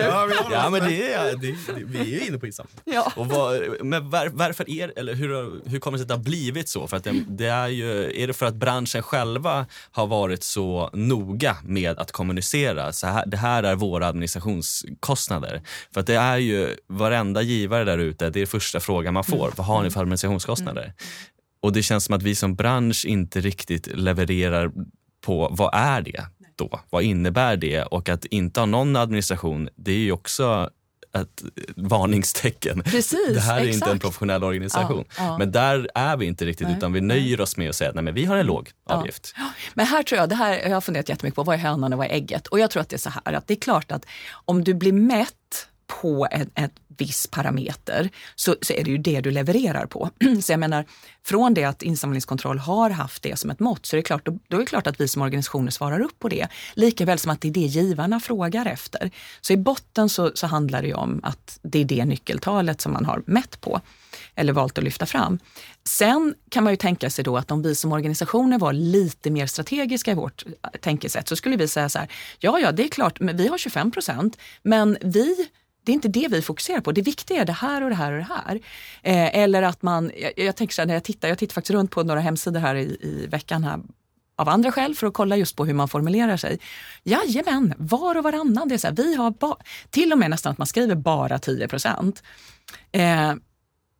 ja, 0.52 0.70
men 0.72 0.90
det 0.90 1.14
är, 1.14 1.36
det, 1.36 1.48
det, 1.48 1.84
vi 1.86 2.00
är 2.00 2.20
ju 2.20 2.28
inne 2.28 2.38
på 2.38 2.46
insamling. 2.46 2.76
Ja. 2.84 3.12
Och 3.16 3.28
vad, 3.28 3.62
men 3.86 4.10
var, 4.10 4.28
varför 4.28 4.70
är, 4.70 4.94
eller 5.00 5.14
hur, 5.14 5.62
hur 5.70 5.80
kommer 5.80 5.98
det 5.98 6.00
sig 6.00 6.04
att 6.04 6.08
det 6.08 6.14
har 6.14 6.24
blivit 6.24 6.70
så? 6.70 6.88
För 6.88 6.98
att 6.98 7.04
det, 7.04 7.24
det, 7.28 7.48
är, 7.48 7.68
ju, 7.68 8.22
är 8.22 8.28
det 8.28 8.34
för 8.34 8.46
att 8.46 8.56
branschen 8.56 9.04
själva 9.04 9.66
har 9.92 10.08
varit 10.08 10.44
så 10.44 10.90
noga 10.94 11.58
med 11.64 12.00
att 12.00 12.12
kommunicera? 12.12 12.94
Så 12.94 13.08
här, 13.08 13.26
det 13.26 13.38
här 13.38 13.64
är 13.64 13.76
våra 13.76 14.08
administrationskostnader. 14.08 15.62
För 15.94 16.00
att 16.00 16.08
det 16.08 16.16
är 16.16 16.38
ju 16.38 16.76
varenda 16.88 17.42
givare 17.42 17.84
där 17.84 17.98
ute, 17.98 18.30
det 18.30 18.42
är 18.42 18.46
första 18.46 18.80
frågan 18.80 19.14
man 19.14 19.24
får. 19.24 19.46
Mm. 19.46 19.54
Vad 19.56 19.68
har 19.68 19.84
ni 19.84 19.90
för 19.90 20.00
administrationskostnader? 20.00 20.84
Mm. 20.84 20.94
Och 21.62 21.74
det 21.74 21.84
känns 21.84 22.06
som 22.06 22.16
att 22.16 22.24
vi 22.24 22.36
som 22.36 22.56
bransch 22.56 23.06
inte 23.06 23.42
riktigt 23.42 23.88
levererar 23.88 24.72
på 25.26 25.48
vad 25.52 25.70
är 25.74 26.02
det 26.02 26.26
då? 26.56 26.80
Vad 26.90 27.04
innebär 27.04 27.58
det? 27.58 27.84
Och 27.84 28.10
att 28.10 28.26
inte 28.26 28.60
ha 28.60 28.66
någon 28.66 28.96
administration, 28.96 29.70
det 29.76 29.92
är 29.92 29.98
ju 29.98 30.12
också 30.12 30.70
ett 31.16 31.44
varningstecken. 31.76 32.84
Precis, 32.86 33.34
det 33.34 33.40
här 33.40 33.56
är 33.56 33.62
exakt. 33.62 33.74
inte 33.74 33.92
en 33.92 34.00
professionell 34.00 34.44
organisation. 34.44 35.06
Ja, 35.08 35.26
ja. 35.26 35.38
Men 35.38 35.52
där 35.52 35.90
är 35.96 36.18
vi 36.18 36.26
inte 36.26 36.46
riktigt 36.46 36.68
Nej, 36.68 36.78
utan 36.78 36.94
vi 36.94 37.02
nöjer 37.02 37.42
oss 37.42 37.58
med 37.58 37.70
att 37.70 37.76
säga 37.76 37.90
att 37.90 37.96
nej, 37.96 38.04
men 38.04 38.14
vi 38.14 38.26
har 38.26 38.38
en 38.38 38.46
låg 38.46 38.72
avgift. 38.90 39.36
Men 39.74 39.86
här 39.86 40.04
tror 40.04 40.20
jag, 40.20 40.30
det 40.30 40.36
här 40.36 40.54
jag 40.54 40.70
har 40.70 40.82
funderat 40.82 41.10
jättemycket 41.10 41.36
på, 41.36 41.44
vad 41.44 41.56
är 41.56 41.60
hönan 41.60 41.94
och 41.94 42.00
vad 42.00 42.08
är 42.08 42.12
ägget? 42.12 42.48
Och 42.48 42.60
jag 42.60 42.72
tror 42.72 42.82
att 42.82 42.90
det 42.90 42.96
är 42.96 42.98
så 42.98 43.10
här 43.26 43.34
att 43.34 43.48
det 43.48 43.54
är 43.54 43.60
klart 43.60 43.92
att 43.92 44.06
om 44.46 44.64
du 44.64 44.74
blir 44.74 44.94
mätt 44.94 45.34
på 45.88 46.28
en, 46.32 46.50
en 46.56 46.70
viss 46.98 47.28
parameter 47.28 48.10
så, 48.36 48.56
så 48.62 48.74
är 48.74 48.84
det 48.84 48.92
ju 48.92 48.98
det 48.98 49.22
du 49.22 49.32
levererar 49.32 49.86
på. 49.86 50.10
Så 50.42 50.52
jag 50.52 50.60
menar, 50.60 50.86
från 51.24 51.54
det 51.54 51.64
att 51.64 51.84
insamlingskontroll 51.84 52.60
har 52.60 52.90
haft 52.90 53.24
det 53.24 53.40
som 53.40 53.50
ett 53.50 53.60
mått 53.60 53.86
så 53.86 53.96
är 53.96 53.98
det 53.98 54.04
klart, 54.04 54.26
då, 54.26 54.40
då 54.48 54.58
är 54.58 54.62
det 54.62 54.66
klart 54.66 54.88
att 54.88 55.02
vi 55.02 55.08
som 55.08 55.22
organisationer 55.22 55.72
svarar 55.72 56.00
upp 56.00 56.20
på 56.20 56.30
det. 56.30 56.48
Likaväl 56.74 57.20
som 57.20 57.32
att 57.32 57.42
det 57.42 57.48
är 57.48 57.52
det 57.52 57.60
givarna 57.60 58.20
frågar 58.20 58.66
efter. 58.66 59.12
Så 59.42 59.54
i 59.54 59.58
botten 59.58 60.10
så, 60.10 60.32
så 60.36 60.48
handlar 60.48 60.82
det 60.82 60.88
ju 60.88 60.94
om 60.94 61.20
att 61.24 61.60
det 61.62 61.80
är 61.80 61.86
det 61.86 62.06
nyckeltalet 62.06 62.82
som 62.82 62.94
man 62.94 63.06
har 63.06 63.24
mätt 63.26 63.62
på 63.62 63.82
eller 64.36 64.54
valt 64.54 64.78
att 64.78 64.84
lyfta 64.84 65.06
fram. 65.06 65.40
Sen 65.84 66.36
kan 66.50 66.64
man 66.64 66.74
ju 66.74 66.78
tänka 66.78 67.10
sig 67.10 67.24
då 67.24 67.38
att 67.38 67.52
om 67.52 67.62
vi 67.62 67.76
som 67.76 67.92
organisationer 67.92 68.60
var 68.60 68.74
lite 68.74 69.32
mer 69.32 69.48
strategiska 69.48 70.12
i 70.12 70.14
vårt 70.14 70.46
eh, 70.46 70.70
tänkesätt 70.82 71.28
så 71.28 71.36
skulle 71.36 71.56
vi 71.56 71.68
säga 71.68 71.90
så 71.90 72.00
här, 72.00 72.08
ja, 72.40 72.60
ja, 72.60 72.72
det 72.72 72.84
är 72.84 72.88
klart, 72.88 73.20
men 73.20 73.38
vi 73.38 73.48
har 73.48 73.58
25 73.58 73.92
procent, 73.92 74.38
men 74.64 74.98
vi 75.02 75.50
det 75.86 75.92
är 75.92 75.94
inte 75.94 76.08
det 76.08 76.28
vi 76.28 76.42
fokuserar 76.42 76.82
på. 76.82 76.92
Det 76.92 77.02
viktiga 77.02 77.42
är 77.42 77.46
det 77.46 77.54
här 77.54 77.84
och 77.84 77.90
det 77.90 77.96
här 77.96 78.12
och 78.12 78.18
det 78.18 78.28
här. 78.46 78.60
Eh, 79.04 79.40
eller 79.40 79.62
att 79.62 79.82
man, 79.82 80.12
jag, 80.18 80.34
jag 80.36 80.56
tänker 80.56 80.74
så 80.74 80.82
här, 80.82 80.88
när 80.88 80.94
jag 80.94 81.04
tittar, 81.04 81.28
jag 81.28 81.38
tittar 81.38 81.54
faktiskt 81.54 81.72
runt 81.72 81.92
på 81.92 82.04
några 82.04 82.20
hemsidor 82.20 82.60
här 82.60 82.76
i, 82.76 82.98
i 83.02 83.28
veckan 83.28 83.64
här 83.64 83.80
av 84.38 84.50
andra 84.50 84.72
skäl 84.72 84.96
för 84.96 85.08
att 85.08 85.14
kolla 85.14 85.38
just 85.38 85.56
på 85.56 85.66
hur 85.66 85.74
man 85.74 85.88
formulerar 85.88 86.38
sig. 86.38 86.60
Jajamän, 87.04 87.74
var 87.78 88.18
och 88.18 88.24
varannan. 88.24 88.68
Det 88.68 88.76
är 88.76 88.78
så 88.80 88.88
här, 88.88 88.96
vi 88.96 89.16
har 89.16 89.32
ba, 89.32 89.58
till 89.90 90.12
och 90.12 90.18
med 90.18 90.30
nästan 90.30 90.52
att 90.52 90.58
man 90.58 90.68
skriver 90.68 90.96
bara 90.96 91.40
10 91.40 91.68
procent. 91.68 92.24
Eh, 92.92 93.34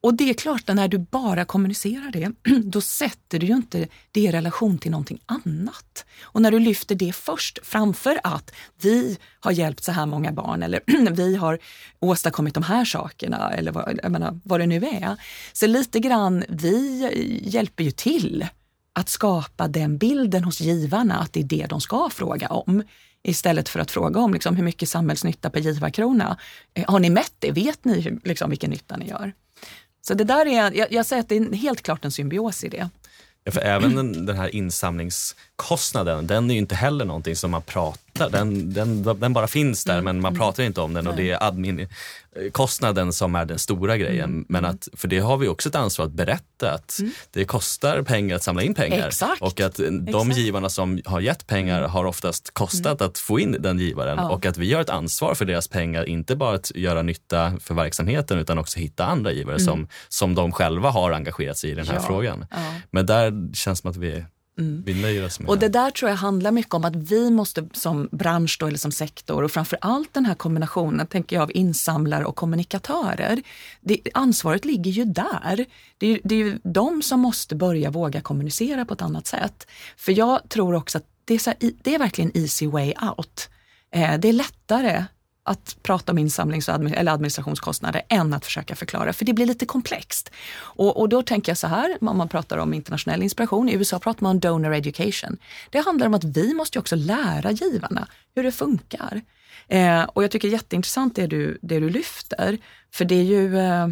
och 0.06 0.14
det 0.14 0.30
är 0.30 0.34
klart, 0.34 0.70
att 0.70 0.76
när 0.76 0.88
du 0.88 0.98
bara 0.98 1.46
kommunicerar 1.46 2.12
det, 2.12 2.32
då 2.64 2.82
sätter 2.82 3.40
du 3.40 3.46
ju 3.46 3.54
inte 3.54 3.88
det 4.12 4.22
i 4.22 4.32
relation 4.32 4.78
till 4.78 4.92
någonting 4.92 5.20
annat. 5.26 6.06
Och 6.22 6.42
när 6.42 6.52
du 6.52 6.60
lyfter 6.60 6.96
det 6.96 7.16
först 7.16 7.60
framför 7.64 8.20
att 8.24 8.52
vi 8.82 9.18
har 9.40 9.52
hjälpt 9.52 9.84
så 9.84 9.92
här 9.92 10.06
många 10.06 10.32
barn 10.32 10.64
eller 10.64 10.82
vi 11.12 11.36
har 11.36 11.60
åstadkommit 12.00 12.54
de 12.54 12.64
här 12.64 12.86
sakerna 12.86 13.54
eller 13.54 13.72
vad, 13.72 14.00
jag 14.04 14.12
menar, 14.12 14.40
vad 14.44 14.60
det 14.60 14.66
nu 14.66 14.76
är. 14.76 15.16
Så 15.54 15.68
lite 15.68 16.00
grann, 16.00 16.44
vi 16.50 17.10
hjälper 17.44 17.84
ju 17.84 17.92
till 17.92 18.48
att 18.94 19.10
skapa 19.10 19.68
den 19.68 19.98
bilden 19.98 20.44
hos 20.44 20.62
givarna 20.62 21.20
att 21.20 21.34
det 21.34 21.40
är 21.40 21.44
det 21.44 21.66
de 21.70 21.82
ska 21.82 22.10
fråga 22.10 22.48
om. 22.48 22.84
Istället 23.24 23.70
för 23.70 23.80
att 23.80 23.92
fråga 23.92 24.20
om 24.20 24.34
liksom, 24.34 24.56
hur 24.56 24.64
mycket 24.64 24.90
samhällsnytta 24.90 25.50
per 25.50 25.60
givarkrona. 25.60 26.38
Eh, 26.74 26.86
har 26.88 27.00
ni 27.00 27.10
mätt 27.10 27.34
det? 27.40 27.52
Vet 27.52 27.86
ni 27.86 28.02
hur, 28.02 28.20
liksom, 28.24 28.50
vilken 28.50 28.70
nytta 28.70 28.98
ni 28.98 29.10
gör? 29.10 29.34
Så 30.08 30.14
det 30.14 30.24
där 30.24 30.46
är, 30.46 30.72
jag, 30.72 30.92
jag 30.92 31.06
säger 31.06 31.20
att 31.20 31.30
det 31.30 31.36
är 31.36 31.54
helt 31.54 31.82
klart 31.82 32.06
en 32.06 32.12
symbios 32.12 32.64
i 32.64 32.70
det. 32.70 32.90
Ja, 33.44 33.52
för 33.52 33.62
även 33.62 33.96
den, 33.96 34.26
den 34.26 34.36
här 34.36 34.56
insamlingskostnaden, 34.56 36.28
den 36.28 36.50
är 36.50 36.54
ju 36.54 36.60
inte 36.60 36.76
heller 36.76 37.06
någonting 37.06 37.36
som 37.36 37.52
man 37.52 37.62
pratar, 37.62 38.05
den, 38.20 38.74
den, 38.74 39.04
den 39.20 39.34
bara 39.34 39.48
finns 39.48 39.84
där 39.84 40.02
men 40.02 40.22
man 40.22 40.36
pratar 40.36 40.64
inte 40.64 40.82
om 40.82 40.94
den 40.94 41.08
och 41.08 41.16
det 41.16 41.32
är 41.32 41.44
admin, 41.44 41.88
kostnaden 42.52 43.14
som 43.14 43.36
är 43.36 43.46
den 43.46 43.60
stora 43.60 43.98
grejen. 43.98 44.46
Men 44.50 44.66
att, 44.66 44.88
för 44.94 45.08
det 45.08 45.20
har 45.20 45.38
vi 45.38 45.48
också 45.48 45.70
ett 45.70 45.76
ansvar 45.76 46.06
att 46.06 46.12
berätta 46.12 46.72
att 46.72 47.00
det 47.32 47.46
kostar 47.46 48.02
pengar 48.02 48.36
att 48.36 48.44
samla 48.44 48.64
in 48.64 48.74
pengar. 48.74 49.08
Exakt. 49.08 49.42
Och 49.42 49.60
att 49.62 49.76
de 49.76 50.08
Exakt. 50.08 50.38
givarna 50.38 50.70
som 50.70 51.02
har 51.06 51.20
gett 51.20 51.48
pengar 51.48 51.82
har 51.82 52.06
oftast 52.06 52.54
kostat 52.54 53.02
att 53.02 53.18
få 53.18 53.40
in 53.40 53.56
den 53.60 53.80
givaren. 53.80 54.18
Ja. 54.18 54.30
Och 54.30 54.46
att 54.46 54.58
vi 54.58 54.74
har 54.74 54.82
ett 54.82 54.90
ansvar 54.90 55.36
för 55.36 55.46
deras 55.46 55.68
pengar, 55.68 56.04
inte 56.10 56.36
bara 56.36 56.56
att 56.56 56.72
göra 56.76 57.02
nytta 57.02 57.54
för 57.60 57.74
verksamheten 57.76 58.40
utan 58.40 58.58
också 58.58 58.80
hitta 58.80 59.06
andra 59.06 59.32
givare 59.32 59.60
som, 59.60 59.88
som 60.10 60.36
de 60.36 60.52
själva 60.52 60.90
har 60.90 61.12
engagerat 61.12 61.58
sig 61.58 61.70
i 61.72 61.76
den 61.76 61.88
här 61.88 61.96
Ja. 61.96 62.02
frågan. 62.02 62.46
Ja. 62.52 62.58
Men 62.92 63.06
där 63.06 63.54
känns 63.54 63.80
det 63.80 63.82
som 63.82 63.92
att 63.92 63.98
vi, 63.98 64.26
vi 64.56 65.02
nöjer 65.02 65.26
oss 65.26 65.40
med 65.40 65.50
Och 65.50 65.60
det 65.60 65.70
där 65.70 65.92
tror 65.92 66.10
jag 66.10 66.18
handlar 66.18 66.52
mycket 66.52 66.74
om 66.74 66.86
att 66.86 66.96
vi 66.96 67.32
måste 67.32 67.70
som 67.74 68.10
bransch 68.12 68.58
då, 68.60 68.68
eller 68.68 68.78
som 68.78 68.92
sektor 68.92 69.44
och 69.44 69.52
framför 69.52 69.78
allt 69.82 70.14
den 70.14 70.26
här 70.26 70.36
kombinationen 70.36 71.08
tänker 71.08 71.36
jag 71.36 71.44
av 71.44 71.52
insamlare 71.54 72.26
och 72.26 72.36
kommunikatörer. 72.36 73.42
Det, 73.82 74.00
ansvaret 74.14 74.66
ligger 74.66 74.92
ju 74.92 75.06
där. 75.06 75.66
Det 75.98 76.08
är, 76.08 76.20
det 76.24 76.36
är 76.36 76.40
ju 76.40 76.60
de 76.64 77.02
som 77.02 77.20
måste 77.20 77.56
börja 77.56 77.90
våga 77.90 78.22
kommunicera 78.22 78.86
på 78.86 78.94
ett 78.94 79.02
annat 79.02 79.28
sätt. 79.28 79.68
För 79.98 80.12
jag 80.12 80.50
tror 80.50 80.76
också 80.76 80.98
att 80.98 81.06
det 81.26 81.34
är, 81.34 81.46
här, 81.46 81.72
det 81.84 81.96
är 81.96 82.00
verkligen 82.00 82.38
easy 82.38 82.68
way 82.68 82.94
out. 83.02 83.50
Eh, 83.92 84.20
det 84.20 84.30
är 84.30 84.34
lättare 84.34 85.06
att 85.48 85.78
prata 85.84 86.12
om 86.12 86.18
insamlings 86.18 86.70
eller 86.70 87.12
administrationskostnader 87.12 88.02
än 88.10 88.34
att 88.34 88.46
försöka 88.46 88.76
förklara, 88.76 89.14
för 89.14 89.26
det 89.26 89.34
blir 89.34 89.46
lite 89.46 89.66
komplext. 89.66 90.32
Och, 90.58 91.00
och 91.00 91.10
då 91.10 91.22
tänker 91.22 91.50
jag 91.50 91.58
så 91.58 91.68
här, 91.68 91.98
om 92.02 92.18
man 92.18 92.30
pratar 92.30 92.58
om 92.58 92.74
internationell 92.74 93.24
inspiration, 93.24 93.70
i 93.70 93.74
USA 93.74 94.00
pratar 94.00 94.24
man 94.24 94.32
om 94.32 94.40
donor 94.40 94.74
education. 94.74 95.38
Det 95.70 95.80
handlar 95.80 96.08
om 96.08 96.14
att 96.14 96.24
vi 96.24 96.54
måste 96.54 96.80
också 96.80 96.96
lära 96.96 97.52
givarna 97.52 98.08
hur 98.36 98.44
det 98.44 98.52
funkar. 98.52 99.22
Eh, 99.68 100.04
och 100.04 100.24
jag 100.24 100.32
tycker 100.32 100.48
det 100.48 100.52
är 100.52 100.58
jätteintressant 100.58 101.16
det 101.16 101.28
du, 101.28 101.58
det 101.62 101.80
du 101.80 101.90
lyfter, 101.90 102.58
för 102.94 103.06
det 103.06 103.16
är 103.16 103.24
ju 103.24 103.60
eh, 103.60 103.88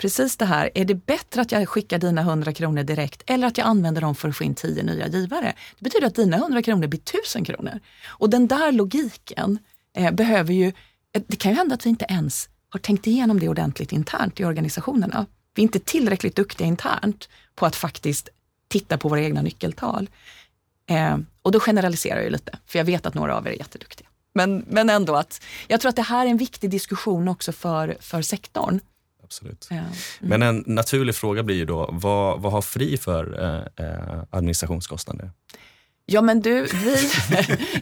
precis 0.00 0.36
det 0.36 0.44
här, 0.44 0.70
är 0.74 0.84
det 0.84 0.94
bättre 0.94 1.40
att 1.40 1.52
jag 1.52 1.68
skickar 1.68 1.98
dina 1.98 2.20
100 2.20 2.52
kronor 2.52 2.82
direkt 2.82 3.22
eller 3.26 3.46
att 3.46 3.58
jag 3.58 3.66
använder 3.66 4.00
dem 4.00 4.14
för 4.14 4.28
att 4.28 4.36
få 4.36 4.44
in 4.44 4.54
10 4.54 4.82
nya 4.82 5.08
givare? 5.08 5.52
Det 5.78 5.84
betyder 5.84 6.06
att 6.06 6.14
dina 6.14 6.36
100 6.36 6.62
kronor 6.62 6.86
blir 6.86 7.00
1000 7.00 7.44
kronor. 7.44 7.80
Och 8.06 8.30
den 8.30 8.46
där 8.46 8.72
logiken 8.72 9.58
eh, 9.98 10.10
behöver 10.10 10.52
ju, 10.52 10.72
eh, 11.12 11.22
det 11.26 11.36
kan 11.36 11.52
ju 11.52 11.56
hända 11.58 11.74
att 11.74 11.86
vi 11.86 11.90
inte 11.90 12.06
ens 12.08 12.48
har 12.68 12.80
tänkt 12.80 13.06
igenom 13.06 13.40
det 13.40 13.48
ordentligt 13.48 13.92
internt 13.92 14.40
i 14.40 14.44
organisationerna. 14.44 15.26
Vi 15.54 15.62
är 15.62 15.64
inte 15.64 15.78
tillräckligt 15.78 16.36
duktiga 16.36 16.66
internt 16.66 17.28
på 17.54 17.66
att 17.66 17.76
faktiskt 17.76 18.28
titta 18.68 18.98
på 18.98 19.08
våra 19.08 19.20
egna 19.20 19.42
nyckeltal. 19.42 20.10
Eh, 20.90 21.18
och 21.42 21.52
då 21.52 21.60
generaliserar 21.60 22.20
jag 22.20 22.32
lite, 22.32 22.58
för 22.66 22.78
jag 22.78 22.84
vet 22.84 23.06
att 23.06 23.14
några 23.14 23.36
av 23.36 23.46
er 23.46 23.50
är 23.50 23.54
jätteduktiga. 23.54 24.08
Men, 24.32 24.64
men 24.68 24.90
ändå 24.90 25.14
att, 25.14 25.42
jag 25.68 25.80
tror 25.80 25.88
att 25.88 25.96
det 25.96 26.02
här 26.02 26.26
är 26.26 26.30
en 26.30 26.36
viktig 26.36 26.70
diskussion 26.70 27.28
också 27.28 27.52
för, 27.52 27.96
för 28.00 28.22
sektorn. 28.22 28.80
Absolut. 29.24 29.68
Eh, 29.70 29.82
Men 30.20 30.42
en 30.42 30.64
naturlig 30.66 31.14
fråga 31.14 31.42
blir 31.42 31.56
ju 31.56 31.64
då, 31.64 31.90
vad, 31.92 32.40
vad 32.40 32.52
har 32.52 32.62
Fri 32.62 32.96
för 32.96 33.42
eh, 33.44 33.86
eh, 33.86 34.22
administrationskostnader? 34.30 35.30
Ja 36.10 36.22
men 36.22 36.40
du, 36.40 36.62
vi, 36.62 36.96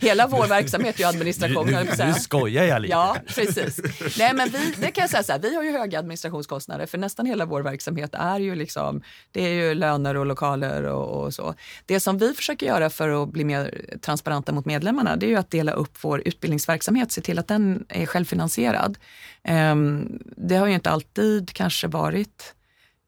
hela 0.07 0.27
vår 0.27 0.47
verksamhet 0.47 0.95
är 0.97 1.01
ju 1.01 1.07
administration, 1.07 1.73
på 1.73 1.79
att 1.79 1.97
säga. 1.97 2.15
skojar 2.15 2.65
jag 2.65 2.83
lite. 2.83 2.93
Ja, 2.93 3.17
precis. 3.27 3.81
Nej, 4.19 4.35
men 4.35 4.49
vi, 4.49 4.75
det 4.77 4.91
kan 4.91 5.03
jag 5.03 5.11
säga 5.11 5.23
så 5.23 5.33
här, 5.33 5.39
vi 5.39 5.57
har 5.57 5.63
ju 5.63 5.73
höga 5.73 5.99
administrationskostnader 5.99 6.87
för 6.87 6.99
nästan 6.99 7.27
hela 7.27 7.45
vår 7.45 7.63
verksamhet 7.63 8.11
är 8.15 8.39
ju 8.39 8.55
liksom, 8.55 9.03
det 9.33 9.43
är 9.43 9.53
ju 9.53 9.75
löner 9.75 10.15
och 10.15 10.27
lokaler 10.27 10.83
och, 10.83 11.25
och 11.25 11.35
så. 11.35 11.55
Det 11.87 12.01
som 12.01 12.19
vi 12.19 12.35
försöker 12.35 12.67
göra 12.67 12.91
för 12.91 13.23
att 13.23 13.29
bli 13.29 13.45
mer 13.45 13.85
transparenta 14.01 14.53
mot 14.53 14.65
medlemmarna, 14.65 15.17
det 15.17 15.27
är 15.27 15.31
ju 15.31 15.37
att 15.37 15.51
dela 15.51 15.73
upp 15.73 15.99
vår 16.01 16.23
utbildningsverksamhet, 16.25 17.13
se 17.13 17.21
till 17.21 17.39
att 17.39 17.49
den 17.49 17.87
är 17.89 18.07
självfinansierad. 18.07 18.99
Ehm, 19.45 20.19
det 20.37 20.57
har 20.57 20.67
ju 20.67 20.75
inte 20.75 20.91
alltid 20.91 21.53
kanske 21.53 21.87
varit 21.87 22.56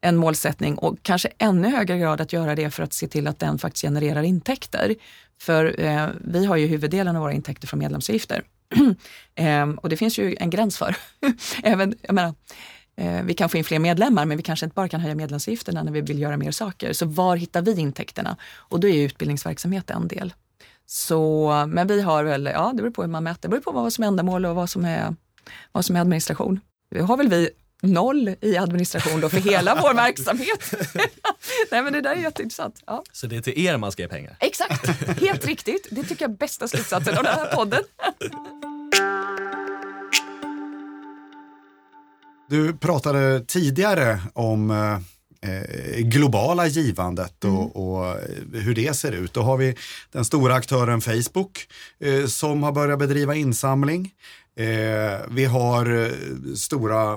en 0.01 0.17
målsättning 0.17 0.79
och 0.79 1.03
kanske 1.03 1.29
ännu 1.39 1.69
högre 1.69 1.99
grad 1.99 2.21
att 2.21 2.33
göra 2.33 2.55
det 2.55 2.71
för 2.71 2.83
att 2.83 2.93
se 2.93 3.09
till 3.09 3.27
att 3.27 3.39
den 3.39 3.59
faktiskt 3.59 3.83
genererar 3.83 4.23
intäkter. 4.23 4.95
För 5.41 5.81
eh, 5.81 6.09
vi 6.21 6.47
har 6.47 6.57
ju 6.57 6.67
huvuddelen 6.67 7.17
av 7.17 7.23
våra 7.23 7.33
intäkter 7.33 7.67
från 7.67 7.79
medlemsavgifter. 7.79 8.43
eh, 9.35 9.69
och 9.69 9.89
det 9.89 9.97
finns 9.97 10.19
ju 10.19 10.37
en 10.41 10.51
gräns 10.51 10.79
för. 10.79 10.97
Även, 11.63 11.95
jag 12.03 12.15
menar, 12.15 12.35
eh, 12.97 13.23
vi 13.25 13.35
kan 13.35 13.49
få 13.49 13.57
in 13.57 13.65
fler 13.65 13.79
medlemmar 13.79 14.25
men 14.25 14.37
vi 14.37 14.43
kanske 14.43 14.67
inte 14.67 14.75
bara 14.75 14.89
kan 14.89 15.01
höja 15.01 15.15
medlemsavgifterna 15.15 15.83
när 15.83 15.93
vi 15.93 16.01
vill 16.01 16.19
göra 16.19 16.37
mer 16.37 16.51
saker. 16.51 16.93
Så 16.93 17.07
var 17.07 17.37
hittar 17.37 17.63
vi 17.63 17.81
intäkterna? 17.81 18.37
Och 18.55 18.81
då 18.81 18.89
är 18.89 18.93
ju 18.93 19.03
utbildningsverksamhet 19.03 19.91
en 19.91 20.09
del. 20.09 20.35
Så, 20.87 21.49
men 21.69 21.87
vi 21.87 22.01
har 22.01 22.25
väl, 22.25 22.51
ja 22.55 22.73
det 22.75 22.83
beror 22.83 22.91
på 22.91 23.03
hur 23.03 23.09
man 23.09 23.25
mäter, 23.25 23.43
det 23.43 23.49
beror 23.49 23.61
på 23.61 23.73
vad 23.73 23.93
som 23.93 24.05
är 24.05 24.09
ändamål 24.09 24.47
och 24.47 24.55
vad 24.55 24.71
som 24.71 24.85
är, 24.85 25.15
vad 25.73 25.85
som 25.85 25.97
är 25.97 26.01
administration. 26.01 26.61
Vi 26.91 27.01
har 27.01 27.17
väl 27.17 27.29
vi 27.29 27.51
noll 27.83 28.35
i 28.41 28.57
administration 28.57 29.21
då 29.21 29.29
för 29.29 29.41
hela 29.41 29.75
vår 29.83 29.95
verksamhet. 29.95 30.75
Nej 31.71 31.83
men 31.83 31.93
det 31.93 32.01
där 32.01 32.11
är 32.11 32.21
jätteintressant. 32.21 32.83
Ja. 32.87 33.05
Så 33.13 33.27
det 33.27 33.37
är 33.37 33.41
till 33.41 33.67
er 33.67 33.77
man 33.77 33.93
ska 33.93 34.03
ge 34.03 34.09
pengar? 34.09 34.37
Exakt, 34.41 34.87
helt 35.21 35.47
riktigt. 35.47 35.87
Det 35.91 36.03
tycker 36.03 36.25
jag 36.25 36.31
är 36.31 36.37
bästa 36.37 36.69
slutsatsen 36.69 37.19
av 37.19 37.25
den 37.25 37.35
här 37.35 37.55
podden. 37.55 37.83
Du 42.51 42.77
pratade 42.77 43.45
tidigare 43.47 44.21
om 44.33 44.71
eh, 45.41 45.99
globala 45.99 46.67
givandet 46.67 47.45
och, 47.45 47.77
och 47.77 48.07
eh, 48.07 48.17
hur 48.53 48.75
det 48.75 48.97
ser 48.97 49.13
ut. 49.13 49.33
Då 49.33 49.43
har 49.43 49.57
vi 49.57 49.77
den 50.13 50.25
stora 50.25 50.55
aktören 50.55 51.01
Facebook 51.01 51.69
eh, 52.01 52.27
som 52.27 52.63
har 52.63 52.73
börjat 52.73 52.99
bedriva 52.99 53.35
insamling. 53.35 54.11
Eh, 54.59 55.21
vi 55.31 55.45
har 55.45 56.05
eh, 56.07 56.13
stora 56.57 57.17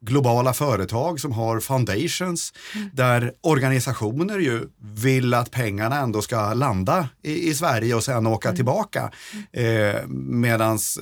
globala 0.00 0.52
företag 0.52 1.20
som 1.20 1.32
har 1.32 1.60
foundations 1.60 2.52
där 2.92 3.32
organisationer 3.40 4.38
ju 4.38 4.60
vill 4.78 5.34
att 5.34 5.50
pengarna 5.50 5.96
ändå 6.00 6.22
ska 6.22 6.54
landa 6.54 7.08
i, 7.22 7.48
i 7.50 7.54
Sverige 7.54 7.94
och 7.94 8.04
sen 8.04 8.26
åka 8.26 8.52
tillbaka. 8.52 9.10
Eh, 9.52 10.06
medans 10.08 10.98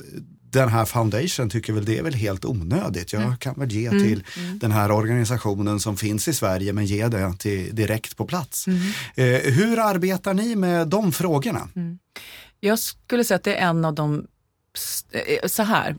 den 0.51 0.69
här 0.69 0.85
foundation 0.85 1.49
tycker 1.49 1.73
väl 1.73 1.85
det 1.85 1.97
är 1.97 2.03
väl 2.03 2.13
helt 2.13 2.45
onödigt. 2.45 3.13
Jag 3.13 3.21
Mm. 3.21 3.37
kan 3.37 3.55
väl 3.59 3.71
ge 3.71 3.89
till 3.89 4.23
den 4.61 4.71
här 4.71 4.91
organisationen 4.91 5.79
som 5.79 5.97
finns 5.97 6.27
i 6.27 6.33
Sverige 6.33 6.73
men 6.73 6.85
ge 6.85 7.07
det 7.07 7.33
till, 7.39 7.75
direkt 7.75 8.17
på 8.17 8.25
plats. 8.25 8.67
Mm. 8.67 8.79
Eh, 9.15 9.53
hur 9.53 9.79
arbetar 9.79 10.33
ni 10.33 10.55
med 10.55 10.87
de 10.87 11.11
frågorna? 11.11 11.69
Jag 12.59 12.79
skulle 12.79 13.23
säga 13.23 13.35
att 13.35 13.43
det 13.43 13.55
är 13.55 13.69
en 13.69 13.85
av 13.85 13.95
de, 13.95 14.25
Eh, 15.11 15.21
eh, 15.21 15.47
så 15.47 15.63
här. 15.63 15.95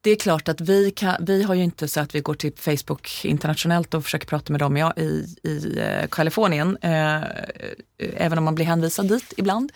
Det 0.00 0.10
är 0.10 0.16
klart 0.16 0.48
att 0.48 0.60
vi, 0.60 0.90
kan, 0.90 1.16
vi 1.20 1.42
har 1.42 1.54
ju 1.54 1.62
inte 1.62 1.88
så 1.88 2.00
att 2.00 2.14
vi 2.14 2.20
går 2.20 2.34
till 2.34 2.52
Facebook 2.56 3.24
internationellt 3.24 3.94
och 3.94 4.04
försöker 4.04 4.26
prata 4.26 4.52
med 4.52 4.60
dem 4.60 4.76
ja, 4.76 4.92
i, 4.96 5.26
i 5.42 5.78
eh, 5.78 6.08
Kalifornien, 6.10 6.78
eh, 6.80 7.22
även 7.98 8.38
om 8.38 8.44
man 8.44 8.54
blir 8.54 8.66
hänvisad 8.66 9.08
dit 9.08 9.32
ibland. 9.36 9.72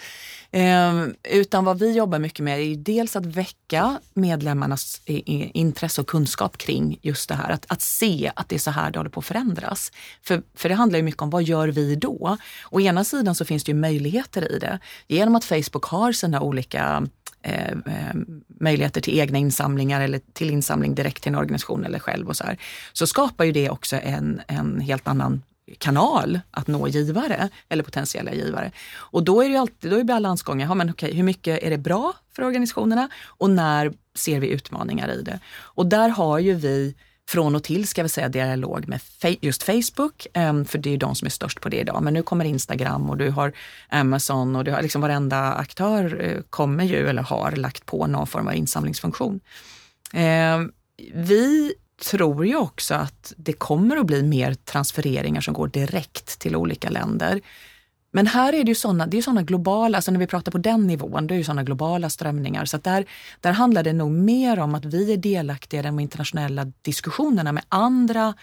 Ehm, 0.53 1.15
utan 1.23 1.65
vad 1.65 1.79
vi 1.79 1.93
jobbar 1.93 2.19
mycket 2.19 2.45
med 2.45 2.59
är 2.59 2.63
ju 2.63 2.75
dels 2.75 3.17
att 3.17 3.27
väcka 3.27 4.01
medlemmarnas 4.15 5.01
eh, 5.05 5.21
intresse 5.57 6.01
och 6.01 6.07
kunskap 6.07 6.59
kring 6.59 6.99
just 7.03 7.29
det 7.29 7.35
här. 7.35 7.51
Att, 7.51 7.67
att 7.69 7.83
se 7.83 8.33
att 8.37 8.49
det 8.49 8.55
är 8.55 8.59
så 8.59 8.71
här 8.71 8.91
det 8.91 8.99
håller 8.99 9.11
på 9.11 9.21
att 9.21 9.27
förändras. 9.27 9.93
För, 10.23 10.43
för 10.55 10.69
det 10.69 10.75
handlar 10.75 10.97
ju 10.97 11.03
mycket 11.03 11.23
om 11.23 11.31
vad 11.31 11.43
gör 11.43 11.69
vi 11.69 11.97
då? 11.97 12.37
Å 12.71 12.81
ena 12.81 13.05
sidan 13.05 13.35
så 13.35 13.45
finns 13.45 13.65
det 13.65 13.73
ju 13.73 13.79
möjligheter 13.79 14.53
i 14.53 14.59
det. 14.59 14.79
Genom 15.09 15.37
att 15.37 15.45
Facebook 15.45 15.85
har 15.85 16.13
sina 16.13 16.41
olika 16.41 17.09
eh, 17.43 17.71
eh, 17.71 18.15
möjligheter 18.61 19.01
till 19.01 19.19
egna 19.19 19.39
insamlingar 19.39 20.01
eller 20.01 20.21
till 20.33 20.51
insamling 20.51 20.95
direkt 20.95 21.23
till 21.23 21.33
en 21.33 21.39
organisation 21.39 21.85
eller 21.85 21.99
själv 21.99 22.29
och 22.29 22.37
så 22.37 22.45
här, 22.45 22.59
så 22.93 23.07
skapar 23.07 23.45
ju 23.45 23.53
det 23.53 23.71
också 23.71 23.97
en, 23.97 24.41
en 24.47 24.81
helt 24.81 25.09
annan 25.09 25.43
kanal 25.79 26.41
att 26.51 26.67
nå 26.67 26.89
givare 26.89 27.49
eller 27.69 27.83
potentiella 27.83 28.33
givare. 28.33 28.73
Och 28.97 29.25
då 29.25 29.43
är 29.43 29.45
det 29.45 29.53
ju 29.53 29.59
alltid, 29.59 29.91
då 29.91 29.97
är 29.97 30.05
balansgången, 30.05 30.69
ja, 30.69 30.75
men 30.75 30.91
okej, 30.91 31.15
hur 31.15 31.23
mycket 31.23 31.63
är 31.63 31.71
det 31.71 31.79
bra 31.79 32.13
för 32.33 32.43
organisationerna 32.43 33.09
och 33.25 33.51
när 33.51 33.93
ser 34.15 34.41
vi 34.41 34.49
utmaningar 34.49 35.09
i 35.09 35.23
det? 35.23 35.41
Och 35.59 35.87
där 35.87 36.09
har 36.09 36.39
ju 36.39 36.55
vi 36.55 36.95
från 37.29 37.55
och 37.55 37.63
till 37.63 37.89
ska 37.89 38.03
vi 38.03 38.09
säga 38.09 38.29
dialog 38.29 38.89
med 38.89 39.01
just 39.41 39.63
Facebook, 39.63 40.27
ehm, 40.33 40.65
för 40.65 40.79
det 40.79 40.89
är 40.89 40.91
ju 40.91 40.97
de 40.97 41.15
som 41.15 41.27
är 41.27 41.31
störst 41.31 41.61
på 41.61 41.69
det 41.69 41.77
idag. 41.77 42.03
Men 42.03 42.15
nu 42.15 42.23
kommer 42.23 42.45
Instagram 42.45 43.11
och 43.11 43.17
du 43.17 43.31
har 43.31 43.53
Amazon 43.89 44.57
och 44.57 44.65
du 44.65 44.71
har 44.71 44.83
liksom 44.83 45.01
varenda 45.01 45.53
aktör 45.53 46.21
eh, 46.21 46.43
kommer 46.51 46.85
ju 46.85 47.09
eller 47.09 47.23
har 47.23 47.53
lagt 47.53 47.87
på 47.87 48.07
någon 48.07 48.27
form 48.27 48.49
av 48.49 48.55
insamlingsfunktion. 48.55 49.41
Ehm, 50.13 50.73
vi 51.15 51.75
tror 51.99 52.47
ju 52.47 52.57
också 52.57 52.95
att 52.95 53.33
det 53.37 53.53
kommer 53.53 53.97
att 53.97 54.07
bli 54.07 54.23
mer 54.23 54.55
transfereringar 54.55 55.41
som 55.41 55.55
går 55.55 55.69
direkt 55.69 56.39
till 56.39 56.57
olika 56.57 56.91
länder. 56.91 57.41
Men 58.13 58.27
här 58.27 58.53
är 58.53 58.65
det 58.65 58.69
ju 58.69 58.75
sådana, 58.75 59.07
det 59.07 59.19
är 59.19 59.23
såna 59.23 59.43
globala, 59.43 59.99
alltså 59.99 60.11
när 60.11 60.19
vi 60.19 60.27
pratar 60.27 60.53
på 60.53 60.59
den 60.59 60.87
nivån, 60.87 61.27
det 61.27 61.35
är 61.35 61.37
ju 61.37 61.45
sådana 61.45 61.63
globala 61.63 62.11
strömningar. 62.11 62.65
Så 62.65 62.77
att 62.77 62.85
där, 62.85 63.05
där 63.41 63.53
handlar 63.53 63.83
det 63.83 63.93
nog 63.93 64.11
mer 64.11 64.59
om 64.59 64.75
att 64.75 64.85
vi 64.85 65.13
är 65.13 65.17
delaktiga 65.17 65.81
i 65.81 65.83
de 65.83 66.01
internationella 66.01 66.73
diskussionerna 66.83 67.53
med 67.53 67.65
andra, 67.69 68.35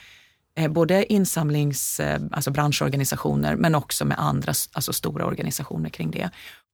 eh, 0.57 0.71
både 0.71 1.13
insamlings, 1.13 1.99
eh, 1.99 2.21
alltså 2.31 2.51
branschorganisationer, 2.51 3.55
men 3.55 3.75
också 3.75 4.05
med 4.05 4.19
andra 4.19 4.53
alltså 4.73 4.93
stora 4.93 5.25
organisationer 5.25 5.89
kring 5.89 6.11
det. 6.11 6.29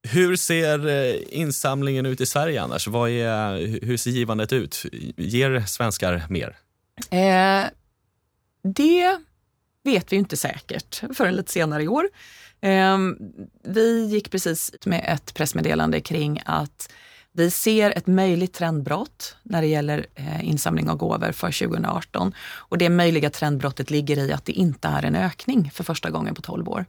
Hur 0.08 0.36
ser 0.36 0.88
eh, 0.88 1.16
insamlingen 1.30 2.06
ut 2.06 2.22
i 2.22 2.26
Sverige 2.26 2.62
annars? 2.62 2.88
Vad 2.88 3.10
är, 3.10 3.86
hur 3.86 3.98
ser 3.98 4.12
givandet 4.12 4.54
ut? 4.54 4.86
Ger 5.18 5.64
svenskar 5.68 6.24
mer? 6.30 6.56
Eh, 7.10 7.66
det 8.64 9.18
vet 9.84 10.12
vi 10.12 10.16
ju 10.16 10.20
inte 10.20 10.38
säkert 10.38 11.04
förrän 11.14 11.36
lite 11.36 11.52
senare 11.52 11.84
i 11.84 11.88
år. 11.88 12.10
Eh, 12.62 12.98
vi 13.64 14.06
gick 14.06 14.32
precis 14.32 14.70
ut 14.70 14.86
med 14.86 15.06
ett 15.08 15.34
pressmeddelande 15.34 16.02
kring 16.02 16.42
att 16.46 16.92
vi 17.34 17.52
ser 17.52 17.92
ett 17.92 18.08
möjligt 18.08 18.54
trendbrott 18.54 19.36
när 19.44 19.62
det 19.62 19.68
gäller 19.68 20.06
eh, 20.16 20.50
insamling 20.50 20.90
av 20.90 20.98
gåvor 20.98 21.32
för 21.32 21.68
2018. 21.68 22.34
Och 22.40 22.78
det 22.78 22.90
möjliga 22.90 23.30
trendbrottet 23.30 23.90
ligger 23.90 24.18
i 24.18 24.32
att 24.34 24.46
det 24.46 24.52
inte 24.52 24.88
är 24.88 25.06
en 25.06 25.16
ökning 25.16 25.72
för 25.74 25.84
första 25.84 26.10
gången 26.10 26.36
på 26.36 26.42
12 26.42 26.70
år. 26.70 26.86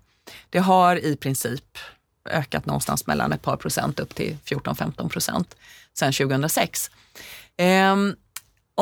Det 0.50 0.58
har 0.58 0.96
i 0.96 1.16
princip 1.16 1.78
ökat 2.30 2.66
någonstans 2.66 3.06
mellan 3.06 3.32
ett 3.32 3.42
par 3.42 3.56
procent 3.56 4.00
upp 4.00 4.14
till 4.14 4.36
14-15 4.44 5.08
procent 5.08 5.56
sedan 5.94 6.12
2006. 6.12 6.90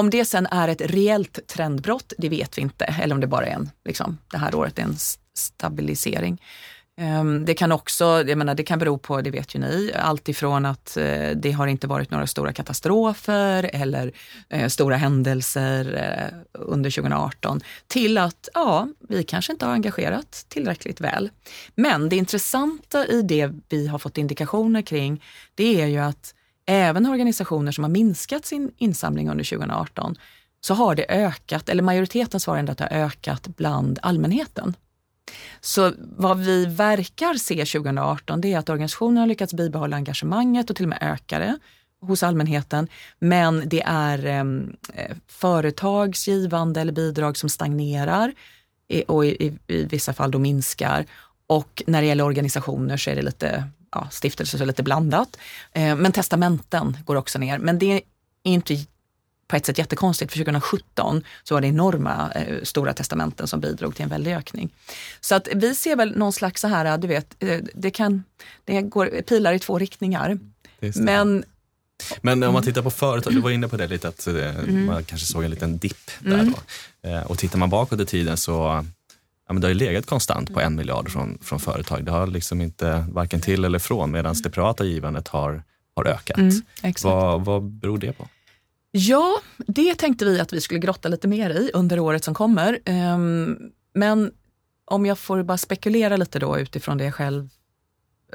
Om 0.01 0.11
det 0.11 0.25
sen 0.25 0.47
är 0.47 0.69
ett 0.69 0.81
reellt 0.81 1.47
trendbrott, 1.47 2.13
det 2.19 2.29
vet 2.29 2.59
vi 2.59 2.63
inte. 2.63 2.85
Eller 2.85 3.15
om 3.15 3.21
det 3.21 3.27
bara 3.27 3.47
är 3.47 3.55
en, 3.55 3.71
liksom, 3.85 4.19
det 4.31 4.39
här 4.39 4.55
året 4.55 4.79
är 4.79 4.83
en 4.83 4.97
stabilisering. 5.35 6.43
Ehm, 6.97 7.45
det 7.45 7.55
kan 7.55 7.73
också, 7.73 8.05
jag 8.05 8.39
menar, 8.39 8.55
det 8.55 8.63
kan 8.63 8.79
bero 8.79 8.99
på, 8.99 9.21
det 9.21 9.31
vet 9.31 9.55
ju 9.55 9.59
ni, 9.59 9.93
allt 9.95 10.29
ifrån 10.29 10.67
att 10.67 10.97
eh, 10.97 11.31
det 11.37 11.53
har 11.53 11.67
inte 11.67 11.87
varit 11.87 12.11
några 12.11 12.27
stora 12.27 12.53
katastrofer 12.53 13.71
eller 13.73 14.13
eh, 14.49 14.69
stora 14.69 14.97
händelser 14.97 15.95
eh, 15.95 16.39
under 16.53 16.91
2018 16.91 17.61
till 17.87 18.19
att 18.19 18.49
ja, 18.55 18.89
vi 19.09 19.23
kanske 19.23 19.53
inte 19.53 19.67
har 19.67 19.73
engagerat 19.73 20.45
tillräckligt 20.49 21.01
väl. 21.01 21.31
Men 21.75 22.09
det 22.09 22.17
intressanta 22.17 23.07
i 23.07 23.23
det 23.23 23.51
vi 23.69 23.87
har 23.87 23.99
fått 23.99 24.19
indikationer 24.19 24.83
kring, 24.83 25.25
det 25.55 25.83
är 25.83 25.87
ju 25.87 25.99
att 25.99 26.35
även 26.71 27.07
organisationer 27.07 27.73
som 27.73 27.85
har 27.85 27.89
minskat 27.89 28.47
sin 28.47 28.73
insamling 28.77 29.31
under 29.31 29.45
2018 29.45 30.17
så 30.61 30.75
har 30.75 30.95
det 30.95 31.07
ökat, 31.09 31.69
eller 31.69 31.83
majoriteten 31.83 32.41
svarar 32.41 32.59
ändå 32.59 32.73
att 32.73 32.79
det 32.79 32.89
har 32.91 32.97
ökat 32.97 33.49
bland 33.57 33.99
allmänheten. 34.03 34.75
Så 35.61 35.93
vad 35.99 36.39
vi 36.39 36.67
verkar 36.67 37.35
se 37.35 37.65
2018 37.65 38.41
det 38.41 38.53
är 38.53 38.59
att 38.59 38.69
organisationerna 38.69 39.21
har 39.21 39.27
lyckats 39.27 39.55
bibehålla 39.55 39.97
engagemanget 39.97 40.71
och 40.71 40.77
till 40.77 40.85
och 40.85 40.89
med 40.89 40.99
öka 41.01 41.39
det 41.39 41.59
hos 42.01 42.23
allmänheten. 42.23 42.89
Men 43.19 43.63
det 43.69 43.83
är 43.87 44.27
ehm, 44.27 44.77
eh, 44.95 45.17
företags 45.27 46.29
givande 46.29 46.81
eller 46.81 46.93
bidrag 46.93 47.37
som 47.37 47.49
stagnerar 47.49 48.33
eh, 48.89 49.03
och 49.03 49.27
i, 49.27 49.29
i, 49.29 49.59
i 49.67 49.85
vissa 49.85 50.13
fall 50.13 50.31
då 50.31 50.39
minskar. 50.39 51.07
Och 51.47 51.83
när 51.87 52.01
det 52.01 52.07
gäller 52.07 52.25
organisationer 52.25 52.97
så 52.97 53.11
är 53.11 53.17
det 53.17 53.23
lite 53.23 53.65
ja, 53.93 54.09
stiftelser 54.11 54.59
så 54.59 54.65
lite 54.65 54.83
blandat. 54.83 55.37
Eh, 55.73 55.97
men 55.97 56.13
testamenten 56.13 56.97
går 57.05 57.17
också 57.17 57.39
ner. 57.39 57.59
Men 57.59 57.79
det 57.79 57.93
är 57.93 58.01
inte 58.43 58.87
på 59.51 59.57
ett 59.57 59.67
sätt 59.67 59.79
jättekonstigt, 59.79 60.33
för 60.33 60.39
2017 60.39 61.25
så 61.43 61.55
var 61.55 61.61
det 61.61 61.67
enorma 61.67 62.33
eh, 62.35 62.63
stora 62.63 62.93
testamenten 62.93 63.47
som 63.47 63.61
bidrog 63.61 63.95
till 63.95 64.03
en 64.03 64.09
väldig 64.09 64.35
ökning. 64.35 64.71
Så 65.21 65.35
att 65.35 65.49
vi 65.55 65.75
ser 65.75 65.97
väl 65.97 66.19
någon 66.19 66.33
slags 66.33 66.61
så 66.61 66.69
här, 66.69 66.99
du 66.99 67.09
vet, 67.09 67.37
eh, 67.39 67.59
det 67.75 67.91
kan, 67.91 68.25
det 68.65 68.83
går 68.83 69.23
pilar 69.23 69.53
i 69.53 69.59
två 69.59 69.79
riktningar. 69.79 70.39
Men 70.95 71.45
Men 72.21 72.43
om 72.43 72.53
man 72.53 72.63
tittar 72.63 72.83
på 72.83 72.91
företag, 72.91 73.33
du 73.33 73.41
var 73.41 73.51
inne 73.51 73.69
på 73.69 73.77
det 73.77 73.87
lite 73.87 74.09
att 74.09 74.27
eh, 74.27 74.65
man 74.67 75.05
kanske 75.05 75.27
såg 75.27 75.45
en 75.45 75.51
liten 75.51 75.79
dipp 75.79 76.11
där 76.19 76.45
då. 76.45 77.09
Eh, 77.09 77.23
och 77.23 77.39
tittar 77.39 77.59
man 77.59 77.71
bakåt 77.71 78.01
i 78.01 78.07
tiden 78.07 78.37
så 78.37 78.85
ja, 79.51 79.55
men 79.55 79.61
det 79.61 79.67
har 79.67 79.73
ju 79.73 79.79
legat 79.79 80.07
konstant 80.07 80.55
på 80.55 80.61
en 80.61 80.77
miljard 80.77 81.11
från, 81.11 81.39
från 81.43 81.61
företag. 81.61 82.05
Det 82.05 82.11
har 82.11 82.27
liksom 82.27 82.61
inte 82.61 83.07
varken 83.09 83.41
till 83.41 83.65
eller 83.65 83.79
från 83.79 84.11
medan 84.11 84.35
det 84.43 84.51
privata 84.51 84.85
givandet 84.85 85.29
har, 85.29 85.63
har 85.97 86.07
ökat. 86.07 86.39
Mm. 86.39 86.63
Vad, 87.03 87.45
vad 87.45 87.63
beror 87.63 87.99
det 87.99 88.13
på? 88.13 88.29
Ja, 88.91 89.41
det 89.59 89.95
tänkte 89.95 90.25
vi 90.25 90.41
att 90.41 90.53
vi 90.53 90.61
skulle 90.61 90.81
grotta 90.81 91.09
lite 91.09 91.29
mer 91.29 91.51
i 91.51 91.71
under 91.75 91.99
året 91.99 92.25
som 92.25 92.35
kommer. 92.35 92.79
Ehm, 92.85 93.59
Men 93.95 94.31
om 94.85 95.07
jag 95.07 95.19
får 95.19 95.43
bara 95.43 95.59
spekulera 95.59 96.17
lite 96.17 96.39
då 96.39 96.59
utifrån 96.59 96.99
det 96.99 97.05
jag 97.05 97.15
själv 97.15 97.49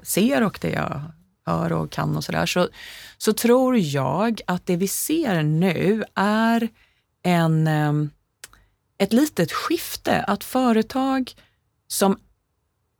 ser 0.03 0.43
och 0.43 0.57
det 0.61 0.71
jag 0.71 1.01
hör 1.45 1.71
och 1.73 1.91
kan 1.91 2.17
och 2.17 2.23
sådär, 2.23 2.45
så, 2.45 2.69
så 3.17 3.33
tror 3.33 3.77
jag 3.77 4.41
att 4.47 4.65
det 4.65 4.75
vi 4.75 4.87
ser 4.87 5.43
nu 5.43 6.03
är 6.15 6.69
en, 7.23 7.67
ehm, 7.67 8.09
ett 8.97 9.13
litet 9.13 9.51
skifte. 9.51 10.21
Att 10.21 10.43
företag 10.43 11.31
som 11.87 12.19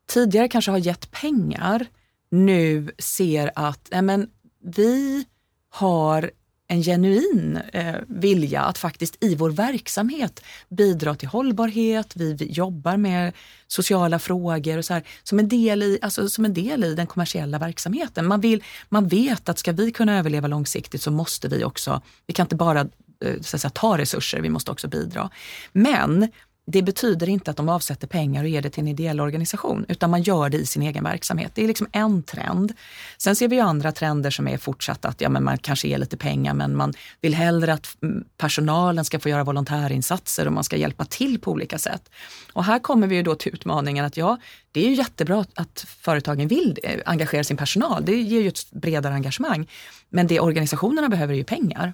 tidigare 0.08 0.48
kanske 0.48 0.72
har 0.72 0.78
gett 0.78 1.12
pengar 1.12 1.88
nu 2.30 2.92
ser 3.00 3.52
att 3.56 3.88
nej 3.92 4.02
men, 4.02 4.30
vi 4.60 5.26
har 5.70 6.32
en 6.68 6.84
genuin 6.84 7.60
eh, 7.74 7.96
vilja 8.08 8.62
att 8.62 8.78
faktiskt 8.78 9.24
i 9.24 9.36
vår 9.36 9.50
verksamhet 9.50 10.44
bidra 10.70 11.16
till 11.16 11.28
hållbarhet, 11.28 12.16
vi, 12.16 12.34
vi 12.34 12.46
jobbar 12.46 12.98
med 12.98 13.34
sociala 13.68 14.20
frågor 14.20 14.78
och 14.78 14.86
så 14.86 14.94
här, 14.94 15.04
som, 15.24 15.40
en 15.40 15.50
del 15.50 15.84
i, 15.84 16.00
alltså, 16.02 16.30
som 16.30 16.46
en 16.46 16.54
del 16.54 16.84
i 16.84 16.96
den 16.96 17.08
kommersiella 17.08 17.60
verksamheten. 17.60 18.28
Man, 18.28 18.42
vill, 18.42 18.64
man 18.90 19.08
vet 19.08 19.50
att 19.50 19.60
ska 19.60 19.72
vi 19.72 19.92
kunna 19.92 20.18
överleva 20.18 20.48
långsiktigt 20.48 21.02
så 21.02 21.12
måste 21.12 21.48
vi 21.48 21.64
också, 21.64 22.02
vi 22.28 22.34
kan 22.34 22.46
inte 22.46 22.56
bara 22.56 22.88
Eh, 23.26 23.42
så 23.42 23.56
att 23.56 23.62
säga, 23.62 23.70
ta 23.70 23.98
resurser, 23.98 24.42
vi 24.42 24.50
måste 24.50 24.72
också 24.72 24.88
bidra. 24.88 25.30
Men 25.72 26.28
det 26.68 26.82
betyder 26.82 27.30
inte 27.30 27.52
att 27.52 27.58
de 27.58 27.70
avsätter 27.70 28.08
pengar 28.08 28.44
och 28.44 28.50
ger 28.50 28.62
det 28.62 28.70
till 28.70 28.82
en 28.82 28.88
ideell 28.88 29.20
organisation, 29.20 29.86
utan 29.88 30.10
man 30.10 30.22
gör 30.22 30.50
det 30.50 30.58
i 30.58 30.66
sin 30.66 30.82
egen 30.82 31.04
verksamhet. 31.04 31.52
Det 31.56 31.64
är 31.64 31.68
liksom 31.68 31.88
en 31.92 32.24
trend. 32.24 32.74
Sen 33.18 33.36
ser 33.36 33.48
vi 33.48 33.56
ju 33.56 33.62
andra 33.62 33.92
trender 33.92 34.30
som 34.30 34.48
är 34.48 34.58
fortsatt 34.58 35.06
att 35.06 35.22
ja, 35.22 35.30
men 35.30 35.44
man 35.44 35.58
kanske 35.58 35.88
ger 35.88 35.98
lite 35.98 36.18
pengar, 36.18 36.54
men 36.54 36.76
man 36.76 36.94
vill 37.22 37.36
hellre 37.36 37.74
att 37.74 37.98
mm, 38.04 38.24
personalen 38.38 39.06
ska 39.06 39.20
få 39.20 39.30
göra 39.30 39.44
volontärinsatser 39.44 40.48
och 40.48 40.54
man 40.54 40.64
ska 40.64 40.76
hjälpa 40.76 41.06
till 41.06 41.40
på 41.40 41.52
olika 41.52 41.78
sätt. 41.78 42.10
Och 42.54 42.64
här 42.64 42.80
kommer 42.80 43.08
vi 43.08 43.16
ju 43.16 43.24
då 43.24 43.36
till 43.36 43.54
utmaningen 43.54 44.06
att 44.06 44.18
ja, 44.18 44.38
det 44.72 44.86
är 44.86 44.90
ju 44.90 44.96
jättebra 44.96 45.46
att 45.56 45.86
företagen 46.00 46.48
vill 46.48 46.80
eh, 46.84 47.00
engagera 47.06 47.44
sin 47.44 47.58
personal. 47.58 48.06
Det 48.06 48.22
ger 48.22 48.42
ju 48.42 48.48
ett 48.48 48.72
bredare 48.72 49.14
engagemang. 49.14 49.70
Men 50.10 50.28
det 50.28 50.40
organisationerna 50.40 51.10
behöver 51.10 51.34
är 51.34 51.38
ju 51.38 51.44
pengar. 51.44 51.94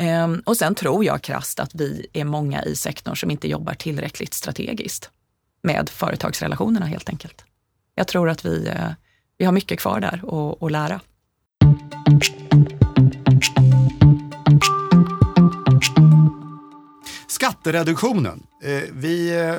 Ehm, 0.00 0.42
och 0.46 0.56
sen 0.56 0.74
tror 0.74 1.04
jag 1.04 1.22
krasst 1.22 1.60
att 1.60 1.74
vi 1.74 2.06
är 2.12 2.24
många 2.24 2.64
i 2.64 2.76
sektorn 2.76 3.16
som 3.16 3.30
inte 3.30 3.48
jobbar 3.48 3.74
tillräckligt 3.74 4.34
strategiskt 4.34 5.10
med 5.62 5.88
företagsrelationerna 5.88 6.86
helt 6.86 7.08
enkelt. 7.08 7.44
Jag 7.94 8.08
tror 8.08 8.28
att 8.28 8.44
vi, 8.44 8.68
eh, 8.68 8.90
vi 9.38 9.44
har 9.44 9.52
mycket 9.52 9.80
kvar 9.80 10.00
där 10.00 10.22
att 10.66 10.72
lära. 10.72 11.00
Skattereduktionen. 17.28 18.42
Eh, 18.62 18.82
vi 18.92 19.38
eh, 19.40 19.54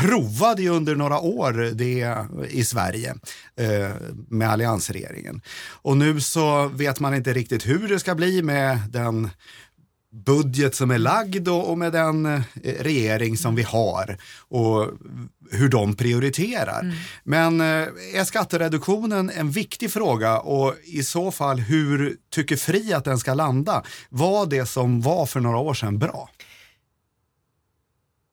provade 0.00 0.62
ju 0.62 0.68
under 0.68 0.94
några 0.94 1.18
år 1.18 1.52
det 1.74 2.16
i 2.50 2.64
Sverige 2.64 3.14
eh, 3.56 3.90
med 4.28 4.50
alliansregeringen. 4.50 5.40
Och 5.82 5.96
nu 5.96 6.20
så 6.20 6.68
vet 6.68 7.00
man 7.00 7.14
inte 7.14 7.32
riktigt 7.32 7.66
hur 7.66 7.88
det 7.88 7.98
ska 7.98 8.14
bli 8.14 8.42
med 8.42 8.78
den 8.90 9.30
budget 10.24 10.74
som 10.74 10.90
är 10.90 10.98
lagd 10.98 11.48
och, 11.48 11.78
med 11.78 11.92
den 11.92 12.26
eh, 12.26 12.40
regering 12.62 13.36
som 13.36 13.54
vi 13.54 13.62
har 13.62 14.16
och 14.48 14.90
hur 15.50 15.68
de 15.68 15.96
prioriterar. 15.96 16.80
Mm. 16.80 16.96
Men 17.24 17.60
eh, 17.60 17.88
är 18.14 18.24
skattereduktionen 18.24 19.30
en 19.30 19.50
viktig 19.50 19.92
fråga 19.92 20.38
och 20.38 20.74
i 20.84 21.02
så 21.02 21.30
fall 21.30 21.58
hur 21.58 22.16
tycker 22.30 22.56
Fri 22.56 22.92
att 22.92 23.04
den 23.04 23.18
ska 23.18 23.34
landa? 23.34 23.82
Var 24.08 24.46
det 24.46 24.66
som 24.66 25.00
var 25.00 25.26
för 25.26 25.40
några 25.40 25.58
år 25.58 25.74
sedan 25.74 25.98
bra? 25.98 26.30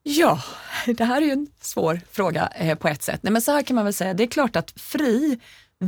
Ja, 0.02 0.42
det 0.86 1.04
här 1.04 1.22
är 1.22 1.26
ju 1.26 1.32
en 1.32 1.46
svår 1.60 2.00
fråga 2.12 2.48
eh, 2.56 2.78
på 2.78 2.88
ett 2.88 3.02
sätt. 3.02 3.20
Nej, 3.22 3.32
men 3.32 3.42
så 3.42 3.52
här 3.52 3.62
kan 3.62 3.74
man 3.74 3.84
väl 3.84 3.94
säga, 3.94 4.14
det 4.14 4.22
är 4.22 4.28
klart 4.28 4.56
att 4.56 4.70
Fri 4.76 5.38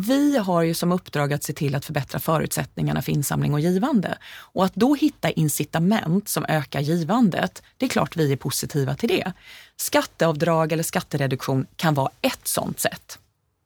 vi 0.01 0.37
har 0.37 0.63
ju 0.63 0.75
som 0.75 0.93
uppdrag 0.93 1.33
att 1.33 1.43
se 1.43 1.53
till 1.53 1.75
att 1.75 1.85
förbättra 1.85 2.21
förutsättningarna 2.21 3.03
för 3.03 3.13
insamling 3.13 3.55
och 3.55 3.61
givande. 3.61 4.19
Och 4.39 4.65
att 4.65 4.75
då 4.75 4.95
hitta 4.95 5.31
incitament 5.31 6.29
som 6.29 6.45
ökar 6.49 6.81
givandet, 6.81 7.63
det 7.77 7.87
är 7.87 7.91
klart 7.91 8.17
vi 8.17 8.33
är 8.33 8.37
positiva 8.37 8.95
till 8.95 9.09
det. 9.09 9.33
Skatteavdrag 9.77 10.73
eller 10.73 10.83
skattereduktion 10.83 11.67
kan 11.77 11.95
vara 11.95 12.11
ett 12.21 12.49
sådant 12.49 12.81
sätt. 12.81 13.19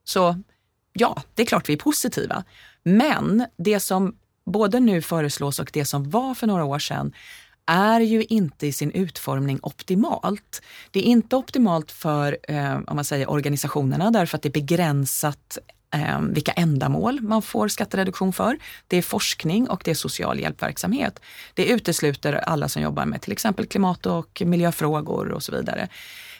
Så 0.04 0.40
ja, 0.92 1.22
det 1.34 1.42
är 1.42 1.46
klart 1.46 1.68
vi 1.68 1.72
är 1.72 1.78
positiva. 1.78 2.44
Men 2.82 3.46
det 3.56 3.80
som 3.80 4.16
både 4.46 4.80
nu 4.80 5.02
föreslås 5.02 5.58
och 5.58 5.70
det 5.72 5.84
som 5.84 6.10
var 6.10 6.34
för 6.34 6.46
några 6.46 6.64
år 6.64 6.78
sedan 6.78 7.12
är 7.66 8.00
ju 8.00 8.24
inte 8.24 8.66
i 8.66 8.72
sin 8.72 8.90
utformning 8.90 9.58
optimalt. 9.62 10.62
Det 10.90 11.00
är 11.00 11.02
inte 11.02 11.36
optimalt 11.36 11.92
för 11.92 12.38
eh, 12.48 12.76
om 12.86 12.96
man 12.96 13.04
säger 13.04 13.30
organisationerna 13.30 14.10
därför 14.10 14.36
att 14.36 14.42
det 14.42 14.48
är 14.48 14.52
begränsat 14.52 15.58
eh, 15.94 16.20
vilka 16.20 16.52
ändamål 16.52 17.20
man 17.20 17.42
får 17.42 17.68
skattereduktion 17.68 18.32
för. 18.32 18.58
Det 18.86 18.96
är 18.96 19.02
forskning 19.02 19.68
och 19.68 19.82
det 19.84 19.90
är 19.90 19.94
social 19.94 20.40
hjälpverksamhet. 20.40 21.20
Det 21.54 21.66
utesluter 21.66 22.32
alla 22.32 22.68
som 22.68 22.82
jobbar 22.82 23.04
med 23.04 23.20
till 23.20 23.32
exempel 23.32 23.66
klimat 23.66 24.06
och 24.06 24.42
miljöfrågor 24.46 25.28
och 25.28 25.42
så 25.42 25.52
vidare. 25.52 25.88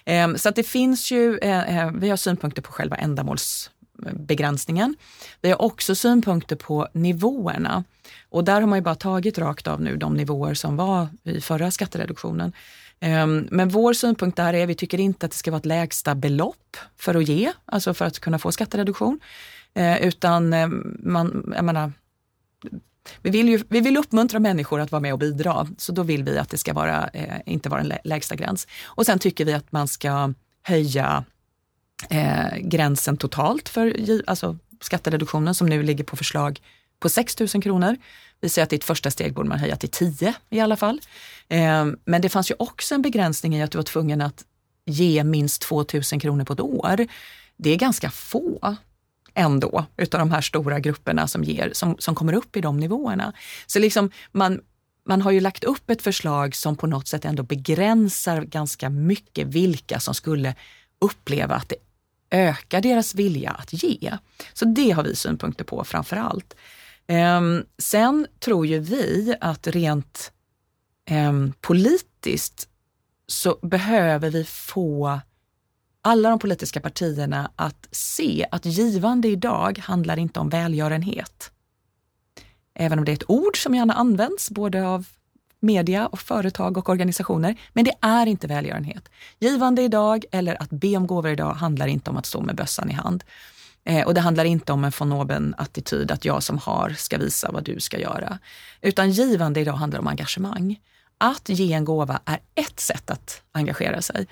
Eh, 0.05 0.35
så 0.35 0.49
att 0.49 0.57
det 0.57 0.63
finns 0.63 1.11
ju, 1.11 1.39
eh, 1.39 1.79
eh, 1.79 1.93
vi 1.93 2.11
har 2.11 2.17
synpunkter 2.17 2.63
på 2.63 2.73
själva 2.73 2.97
ändamålsbegränsningen. 2.97 4.97
Vi 5.41 5.51
har 5.51 5.63
också 5.63 5.95
synpunkter 5.95 6.57
på 6.57 6.89
nivåerna. 6.93 7.85
Och 8.29 8.45
där 8.45 8.61
har 8.61 8.69
man 8.69 8.79
ju 8.79 8.83
bara 8.83 8.95
tagit 8.95 9.39
rakt 9.39 9.67
av 9.67 9.81
nu 9.81 9.97
de 9.97 10.15
nivåer 10.15 10.55
som 10.55 10.77
var 10.77 11.09
i 11.23 11.41
förra 11.41 11.71
skattereduktionen. 11.71 12.53
Ehm, 13.01 13.49
men 13.51 13.69
vår 13.69 13.93
synpunkt 13.93 14.37
där 14.37 14.55
är, 14.55 14.67
vi 14.67 14.75
tycker 14.75 15.01
inte 15.01 15.27
att 15.27 15.33
det 15.33 15.39
ska 15.39 15.51
vara 15.51 15.59
ett 15.59 15.67
lägsta 15.67 16.15
belopp 16.15 16.77
för 16.97 17.15
att 17.15 17.29
ge, 17.29 17.53
alltså 17.65 17.95
för 17.95 18.05
att 18.05 18.19
kunna 18.19 18.39
få 18.39 18.53
skattereduktion. 18.53 19.21
Eh, 19.75 20.03
utan 20.03 20.53
ehm, 20.53 20.97
man, 21.03 21.53
jag 21.57 21.65
menar, 21.65 21.93
vi 23.23 23.31
vill, 23.31 23.49
ju, 23.49 23.63
vi 23.69 23.81
vill 23.81 23.97
uppmuntra 23.97 24.39
människor 24.39 24.81
att 24.81 24.93
vara 24.93 25.01
med 25.01 25.13
och 25.13 25.19
bidra, 25.19 25.67
så 25.79 25.93
då 25.93 26.03
vill 26.03 26.25
vi 26.25 26.39
att 26.39 26.49
det 26.49 26.59
ska 26.59 26.73
vara, 26.73 27.09
eh, 27.09 27.41
inte 27.47 27.69
vara 27.69 27.81
en 27.81 27.93
lägsta 28.05 28.37
gräns. 28.37 28.67
Och 28.83 29.07
sen 29.07 29.19
tycker 29.19 29.45
vi 29.45 29.53
att 29.53 29.73
man 29.73 29.89
ska 29.89 30.35
höja 30.63 31.25
eh, 32.11 32.57
gränsen 32.59 33.17
totalt 33.17 33.69
för 33.69 33.95
alltså 34.27 34.59
skattereduktionen 34.81 35.55
som 35.55 35.69
nu 35.69 35.83
ligger 35.83 36.05
på 36.05 36.17
förslag 36.17 36.61
på 37.01 37.09
6 37.09 37.41
000 37.41 37.49
kronor. 37.49 37.97
Vi 38.41 38.49
säger 38.49 38.67
att 38.67 38.73
i 38.73 38.77
ett 38.77 38.85
första 38.85 39.11
steg 39.11 39.35
borde 39.35 39.49
man 39.49 39.59
höja 39.59 39.77
till 39.77 39.89
10 39.89 40.35
i 40.51 40.61
alla 40.61 40.77
fall. 40.77 41.01
Ehm, 41.49 41.99
men 42.05 42.23
det 42.23 42.29
fanns 42.29 42.51
ju 42.51 42.55
också 42.59 42.95
en 42.95 43.03
begränsning 43.03 43.57
i 43.57 43.63
att 43.63 43.71
du 43.71 43.79
var 43.79 43.83
tvungen 43.83 44.21
att 44.21 44.45
ge 44.87 45.25
minst 45.25 45.63
2000 45.63 46.21
kronor 46.21 46.45
på 46.45 46.53
ett 46.53 46.61
år. 46.61 47.07
Det 47.57 47.71
är 47.71 47.77
ganska 47.77 48.11
få 48.11 48.77
ändå 49.35 49.85
utav 49.97 50.19
de 50.19 50.31
här 50.31 50.41
stora 50.41 50.81
grupperna 50.81 51.29
som, 51.29 51.45
ger, 51.45 51.71
som, 51.73 51.97
som 51.99 52.15
kommer 52.15 52.33
upp 52.33 52.57
i 52.57 52.61
de 52.61 52.77
nivåerna. 52.77 53.33
Så 53.67 53.79
liksom 53.79 54.11
man, 54.33 54.61
man 55.07 55.23
har 55.23 55.31
ju 55.31 55.41
lagt 55.41 55.65
upp 55.65 55.91
ett 55.91 56.03
förslag 56.03 56.55
som 56.55 56.77
på 56.77 56.87
något 56.87 57.09
sätt 57.09 57.25
ändå 57.25 57.43
begränsar 57.43 58.43
ganska 58.43 58.91
mycket 58.91 59.47
vilka 59.47 60.01
som 60.01 60.15
skulle 60.15 60.55
uppleva 60.99 61.55
att 61.55 61.69
det 61.69 61.77
ökar 62.31 62.81
deras 62.81 63.15
vilja 63.15 63.51
att 63.51 63.83
ge. 63.83 64.19
Så 64.53 64.65
det 64.65 64.91
har 64.91 65.03
vi 65.03 65.17
synpunkter 65.17 65.65
på 65.65 65.85
framför 65.85 66.17
allt. 66.17 66.55
Ehm, 67.11 67.65
sen 67.79 68.27
tror 68.39 68.67
ju 68.67 68.79
vi 68.79 69.35
att 69.41 69.67
rent 69.67 70.33
ehm, 71.07 71.53
politiskt 71.61 72.69
så 73.27 73.59
behöver 73.63 74.31
vi 74.31 74.45
få 74.45 75.21
alla 76.03 76.31
de 76.31 76.39
politiska 76.39 76.81
partierna 76.81 77.51
att 77.57 77.89
se 77.91 78.47
att 78.51 78.67
givande 78.67 79.29
idag 79.29 79.79
handlar 79.79 80.19
inte 80.19 80.41
om 80.41 80.49
välgörenhet. 80.49 81.51
Även 82.75 82.99
om 82.99 83.05
det 83.05 83.13
är 83.13 83.17
ett 83.17 83.31
ord 83.31 83.63
som 83.63 83.75
gärna 83.75 83.95
används 83.95 84.51
både 84.51 84.87
av 84.87 85.07
media 85.61 86.07
och 86.07 86.21
företag 86.21 86.77
och 86.77 86.89
organisationer. 86.89 87.61
Men 87.73 87.85
det 87.85 87.95
är 88.01 88.27
inte 88.27 88.47
välgörenhet. 88.47 89.09
Givande 89.39 89.83
idag 89.83 90.25
eller 90.33 90.63
att 90.63 90.71
be 90.71 90.97
om 90.97 91.07
gåvor 91.07 91.31
idag 91.31 91.55
handlar 91.55 91.87
inte 91.87 92.11
om 92.11 92.17
att 92.17 92.27
stå 92.27 92.41
med 92.41 92.57
bössan 92.57 92.91
i 92.91 92.93
hand. 92.93 93.25
Eh, 93.91 94.07
och 94.07 94.15
det 94.15 94.21
handlar 94.21 94.45
inte 94.45 94.73
om 94.73 94.85
en 94.85 94.93
von 94.99 95.13
oben-attityd, 95.13 96.11
att 96.11 96.25
jag 96.25 96.43
som 96.43 96.59
har 96.59 96.91
ska 96.91 97.19
visa 97.19 97.53
vad 97.53 97.65
du 97.65 97.81
ska 97.81 97.99
göra. 97.99 98.39
Utan 98.81 99.11
givande 99.11 99.61
idag 99.61 99.73
handlar 99.73 100.01
om 100.01 100.07
engagemang. 100.07 100.81
Att 101.19 101.49
ge 101.49 101.73
en 101.73 101.85
gåva 101.85 102.21
är 102.25 102.39
ett 102.55 102.81
sätt 102.81 103.11
att 103.11 103.43
engagera 103.53 104.03
sig. 104.03 104.27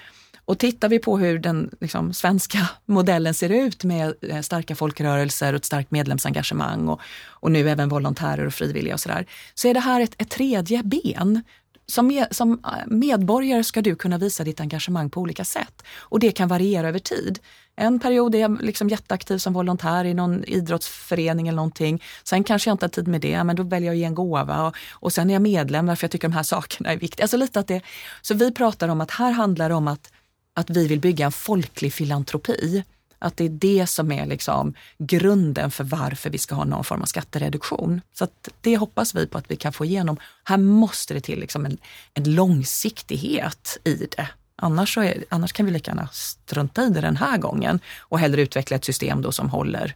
Och 0.44 0.58
tittar 0.58 0.88
vi 0.88 0.98
på 0.98 1.18
hur 1.18 1.38
den 1.38 1.70
liksom, 1.80 2.12
svenska 2.12 2.68
modellen 2.86 3.34
ser 3.34 3.50
ut 3.50 3.84
med 3.84 4.14
eh, 4.22 4.40
starka 4.40 4.76
folkrörelser 4.76 5.52
och 5.52 5.56
ett 5.56 5.64
starkt 5.64 5.90
medlemsengagemang 5.90 6.88
och, 6.88 7.00
och 7.28 7.50
nu 7.50 7.70
även 7.70 7.88
volontärer 7.88 8.46
och 8.46 8.54
frivilliga 8.54 8.94
och 8.94 9.00
sådär, 9.00 9.26
så 9.54 9.68
är 9.68 9.74
det 9.74 9.80
här 9.80 10.00
ett, 10.00 10.14
ett 10.18 10.30
tredje 10.30 10.82
ben. 10.82 11.42
Som, 11.86 12.06
med, 12.06 12.26
som 12.30 12.52
eh, 12.52 12.86
medborgare 12.86 13.64
ska 13.64 13.82
du 13.82 13.94
kunna 13.94 14.18
visa 14.18 14.44
ditt 14.44 14.60
engagemang 14.60 15.10
på 15.10 15.20
olika 15.20 15.44
sätt 15.44 15.82
och 15.98 16.20
det 16.20 16.30
kan 16.30 16.48
variera 16.48 16.88
över 16.88 16.98
tid. 16.98 17.38
En 17.80 17.98
period 18.00 18.34
är 18.34 18.38
jag 18.38 18.62
liksom 18.62 18.88
jätteaktiv 18.88 19.38
som 19.38 19.52
volontär 19.52 20.04
i 20.04 20.14
någon 20.14 20.44
idrottsförening 20.44 21.48
eller 21.48 21.56
någonting. 21.56 22.02
Sen 22.24 22.44
kanske 22.44 22.70
jag 22.70 22.74
inte 22.74 22.84
har 22.84 22.90
tid 22.90 23.08
med 23.08 23.20
det, 23.20 23.44
men 23.44 23.56
då 23.56 23.62
väljer 23.62 23.86
jag 23.86 23.94
att 23.94 23.98
ge 23.98 24.04
en 24.04 24.14
gåva. 24.14 24.66
Och, 24.66 24.76
och 24.90 25.12
sen 25.12 25.30
är 25.30 25.34
jag 25.34 25.42
medlem 25.42 25.96
för 25.96 26.04
jag 26.04 26.10
tycker 26.10 26.28
de 26.28 26.34
här 26.34 26.42
sakerna 26.54 26.92
är 26.92 26.96
viktiga. 26.96 27.24
Alltså 27.24 27.36
lite 27.36 27.60
att 27.60 27.66
det, 27.66 27.82
så 28.22 28.34
vi 28.34 28.52
pratar 28.52 28.88
om 28.88 29.00
att 29.00 29.10
här 29.10 29.30
handlar 29.30 29.68
det 29.68 29.74
om 29.74 29.88
att, 29.88 30.12
att 30.54 30.70
vi 30.70 30.88
vill 30.88 31.00
bygga 31.00 31.26
en 31.26 31.32
folklig 31.32 31.92
filantropi. 31.92 32.84
Att 33.18 33.36
det 33.36 33.44
är 33.44 33.48
det 33.48 33.86
som 33.86 34.12
är 34.12 34.26
liksom 34.26 34.74
grunden 34.98 35.70
för 35.70 35.84
varför 35.84 36.30
vi 36.30 36.38
ska 36.38 36.54
ha 36.54 36.64
någon 36.64 36.84
form 36.84 37.02
av 37.02 37.06
skattereduktion. 37.06 38.00
Så 38.14 38.26
det 38.60 38.76
hoppas 38.76 39.14
vi 39.14 39.26
på 39.26 39.38
att 39.38 39.50
vi 39.50 39.56
kan 39.56 39.72
få 39.72 39.84
igenom. 39.84 40.16
Här 40.44 40.56
måste 40.56 41.14
det 41.14 41.20
till 41.20 41.40
liksom 41.40 41.66
en, 41.66 41.78
en 42.14 42.34
långsiktighet 42.34 43.78
i 43.84 43.94
det. 44.16 44.28
Annars, 44.62 44.94
så 44.94 45.02
är, 45.02 45.24
annars 45.28 45.52
kan 45.52 45.66
vi 45.66 45.72
lika 45.72 45.90
gärna 45.90 46.08
strunta 46.12 46.84
i 46.84 46.90
det 46.90 47.00
den 47.00 47.16
här 47.16 47.38
gången 47.38 47.80
och 47.98 48.18
hellre 48.18 48.42
utveckla 48.42 48.76
ett 48.76 48.84
system 48.84 49.22
då 49.22 49.32
som 49.32 49.50
håller 49.50 49.94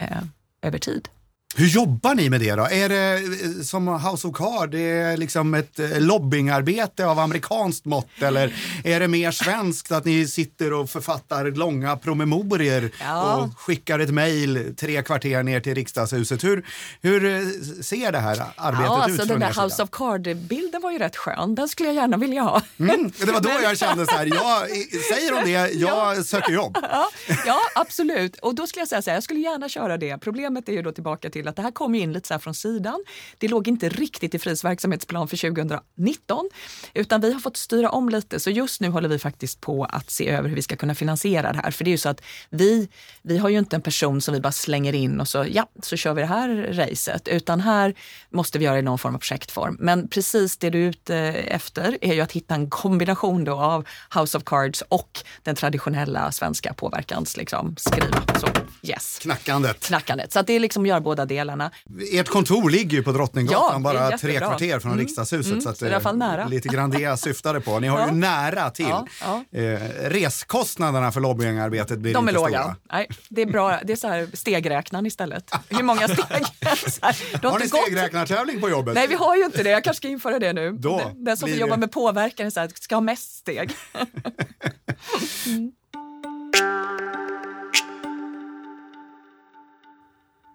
eh, 0.00 0.22
över 0.62 0.78
tid. 0.78 1.08
Hur 1.56 1.66
jobbar 1.66 2.14
ni 2.14 2.30
med 2.30 2.40
det 2.40 2.54
då? 2.54 2.62
Är 2.70 2.88
det 2.88 3.12
eh, 3.14 3.62
som 3.62 3.88
House 3.88 4.28
of 4.28 4.36
Cards, 4.36 4.70
det 4.72 4.80
är 4.80 5.16
liksom 5.16 5.54
ett 5.54 5.78
eh, 5.78 6.00
lobbyingarbete 6.00 7.06
av 7.06 7.18
amerikanskt 7.18 7.84
mått 7.84 8.22
eller 8.22 8.54
är 8.84 9.00
det 9.00 9.08
mer 9.08 9.30
svenskt 9.30 9.92
att 9.92 10.04
ni 10.04 10.26
sitter 10.26 10.72
och 10.72 10.90
författar 10.90 11.44
långa 11.50 11.96
promemorior 11.96 12.90
Ja. 13.00 13.36
och 13.36 13.58
skickar 13.58 13.98
ett 13.98 14.10
mejl 14.10 14.74
tre 14.76 15.02
kvarter 15.02 15.42
ner 15.42 15.60
till 15.60 15.74
riksdagshuset? 15.74 16.44
Hur, 16.44 16.66
hur 17.02 17.24
eh, 17.24 17.40
ser 17.82 18.12
det 18.12 18.18
här 18.18 18.42
arbetet 18.56 18.86
Ja, 18.86 18.96
ut 18.98 19.02
alltså 19.02 19.26
från 19.26 19.40
den 19.40 19.52
där? 19.54 19.62
House 19.64 19.82
of 19.82 19.90
Card-bilden 19.90 20.82
var 20.82 20.90
ju 20.90 20.98
rätt 20.98 21.16
skön. 21.16 21.54
Den 21.54 21.68
skulle 21.68 21.88
jag 21.88 21.96
gärna 21.96 22.16
vilja 22.16 22.42
ha. 22.42 22.62
Mm, 22.78 23.12
det 23.18 23.32
var 23.32 23.40
då 23.40 23.50
jag 23.62 23.78
kände 23.78 24.06
så 24.06 24.12
här, 24.12 24.26
jag, 24.26 24.68
säger 25.14 25.32
de 25.44 25.52
det, 25.52 25.72
jag 25.72 26.26
söker 26.26 26.52
jobb. 26.52 26.78
Ja, 26.82 27.08
ja, 27.46 27.60
absolut. 27.74 28.36
Och 28.36 28.54
då 28.54 28.66
skulle 28.66 28.80
jag 28.80 28.88
säga 28.88 29.02
så 29.02 29.10
här, 29.10 29.16
jag 29.16 29.24
skulle 29.24 29.40
gärna 29.40 29.68
köra 29.68 29.96
det. 29.96 30.18
Problemet 30.18 30.68
är 30.68 30.72
ju 30.72 30.82
då 30.82 30.92
tillbaka 30.92 31.30
till 31.30 31.41
att 31.48 31.56
det 31.56 31.62
här 31.62 31.70
kom 31.70 31.94
ju 31.94 32.00
in 32.00 32.12
lite 32.12 32.28
så 32.28 32.34
här 32.34 32.38
från 32.38 32.54
sidan. 32.54 33.04
Det 33.38 33.48
låg 33.48 33.68
inte 33.68 33.88
riktigt 33.88 34.34
i 34.34 34.38
FRIs 34.38 34.64
verksamhetsplan 34.64 35.28
för 35.28 35.36
2019, 35.36 36.50
utan 36.94 37.20
vi 37.20 37.32
har 37.32 37.40
fått 37.40 37.56
styra 37.56 37.90
om 37.90 38.08
lite. 38.08 38.40
Så 38.40 38.50
just 38.50 38.80
nu 38.80 38.88
håller 38.88 39.08
vi 39.08 39.18
faktiskt 39.18 39.60
på 39.60 39.84
att 39.84 40.10
se 40.10 40.28
över 40.28 40.48
hur 40.48 40.56
vi 40.56 40.62
ska 40.62 40.76
kunna 40.76 40.94
finansiera 40.94 41.52
det 41.52 41.58
här. 41.58 41.70
För 41.70 41.84
det 41.84 41.88
är 41.88 41.92
ju 41.92 41.98
så 41.98 42.08
att 42.08 42.22
vi, 42.50 42.88
vi 43.22 43.38
har 43.38 43.48
ju 43.48 43.58
inte 43.58 43.76
en 43.76 43.82
person 43.82 44.20
som 44.20 44.34
vi 44.34 44.40
bara 44.40 44.52
slänger 44.52 44.92
in 44.92 45.20
och 45.20 45.28
så, 45.28 45.46
ja, 45.50 45.68
så 45.82 45.96
kör 45.96 46.14
vi 46.14 46.20
det 46.20 46.26
här 46.26 46.48
racet. 46.72 47.28
Utan 47.28 47.60
här 47.60 47.94
måste 48.30 48.58
vi 48.58 48.64
göra 48.64 48.78
i 48.78 48.82
någon 48.82 48.98
form 48.98 49.14
av 49.14 49.18
projektform. 49.18 49.76
Men 49.80 50.08
precis 50.08 50.56
det 50.56 50.70
du 50.70 50.84
är 50.84 50.88
ute 50.88 51.16
efter 51.32 51.98
är 52.00 52.14
ju 52.14 52.20
att 52.20 52.32
hitta 52.32 52.54
en 52.54 52.70
kombination 52.70 53.44
då 53.44 53.54
av 53.54 53.86
House 54.14 54.38
of 54.38 54.44
Cards 54.44 54.82
och 54.88 55.20
den 55.42 55.54
traditionella 55.54 56.32
svenska 56.32 56.74
påverkans 56.74 57.36
liksom, 57.36 57.76
skriva. 57.78 58.22
Så 58.40 58.48
yes. 58.82 59.18
Knackandet. 59.18 59.80
Knackandet. 59.80 60.32
Så 60.32 60.38
att 60.38 60.46
det 60.46 60.52
är 60.52 60.60
liksom 60.60 60.86
gör 60.86 61.00
båda 61.00 61.24
delarna. 61.32 61.70
Ert 62.12 62.28
kontor 62.28 62.70
ligger 62.70 62.96
ju 62.96 63.02
på 63.02 63.12
Drottninggatan, 63.12 63.82
Ja, 63.82 63.90
är 63.90 63.94
bara 64.08 64.18
tre 64.18 64.38
kvarter 64.38 64.78
från 64.78 64.98
riksdagshuset. 64.98 65.62
så 65.62 65.68
att, 65.68 65.78
så 65.78 65.84
det 65.84 65.88
är 65.88 65.92
i 65.92 65.94
alla 65.94 66.02
fall 66.02 66.14
eh, 66.14 66.18
nära. 66.28 66.46
Lite 66.46 66.68
grann 66.68 66.90
det 66.90 66.98
jag 67.00 67.18
syftade 67.18 67.60
på. 67.60 67.78
Ni 67.80 67.88
har 67.88 67.98
Ja. 68.02 68.06
ju 68.06 68.12
nära 68.14 68.70
till. 68.70 68.86
Ja, 68.88 69.06
ja. 69.52 69.58
Eh, 69.60 69.80
reskostnaderna 70.10 71.12
för 71.12 71.20
lobbyingarbetet 71.20 71.98
blir 71.98 72.14
De 72.14 72.28
är 72.28 72.30
inte 72.30 72.40
låga. 72.40 72.60
stora. 72.62 72.76
Nej, 72.92 73.08
det 73.28 73.42
är 73.42 73.46
bra. 73.46 73.78
Det 73.84 73.92
är 73.92 73.96
så 73.96 74.08
här 74.08 74.28
stegräknaren 74.32 75.06
istället. 75.06 75.50
Hur 75.68 75.82
många 75.82 76.08
steg? 76.08 76.18
Det 77.40 77.48
Har 77.48 77.58
ni 77.58 77.68
stegräknartävling 77.68 78.60
på 78.60 78.68
jobbet? 78.70 78.94
Nej, 78.94 79.06
vi 79.08 79.14
har 79.14 79.36
ju 79.36 79.44
inte 79.44 79.62
det. 79.62 79.70
Jag 79.70 79.84
kanske 79.84 79.98
ska 79.98 80.08
införa 80.08 80.38
det 80.38 80.52
nu. 80.52 80.72
Då 80.72 80.98
den, 80.98 81.24
den 81.24 81.36
som 81.36 81.46
blir 81.46 81.60
jobbar 81.60 81.76
med 81.76 81.92
påverkan 81.92 82.46
är 82.46 82.50
så 82.50 82.60
här, 82.60 82.70
ska 82.80 82.94
ha 82.96 83.00
mest 83.00 83.36
steg. 83.36 83.70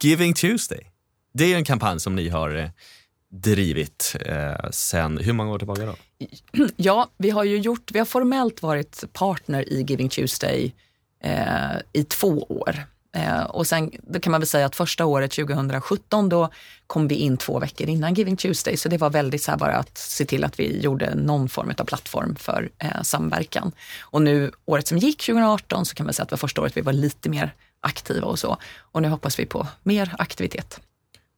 Giving 0.01 0.33
Tuesday. 0.33 0.91
Det 1.33 1.43
är 1.43 1.47
ju 1.47 1.55
en 1.55 1.65
kampanj 1.65 1.99
som 1.99 2.15
ni 2.15 2.29
har 2.29 2.55
eh, 2.55 2.69
drivit 3.29 4.15
eh, 4.25 4.69
sen, 4.71 5.17
hur 5.17 5.33
många 5.33 5.51
år 5.51 5.57
tillbaka 5.57 5.85
då? 5.85 5.95
Ja, 6.75 7.09
vi 7.17 7.29
har 7.29 7.43
ju 7.43 7.57
gjort, 7.57 7.91
vi 7.91 7.99
har 7.99 8.05
formellt 8.05 8.61
varit 8.61 9.03
partner 9.13 9.73
i 9.73 9.81
Giving 9.81 10.09
Tuesday 10.09 10.75
eh, 11.23 11.77
i 11.93 12.03
två 12.03 12.45
år. 12.49 12.75
Eh, 13.15 13.43
och 13.43 13.67
sen 13.67 13.91
då 14.03 14.19
kan 14.19 14.31
man 14.31 14.41
väl 14.41 14.47
säga 14.47 14.65
att 14.65 14.75
första 14.75 15.05
året, 15.05 15.31
2017, 15.31 16.29
då 16.29 16.49
kom 16.87 17.07
vi 17.07 17.15
in 17.15 17.37
två 17.37 17.59
veckor 17.59 17.89
innan 17.89 18.13
Giving 18.13 18.37
Tuesday. 18.37 18.77
Så 18.77 18.89
det 18.89 18.97
var 18.97 19.09
väldigt 19.09 19.43
så 19.43 19.51
här 19.51 19.57
bara 19.57 19.75
att 19.75 19.97
se 19.97 20.25
till 20.25 20.43
att 20.43 20.59
vi 20.59 20.79
gjorde 20.79 21.15
någon 21.15 21.49
form 21.49 21.73
av 21.77 21.83
plattform 21.85 22.35
för 22.35 22.69
eh, 22.77 23.01
samverkan. 23.01 23.71
Och 24.01 24.21
nu 24.21 24.51
året 24.65 24.87
som 24.87 24.97
gick, 24.97 25.25
2018, 25.25 25.85
så 25.85 25.95
kan 25.95 26.05
man 26.05 26.13
säga 26.13 26.23
att 26.23 26.29
det 26.29 26.33
var 26.33 26.37
första 26.37 26.61
året 26.61 26.77
vi 26.77 26.81
var 26.81 26.93
lite 26.93 27.29
mer 27.29 27.53
aktiva 27.81 28.27
och 28.27 28.39
så. 28.39 28.57
Och 28.79 29.01
nu 29.01 29.07
hoppas 29.07 29.39
vi 29.39 29.45
på 29.45 29.67
mer 29.83 30.15
aktivitet. 30.17 30.81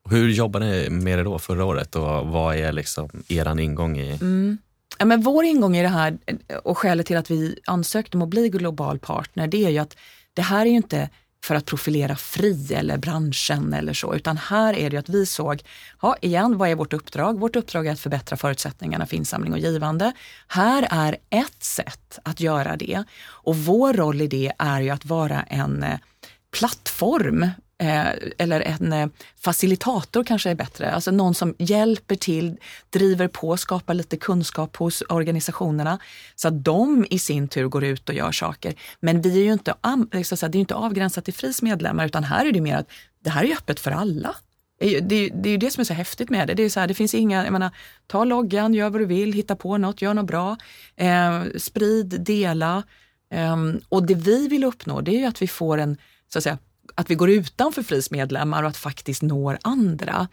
Hur 0.09 0.29
jobbade 0.29 0.65
ni 0.65 0.89
med 0.89 1.19
det 1.19 1.23
då 1.23 1.39
förra 1.39 1.65
året 1.65 1.95
och 1.95 2.27
vad 2.27 2.55
är 2.55 2.71
liksom 2.71 3.09
eran 3.27 3.59
ingång 3.59 3.97
i? 3.97 4.17
Ja, 4.97 5.05
men 5.05 5.21
vår 5.21 5.43
ingång 5.43 5.77
i 5.77 5.81
det 5.81 5.87
här 5.87 6.17
och 6.63 6.77
skälet 6.77 7.05
till 7.05 7.17
att 7.17 7.31
vi 7.31 7.59
ansökte 7.65 8.17
om 8.17 8.21
att 8.21 8.29
bli 8.29 8.49
global 8.49 8.99
partner, 8.99 9.47
det 9.47 9.65
är 9.65 9.69
ju 9.69 9.77
att 9.77 9.97
det 10.33 10.41
här 10.41 10.61
är 10.65 10.69
ju 10.69 10.75
inte 10.75 11.09
för 11.43 11.55
att 11.55 11.65
profilera 11.65 12.15
Fri 12.15 12.73
eller 12.73 12.97
branschen 12.97 13.73
eller 13.73 13.93
så, 13.93 14.15
utan 14.15 14.37
här 14.37 14.73
är 14.73 14.89
det 14.89 14.93
ju 14.93 14.99
att 14.99 15.09
vi 15.09 15.25
såg, 15.25 15.63
ja 16.01 16.15
igen, 16.21 16.57
vad 16.57 16.69
är 16.69 16.75
vårt 16.75 16.93
uppdrag? 16.93 17.39
Vårt 17.39 17.55
uppdrag 17.55 17.87
är 17.87 17.91
att 17.91 17.99
förbättra 17.99 18.37
förutsättningarna 18.37 19.05
för 19.05 19.15
insamling 19.15 19.53
och 19.53 19.59
givande. 19.59 20.13
Här 20.47 20.87
är 20.91 21.17
ett 21.29 21.63
sätt 21.63 22.19
att 22.23 22.39
göra 22.39 22.75
det 22.75 23.03
och 23.21 23.57
vår 23.57 23.93
roll 23.93 24.21
i 24.21 24.27
det 24.27 24.51
är 24.57 24.81
ju 24.81 24.89
att 24.89 25.05
vara 25.05 25.41
en 25.41 25.83
eh, 25.83 25.99
plattform 26.51 27.43
eh, 27.81 28.07
eller 28.37 28.61
en 28.61 28.93
eh, 28.93 29.07
facilitator 29.39 30.23
kanske 30.23 30.49
är 30.49 30.55
bättre. 30.55 30.91
Alltså 30.91 31.11
någon 31.11 31.33
som 31.35 31.55
hjälper 31.57 32.15
till, 32.15 32.57
driver 32.89 33.27
på, 33.27 33.57
skapar 33.57 33.93
lite 33.93 34.17
kunskap 34.17 34.75
hos 34.77 35.03
organisationerna 35.09 35.99
så 36.35 36.47
att 36.47 36.63
de 36.65 37.05
i 37.09 37.19
sin 37.19 37.47
tur 37.47 37.67
går 37.67 37.83
ut 37.83 38.09
och 38.09 38.15
gör 38.15 38.31
saker. 38.31 38.73
Men 38.99 39.21
vi 39.21 39.39
är 39.39 39.43
ju 39.43 39.53
inte, 39.53 39.73
eh, 40.13 40.21
så 40.23 40.35
att 40.35 40.39
säga, 40.39 40.49
det 40.49 40.55
är 40.55 40.59
ju 40.59 40.63
inte 40.63 40.75
avgränsat 40.75 41.25
till 41.25 41.33
FRIs 41.33 41.61
medlemmar 41.61 42.05
utan 42.05 42.23
här 42.23 42.45
är 42.45 42.51
det 42.51 42.61
mer 42.61 42.77
att 42.77 42.87
det 43.23 43.29
här 43.29 43.43
är 43.43 43.51
öppet 43.53 43.79
för 43.79 43.91
alla. 43.91 44.35
Det 44.79 44.85
är 44.85 44.89
ju 44.89 44.99
det, 44.99 45.15
är- 45.15 45.29
det, 45.33 45.49
är 45.49 45.51
ju 45.51 45.57
det 45.57 45.71
som 45.71 45.81
är 45.81 45.85
så 45.85 45.93
häftigt 45.93 46.29
med 46.29 46.47
det. 46.47 46.53
Det, 46.53 46.63
är 46.63 46.69
så 46.69 46.79
här, 46.79 46.87
det 46.87 46.93
finns 46.93 47.13
inga, 47.13 47.43
jag 47.43 47.51
menar, 47.53 47.71
ta 48.07 48.23
loggan, 48.23 48.73
gör 48.73 48.89
vad 48.89 49.01
du 49.01 49.05
vill, 49.05 49.33
hitta 49.33 49.55
på 49.55 49.77
något, 49.77 50.01
gör 50.01 50.13
något 50.13 50.25
bra, 50.27 50.57
eh, 50.95 51.41
sprid, 51.57 52.21
dela. 52.21 52.83
Eh, 53.33 53.55
och 53.89 54.03
det 54.05 54.13
vi 54.15 54.47
vill 54.47 54.63
uppnå 54.63 55.01
det 55.01 55.11
är 55.11 55.19
ju 55.19 55.25
att 55.25 55.41
vi 55.41 55.47
får 55.47 55.77
en, 55.77 55.97
så 56.29 56.39
att 56.39 56.43
säga, 56.43 56.57
att 56.95 57.09
vi 57.09 57.15
går 57.15 57.29
utanför 57.29 57.83
FRIs 57.83 58.11
medlemmar 58.11 58.63
och 58.63 58.69
att 58.69 58.77
faktiskt 58.77 59.21
når 59.21 59.57
andra. 59.61 60.27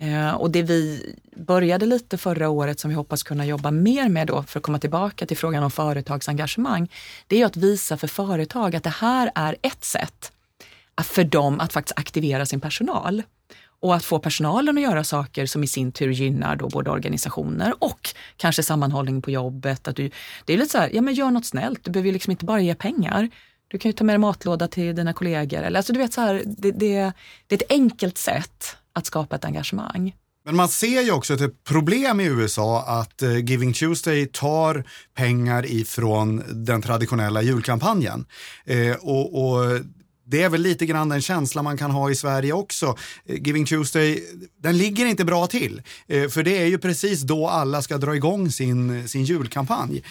Eh, 0.00 0.30
och 0.30 0.50
det 0.50 0.62
vi 0.62 1.14
började 1.36 1.86
lite 1.86 2.18
förra 2.18 2.48
året 2.48 2.80
som 2.80 2.88
vi 2.88 2.94
hoppas 2.94 3.22
kunna 3.22 3.46
jobba 3.46 3.70
mer 3.70 4.08
med 4.08 4.26
då 4.26 4.42
för 4.42 4.58
att 4.58 4.62
komma 4.62 4.78
tillbaka 4.78 5.26
till 5.26 5.36
frågan 5.36 5.62
om 5.62 5.70
företagsengagemang, 5.70 6.88
det 7.26 7.36
är 7.36 7.38
ju 7.38 7.46
att 7.46 7.56
visa 7.56 7.96
för 7.96 8.08
företag 8.08 8.76
att 8.76 8.84
det 8.84 8.90
här 8.90 9.30
är 9.34 9.56
ett 9.62 9.84
sätt 9.84 10.32
för 11.02 11.24
dem 11.24 11.60
att 11.60 11.72
faktiskt 11.72 11.98
aktivera 11.98 12.46
sin 12.46 12.60
personal 12.60 13.22
och 13.80 13.94
att 13.94 14.04
få 14.04 14.18
personalen 14.18 14.76
att 14.76 14.82
göra 14.82 15.04
saker 15.04 15.46
som 15.46 15.64
i 15.64 15.66
sin 15.66 15.92
tur 15.92 16.10
gynnar 16.10 16.56
då 16.56 16.68
både 16.68 16.90
organisationer 16.90 17.74
och 17.78 18.14
kanske 18.36 18.62
sammanhållning 18.62 19.22
på 19.22 19.30
jobbet. 19.30 19.88
Att 19.88 19.96
du, 19.96 20.10
det 20.44 20.52
är 20.52 20.58
lite 20.58 20.70
så 20.70 20.78
här, 20.78 20.90
ja 20.92 21.02
men 21.02 21.14
gör 21.14 21.30
något 21.30 21.46
snällt, 21.46 21.84
du 21.84 21.90
behöver 21.90 22.06
ju 22.06 22.12
liksom 22.12 22.30
inte 22.30 22.44
bara 22.44 22.60
ge 22.60 22.74
pengar. 22.74 23.28
Du 23.70 23.78
kan 23.78 23.88
ju 23.88 23.92
ta 23.92 24.04
med 24.04 24.14
dig 24.14 24.18
matlåda 24.18 24.68
till 24.68 24.96
dina 24.96 25.12
kollegor. 25.12 25.62
Eller, 25.62 25.78
alltså 25.78 25.92
du 25.92 25.98
vet 25.98 26.12
så 26.12 26.20
här, 26.20 26.42
det, 26.46 26.70
det, 26.70 27.12
det 27.46 27.54
är 27.54 27.62
ett 27.64 27.70
enkelt 27.70 28.18
sätt 28.18 28.76
att 28.92 29.06
skapa 29.06 29.36
ett 29.36 29.44
engagemang. 29.44 30.14
Men 30.44 30.56
man 30.56 30.68
ser 30.68 31.02
ju 31.02 31.12
också 31.12 31.34
ett 31.34 31.64
problem 31.64 32.20
i 32.20 32.24
USA 32.24 32.82
att 32.82 33.22
eh, 33.22 33.36
Giving 33.36 33.72
Tuesday 33.72 34.26
tar 34.26 34.84
pengar 35.14 35.66
ifrån 35.66 36.42
den 36.48 36.82
traditionella 36.82 37.42
julkampanjen. 37.42 38.26
Eh, 38.64 38.96
och, 39.00 39.44
och 39.44 39.80
det 40.26 40.42
är 40.42 40.48
väl 40.48 40.60
lite 40.60 40.86
grann 40.86 41.08
den 41.08 41.22
känsla 41.22 41.62
man 41.62 41.78
kan 41.78 41.90
ha 41.90 42.10
i 42.10 42.14
Sverige 42.14 42.52
också. 42.52 42.96
Eh, 43.26 43.42
Giving 43.42 43.66
Tuesday, 43.66 44.24
den 44.62 44.78
ligger 44.78 45.06
inte 45.06 45.24
bra 45.24 45.46
till. 45.46 45.82
Eh, 46.06 46.28
för 46.28 46.42
det 46.42 46.58
är 46.58 46.66
ju 46.66 46.78
precis 46.78 47.22
då 47.22 47.48
alla 47.48 47.82
ska 47.82 47.98
dra 47.98 48.16
igång 48.16 48.50
sin, 48.50 49.08
sin 49.08 49.24
julkampanj. 49.24 50.02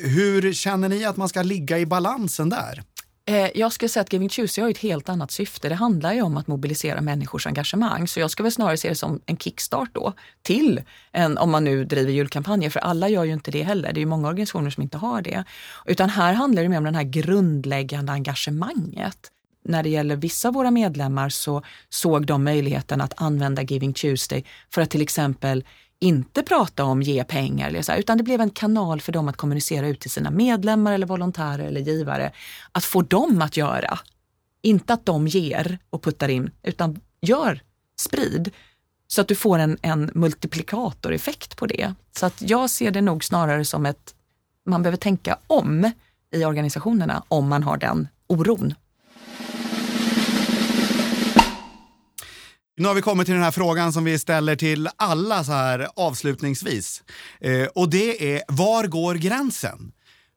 Hur 0.00 0.52
känner 0.52 0.88
ni 0.88 1.04
att 1.04 1.16
man 1.16 1.28
ska 1.28 1.42
ligga 1.42 1.78
i 1.78 1.86
balansen 1.86 2.48
där? 2.48 2.82
Eh, 3.24 3.50
jag 3.54 3.72
skulle 3.72 3.88
säga 3.88 4.00
att 4.00 4.12
Giving 4.12 4.28
Tuesday 4.28 4.62
har 4.62 4.70
ett 4.70 4.78
helt 4.78 5.08
annat 5.08 5.30
syfte. 5.30 5.68
Det 5.68 5.74
handlar 5.74 6.12
ju 6.12 6.22
om 6.22 6.36
att 6.36 6.46
mobilisera 6.46 7.00
människors 7.00 7.46
engagemang. 7.46 8.08
Så 8.08 8.20
jag 8.20 8.30
skulle 8.30 8.44
väl 8.44 8.52
snarare 8.52 8.76
se 8.76 8.88
det 8.88 8.94
som 8.94 9.20
en 9.26 9.36
kickstart 9.36 9.88
då 9.92 10.12
till 10.42 10.80
en, 11.12 11.38
om 11.38 11.50
man 11.50 11.64
nu 11.64 11.84
driver 11.84 12.12
julkampanjer. 12.12 12.70
För 12.70 12.80
alla 12.80 13.08
gör 13.08 13.24
ju 13.24 13.32
inte 13.32 13.50
det 13.50 13.62
heller. 13.62 13.92
Det 13.92 13.98
är 13.98 14.02
ju 14.02 14.06
många 14.06 14.28
organisationer 14.28 14.70
som 14.70 14.82
inte 14.82 14.98
har 14.98 15.22
det. 15.22 15.44
Utan 15.86 16.10
här 16.10 16.32
handlar 16.32 16.62
det 16.62 16.68
mer 16.68 16.78
om 16.78 16.84
det 16.84 16.90
här 16.92 17.02
grundläggande 17.02 18.12
engagemanget. 18.12 19.30
När 19.64 19.82
det 19.82 19.88
gäller 19.88 20.16
vissa 20.16 20.48
av 20.48 20.54
våra 20.54 20.70
medlemmar 20.70 21.28
så 21.28 21.62
såg 21.88 22.26
de 22.26 22.44
möjligheten 22.44 23.00
att 23.00 23.14
använda 23.16 23.62
Giving 23.62 23.92
Tuesday 23.92 24.44
för 24.70 24.82
att 24.82 24.90
till 24.90 25.02
exempel 25.02 25.64
inte 26.02 26.42
prata 26.42 26.84
om 26.84 27.02
ge 27.02 27.24
pengar, 27.24 27.68
eller 27.68 27.82
så 27.82 27.92
här, 27.92 27.98
utan 27.98 28.18
det 28.18 28.24
blev 28.24 28.40
en 28.40 28.50
kanal 28.50 29.00
för 29.00 29.12
dem 29.12 29.28
att 29.28 29.36
kommunicera 29.36 29.88
ut 29.88 30.00
till 30.00 30.10
sina 30.10 30.30
medlemmar 30.30 30.92
eller 30.92 31.06
volontärer 31.06 31.64
eller 31.64 31.80
givare. 31.80 32.32
Att 32.72 32.84
få 32.84 33.02
dem 33.02 33.42
att 33.42 33.56
göra. 33.56 33.98
Inte 34.62 34.92
att 34.92 35.06
de 35.06 35.26
ger 35.28 35.78
och 35.90 36.02
puttar 36.02 36.28
in, 36.28 36.50
utan 36.62 37.00
gör, 37.20 37.60
sprid. 37.96 38.50
Så 39.08 39.20
att 39.20 39.28
du 39.28 39.34
får 39.34 39.58
en, 39.58 39.78
en 39.82 40.10
multiplikatoreffekt 40.14 41.56
på 41.56 41.66
det. 41.66 41.94
Så 42.16 42.26
att 42.26 42.42
jag 42.42 42.70
ser 42.70 42.90
det 42.90 43.00
nog 43.00 43.24
snarare 43.24 43.64
som 43.64 43.86
ett, 43.86 44.14
man 44.66 44.82
behöver 44.82 44.98
tänka 44.98 45.38
om 45.46 45.92
i 46.34 46.44
organisationerna 46.44 47.22
om 47.28 47.48
man 47.48 47.62
har 47.62 47.76
den 47.76 48.08
oron. 48.26 48.74
Nu 52.82 52.88
har 52.88 52.94
vi 52.94 53.02
kommit 53.02 53.26
till 53.26 53.34
den 53.34 53.44
här 53.44 53.50
frågan 53.50 53.92
som 53.92 54.04
vi 54.04 54.18
ställer 54.18 54.56
till 54.56 54.88
alla 54.96 55.44
så 55.44 55.52
här 55.52 55.88
avslutningsvis. 55.96 57.02
Eh, 57.40 57.66
och 57.66 57.90
det 57.90 58.34
är, 58.34 58.42
var 58.48 58.86
går 58.86 59.14
gränsen? 59.14 59.92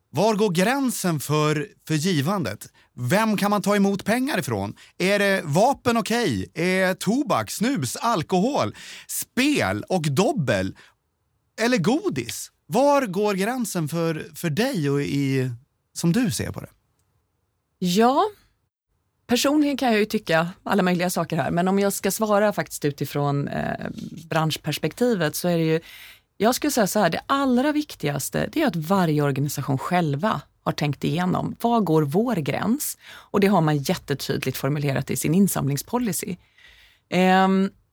Var 0.10 0.36
går 0.36 0.50
gränsen 0.50 1.20
för, 1.20 1.68
för 1.88 1.94
givandet? 1.94 2.68
vem 2.96 3.38
kan 3.38 3.52
man 3.52 3.62
ta 3.62 3.76
emot 3.76 4.06
pengar 4.06 4.40
ifrån? 4.40 4.76
Är 4.98 5.20
det 5.20 5.42
vapen 5.46 5.98
okej? 5.98 6.48
Okay? 6.50 6.66
Är 6.66 6.94
tobak, 6.94 7.52
snus, 7.52 7.96
alkohol, 7.96 8.76
spel 9.08 9.84
och 9.90 10.02
dobbel? 10.02 10.78
Eller 11.62 11.78
godis? 11.78 12.52
Var 12.68 13.06
går 13.06 13.34
gränsen 13.34 13.88
för, 13.88 14.32
för 14.36 14.50
dig 14.50 14.90
och 14.90 15.02
i, 15.02 15.52
som 15.94 16.12
du 16.12 16.32
ser 16.32 16.52
på 16.52 16.60
det? 16.60 16.70
Ja, 17.80 18.26
personligen 19.28 19.78
kan 19.78 19.90
jag 19.90 20.00
ju 20.00 20.06
tycka 20.06 20.48
alla 20.64 20.84
möjliga 20.84 21.10
saker 21.10 21.38
här, 21.38 21.52
men 21.52 21.68
om 21.68 21.80
jag 21.80 21.94
ska 21.94 22.12
svara 22.12 22.54
faktiskt 22.54 22.86
utifrån 22.86 23.48
eh, 23.48 23.88
branschperspektivet 24.30 25.36
så 25.36 25.48
är 25.48 25.58
det 25.58 25.64
ju, 25.64 25.80
jag 26.38 26.56
skulle 26.56 26.72
säga 26.72 26.88
så 26.88 27.00
här, 27.00 27.10
det 27.10 27.22
allra 27.26 27.72
viktigaste 27.72 28.50
det 28.52 28.62
är 28.62 28.68
att 28.68 28.76
varje 28.76 29.22
organisation 29.22 29.78
själva 29.78 30.42
har 30.64 30.72
tänkt 30.72 31.04
igenom, 31.04 31.56
var 31.62 31.80
går 31.80 32.02
vår 32.02 32.36
gräns? 32.36 32.98
Och 33.14 33.40
det 33.40 33.48
har 33.48 33.62
man 33.62 33.78
jättetydligt 33.78 34.58
formulerat 34.58 35.12
i 35.12 35.16
sin 35.16 35.36
insamlingspolicy. 35.36 36.36
Eh, 37.10 37.48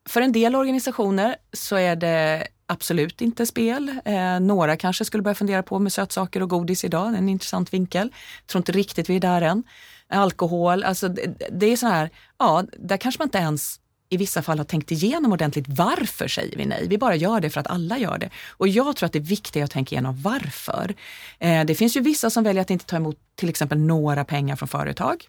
för 0.09 0.21
en 0.21 0.33
del 0.33 0.55
organisationer 0.55 1.37
så 1.53 1.77
är 1.77 1.97
det 1.97 2.47
absolut 2.67 3.21
inte 3.21 3.47
spel. 3.47 4.01
Eh, 4.05 4.41
några 4.41 4.77
kanske 4.77 5.05
skulle 5.05 5.23
börja 5.23 5.35
fundera 5.35 5.63
på 5.63 5.79
med 5.79 5.93
sötsaker 5.93 6.43
och 6.43 6.51
godis 6.51 6.85
idag, 6.85 7.15
en 7.15 7.29
intressant 7.29 7.75
vinkel. 7.75 8.11
Jag 8.41 8.47
tror 8.47 8.61
inte 8.61 8.73
riktigt 8.73 9.11
vi 9.11 9.17
är 9.17 9.21
där 9.21 9.43
än. 9.43 9.65
Alkohol, 10.13 10.85
alltså 10.85 11.09
det, 11.09 11.35
det 11.51 11.67
är 11.67 11.77
så 11.77 11.87
här, 11.87 12.11
ja, 12.39 12.65
där 12.79 12.97
kanske 12.97 13.19
man 13.21 13.27
inte 13.27 13.39
ens 13.39 13.81
i 14.13 14.17
vissa 14.17 14.43
fall 14.43 14.59
har 14.59 14.65
tänkt 14.65 14.91
igenom 14.91 15.33
ordentligt 15.33 15.65
varför 15.69 16.29
säger 16.29 16.57
vi 16.57 16.67
nej. 16.67 16.87
Vi 16.89 16.99
bara 16.99 17.17
gör 17.17 17.41
det 17.41 17.51
för 17.51 17.61
att 17.61 17.67
alla 17.67 17.99
gör 17.99 18.19
det. 18.19 18.31
Och 18.51 18.69
jag 18.69 18.97
tror 18.97 19.07
att 19.07 19.13
det 19.13 19.19
är 19.19 19.21
viktigt 19.21 19.65
att 19.65 19.71
tänka 19.71 19.95
igenom 19.95 20.23
varför. 20.23 20.95
Eh, 21.39 21.65
det 21.65 21.75
finns 21.75 21.97
ju 21.97 22.01
vissa 22.01 22.31
som 22.31 22.45
väljer 22.45 22.63
att 22.63 22.71
inte 22.71 22.85
ta 22.85 22.97
emot 22.97 23.17
till 23.35 23.49
exempel 23.49 23.79
några 23.79 24.25
pengar 24.25 24.57
från 24.57 24.69
företag. 24.69 25.25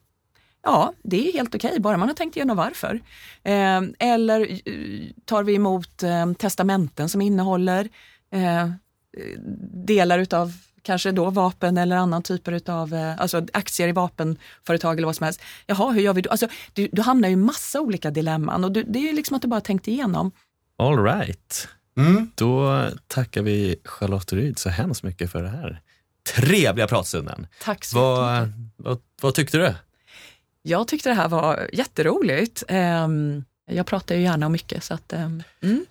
Ja, 0.64 0.94
det 1.04 1.30
är 1.30 1.34
helt 1.34 1.56
okej, 1.56 1.68
okay, 1.68 1.80
bara 1.80 1.98
man 1.98 2.08
har 2.08 2.16
tänkt 2.16 2.36
igenom 2.36 2.58
varför. 2.58 3.02
Eh, 3.44 3.82
eller 4.00 4.42
eh, 4.52 5.10
tar 5.26 5.44
vi 5.44 5.56
emot 5.56 6.04
eh, 6.04 6.34
testamenten 6.34 7.10
som 7.10 7.22
innehåller 7.22 7.90
eh, 8.32 8.70
delar 9.86 10.20
utav 10.20 10.54
kanske 10.84 11.12
då 11.12 11.30
vapen 11.30 11.78
eller 11.78 11.96
annan 11.96 12.24
typer 12.24 12.70
av 12.70 12.94
eh, 12.94 13.22
alltså 13.22 13.46
aktier 13.54 13.88
i 13.88 13.92
vapenföretag 13.92 14.98
eller 14.98 15.06
vad 15.06 15.16
som 15.16 15.24
helst. 15.24 15.42
Jaha, 15.66 15.92
hur 15.92 16.02
gör 16.02 16.14
vi 16.14 16.22
då? 16.22 16.30
Alltså, 16.30 16.48
du, 16.74 16.90
du 16.92 17.02
hamnar 17.02 17.30
i 17.30 17.36
massa 17.36 17.82
olika 17.82 18.12
dilemman 18.12 18.64
och 18.64 18.72
du, 18.72 18.84
det 18.84 19.10
är 19.10 19.14
liksom 19.14 19.36
att 19.36 19.42
du 19.42 19.48
bara 19.48 19.62
tänkt 19.62 19.88
igenom. 19.88 20.32
All 20.78 21.04
right. 21.04 21.68
Mm. 21.98 22.32
Då 22.36 22.86
tackar 23.08 23.42
vi 23.42 23.76
Charlotte 23.86 24.34
Ryd 24.34 24.60
så 24.60 24.70
hemskt 24.70 25.04
mycket 25.04 25.32
för 25.32 25.44
det 25.44 25.50
här 25.50 25.82
trevliga 26.36 26.88
pratstunden. 26.88 27.48
Tack 27.62 27.86
så 27.86 28.00
vad, 28.00 28.54
vad, 28.78 29.02
vad 29.22 29.36
tyckte 29.36 29.58
du? 29.58 29.74
Jag 30.62 30.88
tyckte 30.88 31.10
det 31.10 31.16
här 31.16 31.30
var 31.30 31.70
jätteroligt. 31.74 32.64
Um, 32.70 33.44
jag 33.66 33.86
pratar 33.86 34.16
ju 34.16 34.22
gärna 34.22 34.46
om 34.46 34.52
mycket. 34.52 34.84
Så 34.84 34.94
att, 34.94 35.14
um, 35.14 35.44
mm. 35.64 35.86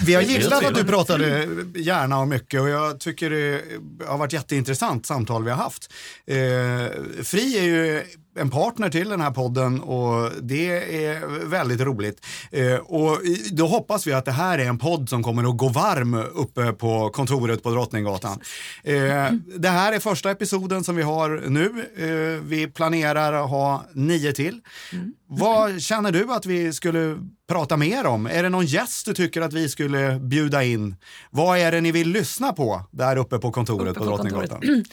Vi 0.00 0.14
har 0.14 0.22
gillat 0.22 0.64
att 0.64 0.74
du 0.74 0.84
pratade 0.84 1.48
gärna 1.74 2.18
om 2.18 2.28
mycket 2.28 2.60
och 2.60 2.68
jag 2.68 3.00
tycker 3.00 3.30
det 3.30 3.62
har 4.06 4.18
varit 4.18 4.32
jätteintressant 4.32 5.06
samtal 5.06 5.44
vi 5.44 5.50
har 5.50 5.56
haft. 5.56 5.92
Eh, 6.26 7.24
Fri 7.24 7.58
är 7.58 7.64
ju 7.64 8.02
en 8.36 8.50
partner 8.50 8.90
till 8.90 9.08
den 9.08 9.20
här 9.20 9.30
podden 9.30 9.80
och 9.80 10.30
det 10.42 10.68
är 11.06 11.46
väldigt 11.46 11.80
roligt. 11.80 12.26
Eh, 12.50 12.74
och 12.74 13.18
då 13.50 13.66
hoppas 13.66 14.06
vi 14.06 14.12
att 14.12 14.24
det 14.24 14.32
här 14.32 14.58
är 14.58 14.64
en 14.64 14.78
podd 14.78 15.08
som 15.08 15.22
kommer 15.22 15.50
att 15.50 15.56
gå 15.56 15.68
varm 15.68 16.14
uppe 16.14 16.72
på 16.72 17.10
kontoret 17.10 17.62
på 17.62 17.70
Drottninggatan. 17.70 18.40
Eh, 18.84 19.32
det 19.56 19.68
här 19.68 19.92
är 19.92 19.98
första 19.98 20.30
episoden 20.30 20.84
som 20.84 20.96
vi 20.96 21.02
har 21.02 21.42
nu. 21.48 21.64
Eh, 21.96 22.44
vi 22.44 22.66
planerar 22.66 23.32
att 23.32 23.50
ha 23.50 23.84
nio 23.92 24.32
till. 24.32 24.60
Mm. 24.92 25.12
Vad 25.26 25.82
känner 25.82 26.12
du 26.12 26.32
att 26.32 26.46
vi 26.46 26.72
skulle 26.72 27.18
prata 27.48 27.76
mer 27.76 28.06
om? 28.06 28.26
Är 28.26 28.42
det 28.42 28.48
någon 28.48 28.66
gäst 28.66 29.06
du 29.06 29.14
tycker 29.14 29.40
att 29.40 29.52
vi 29.52 29.68
skulle 29.68 30.18
bjuda 30.18 30.64
in? 30.64 30.96
Vad 31.30 31.58
är 31.58 31.72
det 31.72 31.80
ni 31.80 31.92
vill 31.92 32.08
lyssna 32.08 32.52
på 32.52 32.82
där 32.90 33.16
uppe 33.16 33.38
på 33.38 33.50
kontoret 33.50 33.90
uppe 33.90 33.98
på, 33.98 34.04
på 34.04 34.10
Drottninggatan? 34.10 34.60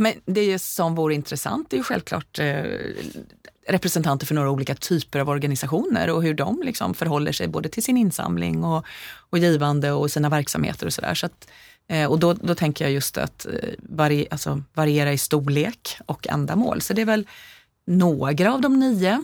Nej, 0.00 0.14
men 0.24 0.34
det 0.34 0.58
som 0.58 0.94
vore 0.94 1.14
intressant 1.14 1.72
är 1.72 1.76
ju 1.76 1.82
självklart 1.82 2.38
eh, 2.38 2.64
representanter 3.68 4.26
för 4.26 4.34
några 4.34 4.50
olika 4.50 4.74
typer 4.74 5.18
av 5.18 5.28
organisationer 5.28 6.10
och 6.10 6.22
hur 6.22 6.34
de 6.34 6.62
liksom 6.62 6.94
förhåller 6.94 7.32
sig 7.32 7.48
både 7.48 7.68
till 7.68 7.82
sin 7.82 7.96
insamling 7.96 8.64
och, 8.64 8.84
och 9.30 9.38
givande 9.38 9.92
och 9.92 10.10
sina 10.10 10.28
verksamheter 10.28 10.86
och 10.86 10.92
sådär. 10.92 11.14
Så 11.14 11.28
eh, 11.88 12.10
och 12.10 12.18
då, 12.18 12.32
då 12.32 12.54
tänker 12.54 12.84
jag 12.84 12.92
just 12.92 13.18
att 13.18 13.46
eh, 13.46 13.52
vari, 13.78 14.26
alltså, 14.30 14.62
variera 14.74 15.12
i 15.12 15.18
storlek 15.18 15.98
och 16.06 16.26
ändamål. 16.28 16.80
Så 16.80 16.92
det 16.92 17.02
är 17.02 17.06
väl 17.06 17.26
några 17.86 18.54
av 18.54 18.60
de 18.60 18.80
nio 18.80 19.22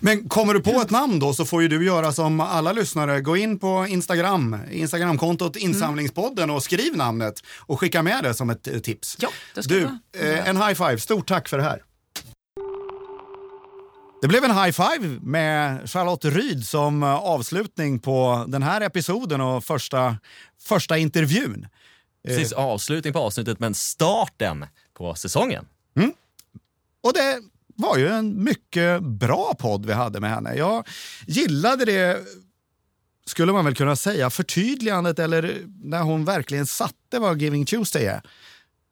men 0.00 0.28
kommer 0.28 0.54
du 0.54 0.60
på 0.60 0.70
ett 0.70 0.90
namn 0.90 1.18
då 1.18 1.34
så 1.34 1.44
får 1.44 1.62
ju 1.62 1.68
du 1.68 1.84
göra 1.84 2.12
som 2.12 2.40
alla 2.40 2.72
lyssnare. 2.72 3.20
Gå 3.20 3.36
in 3.36 3.58
på 3.58 3.86
Instagram, 3.88 4.56
Instagramkontot 4.70 5.56
Insamlingspodden 5.56 6.50
och 6.50 6.62
skriv 6.62 6.96
namnet 6.96 7.42
och 7.58 7.80
skicka 7.80 8.02
med 8.02 8.24
det 8.24 8.34
som 8.34 8.50
ett 8.50 8.68
eh, 8.68 8.78
tips. 8.78 9.16
Ja, 9.20 9.28
det 9.54 9.62
ska 9.62 9.74
du, 9.74 9.82
eh, 10.18 10.48
en 10.48 10.56
high 10.56 10.74
five. 10.74 10.98
Stort 10.98 11.28
tack 11.28 11.48
för 11.48 11.58
det 11.58 11.64
här. 11.64 11.82
Det 14.22 14.28
blev 14.28 14.44
en 14.44 14.50
high 14.50 14.70
five 14.70 15.18
med 15.22 15.90
Charlotte 15.90 16.24
Ryd 16.24 16.66
som 16.66 17.02
eh, 17.02 17.14
avslutning 17.14 17.98
på 17.98 18.44
den 18.48 18.62
här 18.62 18.80
episoden 18.80 19.40
och 19.40 19.64
första, 19.64 20.16
första 20.60 20.98
intervjun. 20.98 21.66
Precis, 22.26 22.52
avslutning 22.52 23.12
på 23.12 23.18
avsnittet 23.18 23.60
men 23.60 23.74
starten 23.74 24.66
på 24.94 25.14
säsongen. 25.14 25.66
Mm. 25.96 26.12
Och 27.02 27.12
det 27.12 27.40
var 27.78 27.98
ju 27.98 28.08
en 28.08 28.44
mycket 28.44 29.02
bra 29.02 29.54
podd 29.58 29.86
vi 29.86 29.92
hade 29.92 30.20
med 30.20 30.30
henne. 30.30 30.54
Jag 30.54 30.86
gillade 31.26 31.84
det, 31.84 32.18
skulle 33.26 33.52
man 33.52 33.64
väl 33.64 33.74
kunna 33.74 33.96
säga, 33.96 34.30
förtydligandet 34.30 35.18
eller 35.18 35.62
när 35.82 36.02
hon 36.02 36.24
verkligen 36.24 36.66
satte 36.66 37.18
vad 37.18 37.42
Giving 37.42 37.66
Tuesday 37.66 38.06
är. 38.06 38.22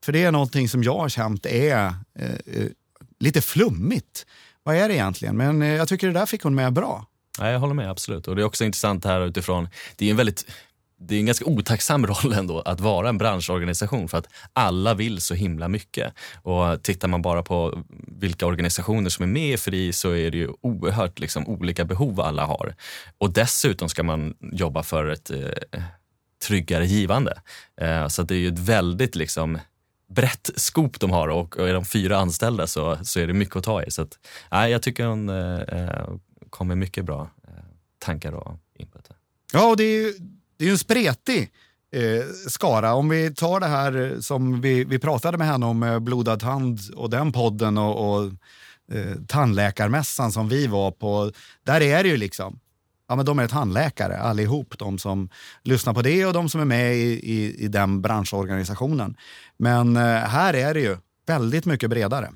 För 0.05 0.13
det 0.13 0.25
är 0.25 0.33
någonting 0.33 0.69
som 0.69 0.83
jag 0.83 0.99
har 0.99 1.09
känt 1.09 1.47
är 1.47 1.95
eh, 2.19 2.31
eh 2.31 2.69
lite 3.19 3.41
flummigt. 3.41 4.27
Vad 4.63 4.77
är 4.77 4.89
det 4.89 4.95
egentligen? 4.95 5.37
Men 5.37 5.63
eh, 5.63 5.69
jag 5.69 5.89
tycker 5.89 6.07
det 6.07 6.13
där 6.13 6.27
fick 6.27 6.43
hon 6.43 6.55
med 6.55 6.73
bra. 6.73 7.07
Ja, 7.39 7.51
jag 7.51 7.61
håller 7.61 7.75
med, 7.75 7.91
absolut. 7.91 8.29
Och 8.29 8.37
det 8.37 8.43
är 8.43 8.47
också 8.47 8.65
intressant 8.65 9.05
här 9.05 9.27
utifrån, 9.27 9.69
det 9.97 10.07
är 10.07 10.11
en 10.11 10.17
väldigt 10.17 10.47
det 10.99 11.15
är 11.15 11.19
en 11.19 11.27
ganska 11.27 11.45
otacksam 11.45 12.07
roll 12.07 12.33
ändå 12.33 12.61
att 12.61 12.81
vara 12.81 13.09
en 13.09 13.19
branschorganisation 13.19 14.09
för 14.09 14.19
att 14.19 14.29
alla 14.53 14.95
vill 14.95 15.21
så 15.21 15.35
himla 15.35 15.69
mycket. 15.69 16.15
Och 16.43 16.83
tittar 16.83 17.09
man 17.09 17.23
bara 17.23 17.43
på 17.43 17.85
vilka 18.09 18.47
organisationer 18.47 19.11
som 19.11 19.23
är 19.23 19.27
med 19.27 19.53
i 19.53 19.57
FRI 19.57 19.93
så 19.93 20.11
är 20.11 20.31
det 20.31 20.39
ju 20.39 20.49
oerhört 20.61 21.19
liksom, 21.19 21.49
olika 21.49 21.85
behov 21.85 22.21
alla 22.21 22.45
har. 22.45 22.75
Och 23.19 23.33
dessutom 23.33 23.89
ska 23.89 24.03
man 24.03 24.35
jobba 24.41 24.83
för 24.83 25.07
ett 25.07 25.31
eh, 25.31 25.83
tryggare 26.47 26.87
givande. 26.87 27.41
Eh, 27.81 28.09
så 28.09 28.23
det 28.23 28.35
är 28.35 28.39
ju 28.39 28.49
ett 28.49 28.59
väldigt 28.59 29.15
liksom, 29.15 29.59
brett 30.09 30.51
skop 30.57 31.01
de 31.01 31.11
har 31.11 31.29
och, 31.29 31.57
och 31.57 31.69
är 31.69 31.75
de 31.75 31.85
fyra 31.85 32.17
anställda 32.17 32.67
så, 32.67 32.99
så 33.03 33.21
är 33.21 33.27
det 33.27 33.33
mycket 33.33 33.57
att 33.57 33.65
ta 33.65 33.83
i. 33.83 33.91
Så 33.91 34.03
att, 34.03 34.19
nej, 34.51 34.71
jag 34.71 34.83
tycker 34.83 35.07
hon 35.07 35.29
eh, 35.29 35.61
eh 35.61 36.09
kom 36.51 36.69
med 36.69 36.79
mycket 36.79 37.05
bra 37.05 37.31
eh, 37.49 37.65
tankar 37.99 38.33
och 38.33 38.59
input. 38.79 39.09
Ja, 39.53 39.71
och 39.71 39.77
det 39.77 39.85
är 39.85 40.13
det 40.57 40.65
är 40.65 40.67
ju 40.67 40.73
en 40.73 40.79
spretig 40.79 41.51
eh, 41.93 42.25
skara. 42.49 42.95
Om 42.95 43.09
vi 43.09 43.35
tar 43.35 43.61
det 43.61 43.67
här 43.67 44.13
eh, 44.13 44.21
som 44.21 44.61
vi, 44.61 44.85
vi 44.85 44.99
pratade 44.99 45.39
med 45.39 45.47
henne 45.47 45.67
om, 45.67 45.83
eh, 45.83 45.99
Blodad 45.99 46.43
hand 46.43 46.81
och 46.97 47.11
den 47.11 47.33
podden 47.33 47.79
och, 47.79 48.17
och 48.17 48.25
eh, 48.93 49.17
tandläkarmässan 49.29 50.33
som 50.33 50.49
vi 50.49 50.67
var 50.67 50.91
på. 50.91 51.33
Där 51.65 51.81
är 51.81 52.03
det 52.03 52.09
ju 52.09 52.17
liksom, 52.17 52.59
ja 53.09 53.17
men 53.17 53.27
de 53.27 53.39
är 53.39 53.49
tandläkare 53.49 54.19
allihop, 54.19 54.79
de 54.79 54.99
som 54.99 55.29
lyssnar 55.63 55.95
på 55.95 56.03
det 56.03 56.27
och 56.27 56.33
de 56.33 56.49
som 56.49 56.61
är 56.61 56.65
med 56.65 56.97
i, 56.97 57.33
i, 57.33 57.65
i 57.65 57.69
den 57.69 58.03
branschorganisationen. 58.03 59.17
Men 59.57 59.97
eh, 59.97 60.03
här 60.03 60.55
är 60.55 60.75
det 60.75 60.81
ju 60.81 60.97
väldigt 61.27 61.65
mycket 61.65 61.91
bredare. 61.91 62.31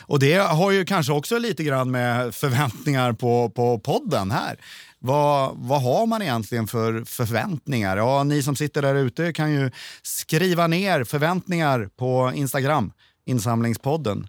Och 0.00 0.18
det 0.18 0.34
har 0.34 0.70
ju 0.70 0.84
kanske 0.84 1.12
också 1.12 1.38
lite 1.38 1.64
grann 1.64 1.90
med 1.90 2.34
förväntningar 2.34 3.12
på, 3.12 3.50
på 3.50 3.78
podden 3.78 4.30
här. 4.30 4.56
Vad, 5.04 5.52
vad 5.56 5.82
har 5.82 6.06
man 6.06 6.22
egentligen 6.22 6.66
för 6.66 7.04
förväntningar? 7.04 7.96
Ja, 7.96 8.24
ni 8.24 8.42
som 8.42 8.56
sitter 8.56 8.82
där 8.82 8.94
ute 8.94 9.32
kan 9.32 9.52
ju 9.52 9.70
skriva 10.02 10.66
ner 10.66 11.04
förväntningar 11.04 11.88
på 11.96 12.32
Instagram, 12.34 12.92
Insamlingspodden. 13.24 14.26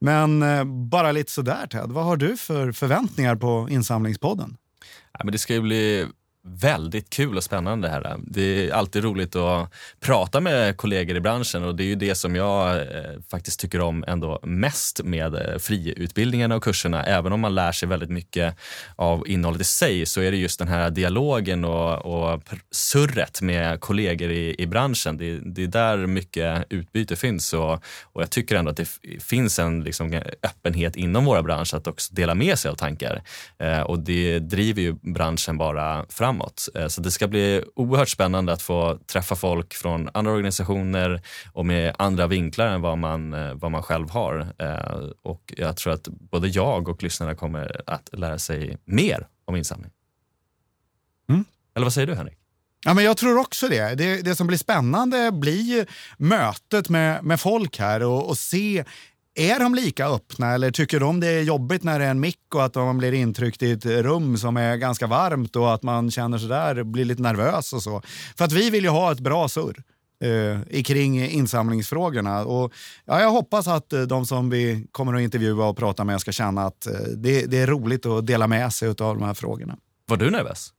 Men 0.00 0.42
eh, 0.42 0.64
bara 0.64 1.12
lite 1.12 1.32
sådär 1.32 1.66
Ted, 1.66 1.90
vad 1.90 2.04
har 2.04 2.16
du 2.16 2.36
för 2.36 2.72
förväntningar 2.72 3.36
på 3.36 3.68
Insamlingspodden? 3.70 4.56
Ja, 5.12 5.20
men 5.24 5.32
det 5.32 5.38
ska 5.38 5.54
ju 5.54 5.60
bli 5.60 6.06
väldigt 6.46 7.10
kul 7.10 7.36
och 7.36 7.44
spännande 7.44 7.88
här. 7.88 8.16
Det 8.18 8.42
är 8.42 8.72
alltid 8.72 9.04
roligt 9.04 9.36
att 9.36 9.72
prata 10.00 10.40
med 10.40 10.76
kollegor 10.76 11.16
i 11.16 11.20
branschen 11.20 11.64
och 11.64 11.74
det 11.74 11.82
är 11.82 11.86
ju 11.86 11.94
det 11.94 12.14
som 12.14 12.36
jag 12.36 12.76
eh, 12.76 12.84
faktiskt 13.30 13.60
tycker 13.60 13.80
om 13.80 14.04
ändå 14.06 14.40
mest 14.42 15.00
med 15.04 15.34
eh, 15.34 15.58
friutbildningarna 15.58 16.56
och 16.56 16.62
kurserna. 16.62 17.04
Även 17.04 17.32
om 17.32 17.40
man 17.40 17.54
lär 17.54 17.72
sig 17.72 17.88
väldigt 17.88 18.10
mycket 18.10 18.56
av 18.96 19.28
innehållet 19.28 19.60
i 19.60 19.64
sig 19.64 20.06
så 20.06 20.20
är 20.20 20.30
det 20.30 20.36
just 20.36 20.58
den 20.58 20.68
här 20.68 20.90
dialogen 20.90 21.64
och, 21.64 22.06
och 22.06 22.42
surret 22.70 23.42
med 23.42 23.80
kollegor 23.80 24.30
i, 24.30 24.54
i 24.58 24.66
branschen. 24.66 25.16
Det, 25.16 25.40
det, 25.44 25.62
är 25.62 25.66
där 25.66 26.06
mycket 26.06 26.66
utbyte 26.70 27.16
finns 27.16 27.52
och, 27.52 27.72
och 28.02 28.22
jag 28.22 28.30
tycker 28.30 28.56
ändå 28.56 28.70
att 28.70 28.76
det 28.76 28.88
finns 29.20 29.58
en 29.58 29.84
liksom, 29.84 30.20
öppenhet 30.42 30.96
inom 30.96 31.24
våra 31.24 31.42
branscher 31.42 31.76
att 31.76 31.86
också 31.86 32.14
dela 32.14 32.34
med 32.34 32.58
sig 32.58 32.70
av 32.70 32.74
tankar. 32.74 33.22
Eh, 33.58 33.80
och 33.80 33.98
det 33.98 34.38
driver 34.38 34.82
ju 34.82 34.92
branschen 34.92 35.58
bara 35.58 36.06
framåt. 36.36 36.68
Eh, 36.74 36.88
så 36.88 37.00
det 37.00 37.10
ska 37.10 37.28
bli 37.28 37.62
oerhört 37.74 38.08
spännande 38.08 38.52
att 38.52 38.62
få 38.62 38.98
träffa 39.06 39.36
folk 39.36 39.74
från 39.74 40.08
andra 40.14 40.32
organisationer 40.32 41.22
och 41.52 41.66
med 41.66 41.94
andra 41.98 42.26
vinklar 42.26 42.66
än 42.66 42.80
vad 42.80 42.98
man, 42.98 43.34
eh, 43.34 43.54
vad 43.54 43.70
man 43.70 43.82
själv 43.82 44.10
har. 44.10 44.54
Eh, 44.58 45.10
och 45.22 45.54
jag 45.56 45.76
tror 45.76 45.92
att 45.92 46.08
både 46.08 46.48
jag 46.48 46.88
och 46.88 47.02
lyssnarna 47.02 47.34
kommer 47.34 47.80
att 47.86 48.08
lära 48.12 48.38
sig 48.38 48.78
mer 48.84 49.26
om 49.46 49.56
insamling. 49.56 49.90
Mm. 51.28 51.44
Eller 51.74 51.84
vad 51.84 51.92
säger 51.92 52.06
du 52.06 52.14
Henrik? 52.14 52.38
Ja, 52.84 52.94
men 52.94 53.04
jag 53.04 53.16
tror 53.16 53.38
också 53.38 53.68
det. 53.68 53.94
det. 53.94 54.22
Det 54.22 54.36
som 54.36 54.46
blir 54.46 54.58
spännande 54.58 55.32
blir 55.32 55.86
mötet 56.18 56.88
med, 56.88 57.24
med 57.24 57.40
folk 57.40 57.78
här 57.78 58.02
och, 58.02 58.28
och 58.28 58.38
se 58.38 58.84
är 59.36 59.60
de 59.60 59.74
lika 59.74 60.06
öppna 60.06 60.54
eller 60.54 60.70
tycker 60.70 61.00
de 61.00 61.20
det 61.20 61.26
är 61.26 61.42
jobbigt 61.42 61.82
när 61.82 61.98
det 61.98 62.04
är 62.04 62.10
en 62.10 62.20
mick 62.20 62.54
och 62.54 62.64
att 62.64 62.74
man 62.74 62.98
blir 62.98 63.12
intryckt 63.12 63.62
i 63.62 63.70
ett 63.70 63.86
rum 63.86 64.36
som 64.36 64.56
är 64.56 64.76
ganska 64.76 65.06
varmt 65.06 65.56
och 65.56 65.74
att 65.74 65.82
man 65.82 66.10
känner 66.10 66.38
sig 66.38 66.48
där, 66.48 66.82
blir 66.82 67.04
lite 67.04 67.22
nervös 67.22 67.72
och 67.72 67.82
så. 67.82 68.02
För 68.36 68.44
att 68.44 68.52
vi 68.52 68.70
vill 68.70 68.84
ju 68.84 68.90
ha 68.90 69.12
ett 69.12 69.20
bra 69.20 69.48
surr 69.48 69.82
eh, 70.20 70.82
kring 70.82 71.24
insamlingsfrågorna. 71.24 72.44
Och, 72.44 72.72
ja, 73.04 73.20
jag 73.20 73.30
hoppas 73.30 73.68
att 73.68 73.92
eh, 73.92 74.02
de 74.02 74.26
som 74.26 74.50
vi 74.50 74.86
kommer 74.92 75.14
att 75.14 75.20
intervjua 75.20 75.64
och 75.68 75.76
prata 75.76 76.04
med 76.04 76.20
ska 76.20 76.32
känna 76.32 76.62
att 76.62 76.86
eh, 76.86 76.92
det, 77.16 77.46
det, 77.46 77.58
är 77.58 77.66
roligt 77.66 78.06
att 78.06 78.26
dela 78.26 78.46
med 78.46 78.72
sig 78.72 78.88
av 78.88 78.94
de 78.94 79.22
här 79.22 79.34
frågorna. 79.34 79.76
Var 80.06 80.16
du 80.16 80.30
nervös? 80.30 80.72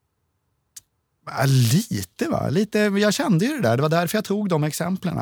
Ja, 1.25 1.45
lite 1.45 2.29
va, 2.29 2.49
lite. 2.49 2.79
Jag 2.79 3.13
kände 3.13 3.45
ju 3.45 3.55
det 3.55 3.61
där. 3.61 3.75
Det 3.75 3.81
var 3.81 3.89
därför 3.89 4.17
jag 4.17 4.25
tog 4.25 4.49
de 4.49 4.63
exemplen. 4.63 5.19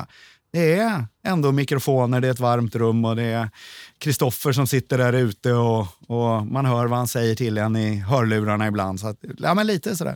Det 0.55 0.73
är 0.73 1.05
ändå 1.23 1.51
mikrofoner, 1.51 2.21
det 2.21 2.27
är 2.27 2.31
ett 2.31 2.39
varmt 2.39 2.75
rum 2.75 3.05
och 3.05 3.15
det 3.15 3.23
är 3.23 3.49
Kristoffer 3.97 4.51
som 4.51 4.67
sitter 4.67 4.97
där 4.97 5.13
ute 5.13 5.53
och, 5.53 5.87
och, 6.07 6.47
man 6.47 6.65
hör 6.65 6.87
vad 6.87 6.97
han 6.97 7.07
säger 7.07 7.35
till 7.35 7.57
en 7.57 7.75
i 7.75 7.95
hörlurarna 7.95 8.67
ibland. 8.67 8.99
Så 8.99 9.07
att, 9.07 9.17
ja, 9.37 9.53
men 9.53 9.67
lite 9.67 9.95
sådär. 9.95 10.15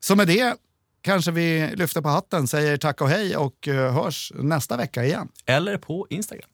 Så 0.00 0.16
med 0.16 0.26
det 0.26 0.56
kanske 1.02 1.30
vi 1.30 1.70
lyfter 1.74 2.00
på 2.00 2.08
hatten, 2.08 2.48
säger 2.48 2.76
tack 2.76 3.00
och 3.00 3.08
hej 3.08 3.36
och 3.36 3.68
eh, 3.68 3.94
hörs 3.94 4.32
nästa 4.34 4.76
vecka 4.76 5.04
igen. 5.04 5.28
Eller 5.46 5.78
på 5.78 6.06
Instagram. 6.10 6.48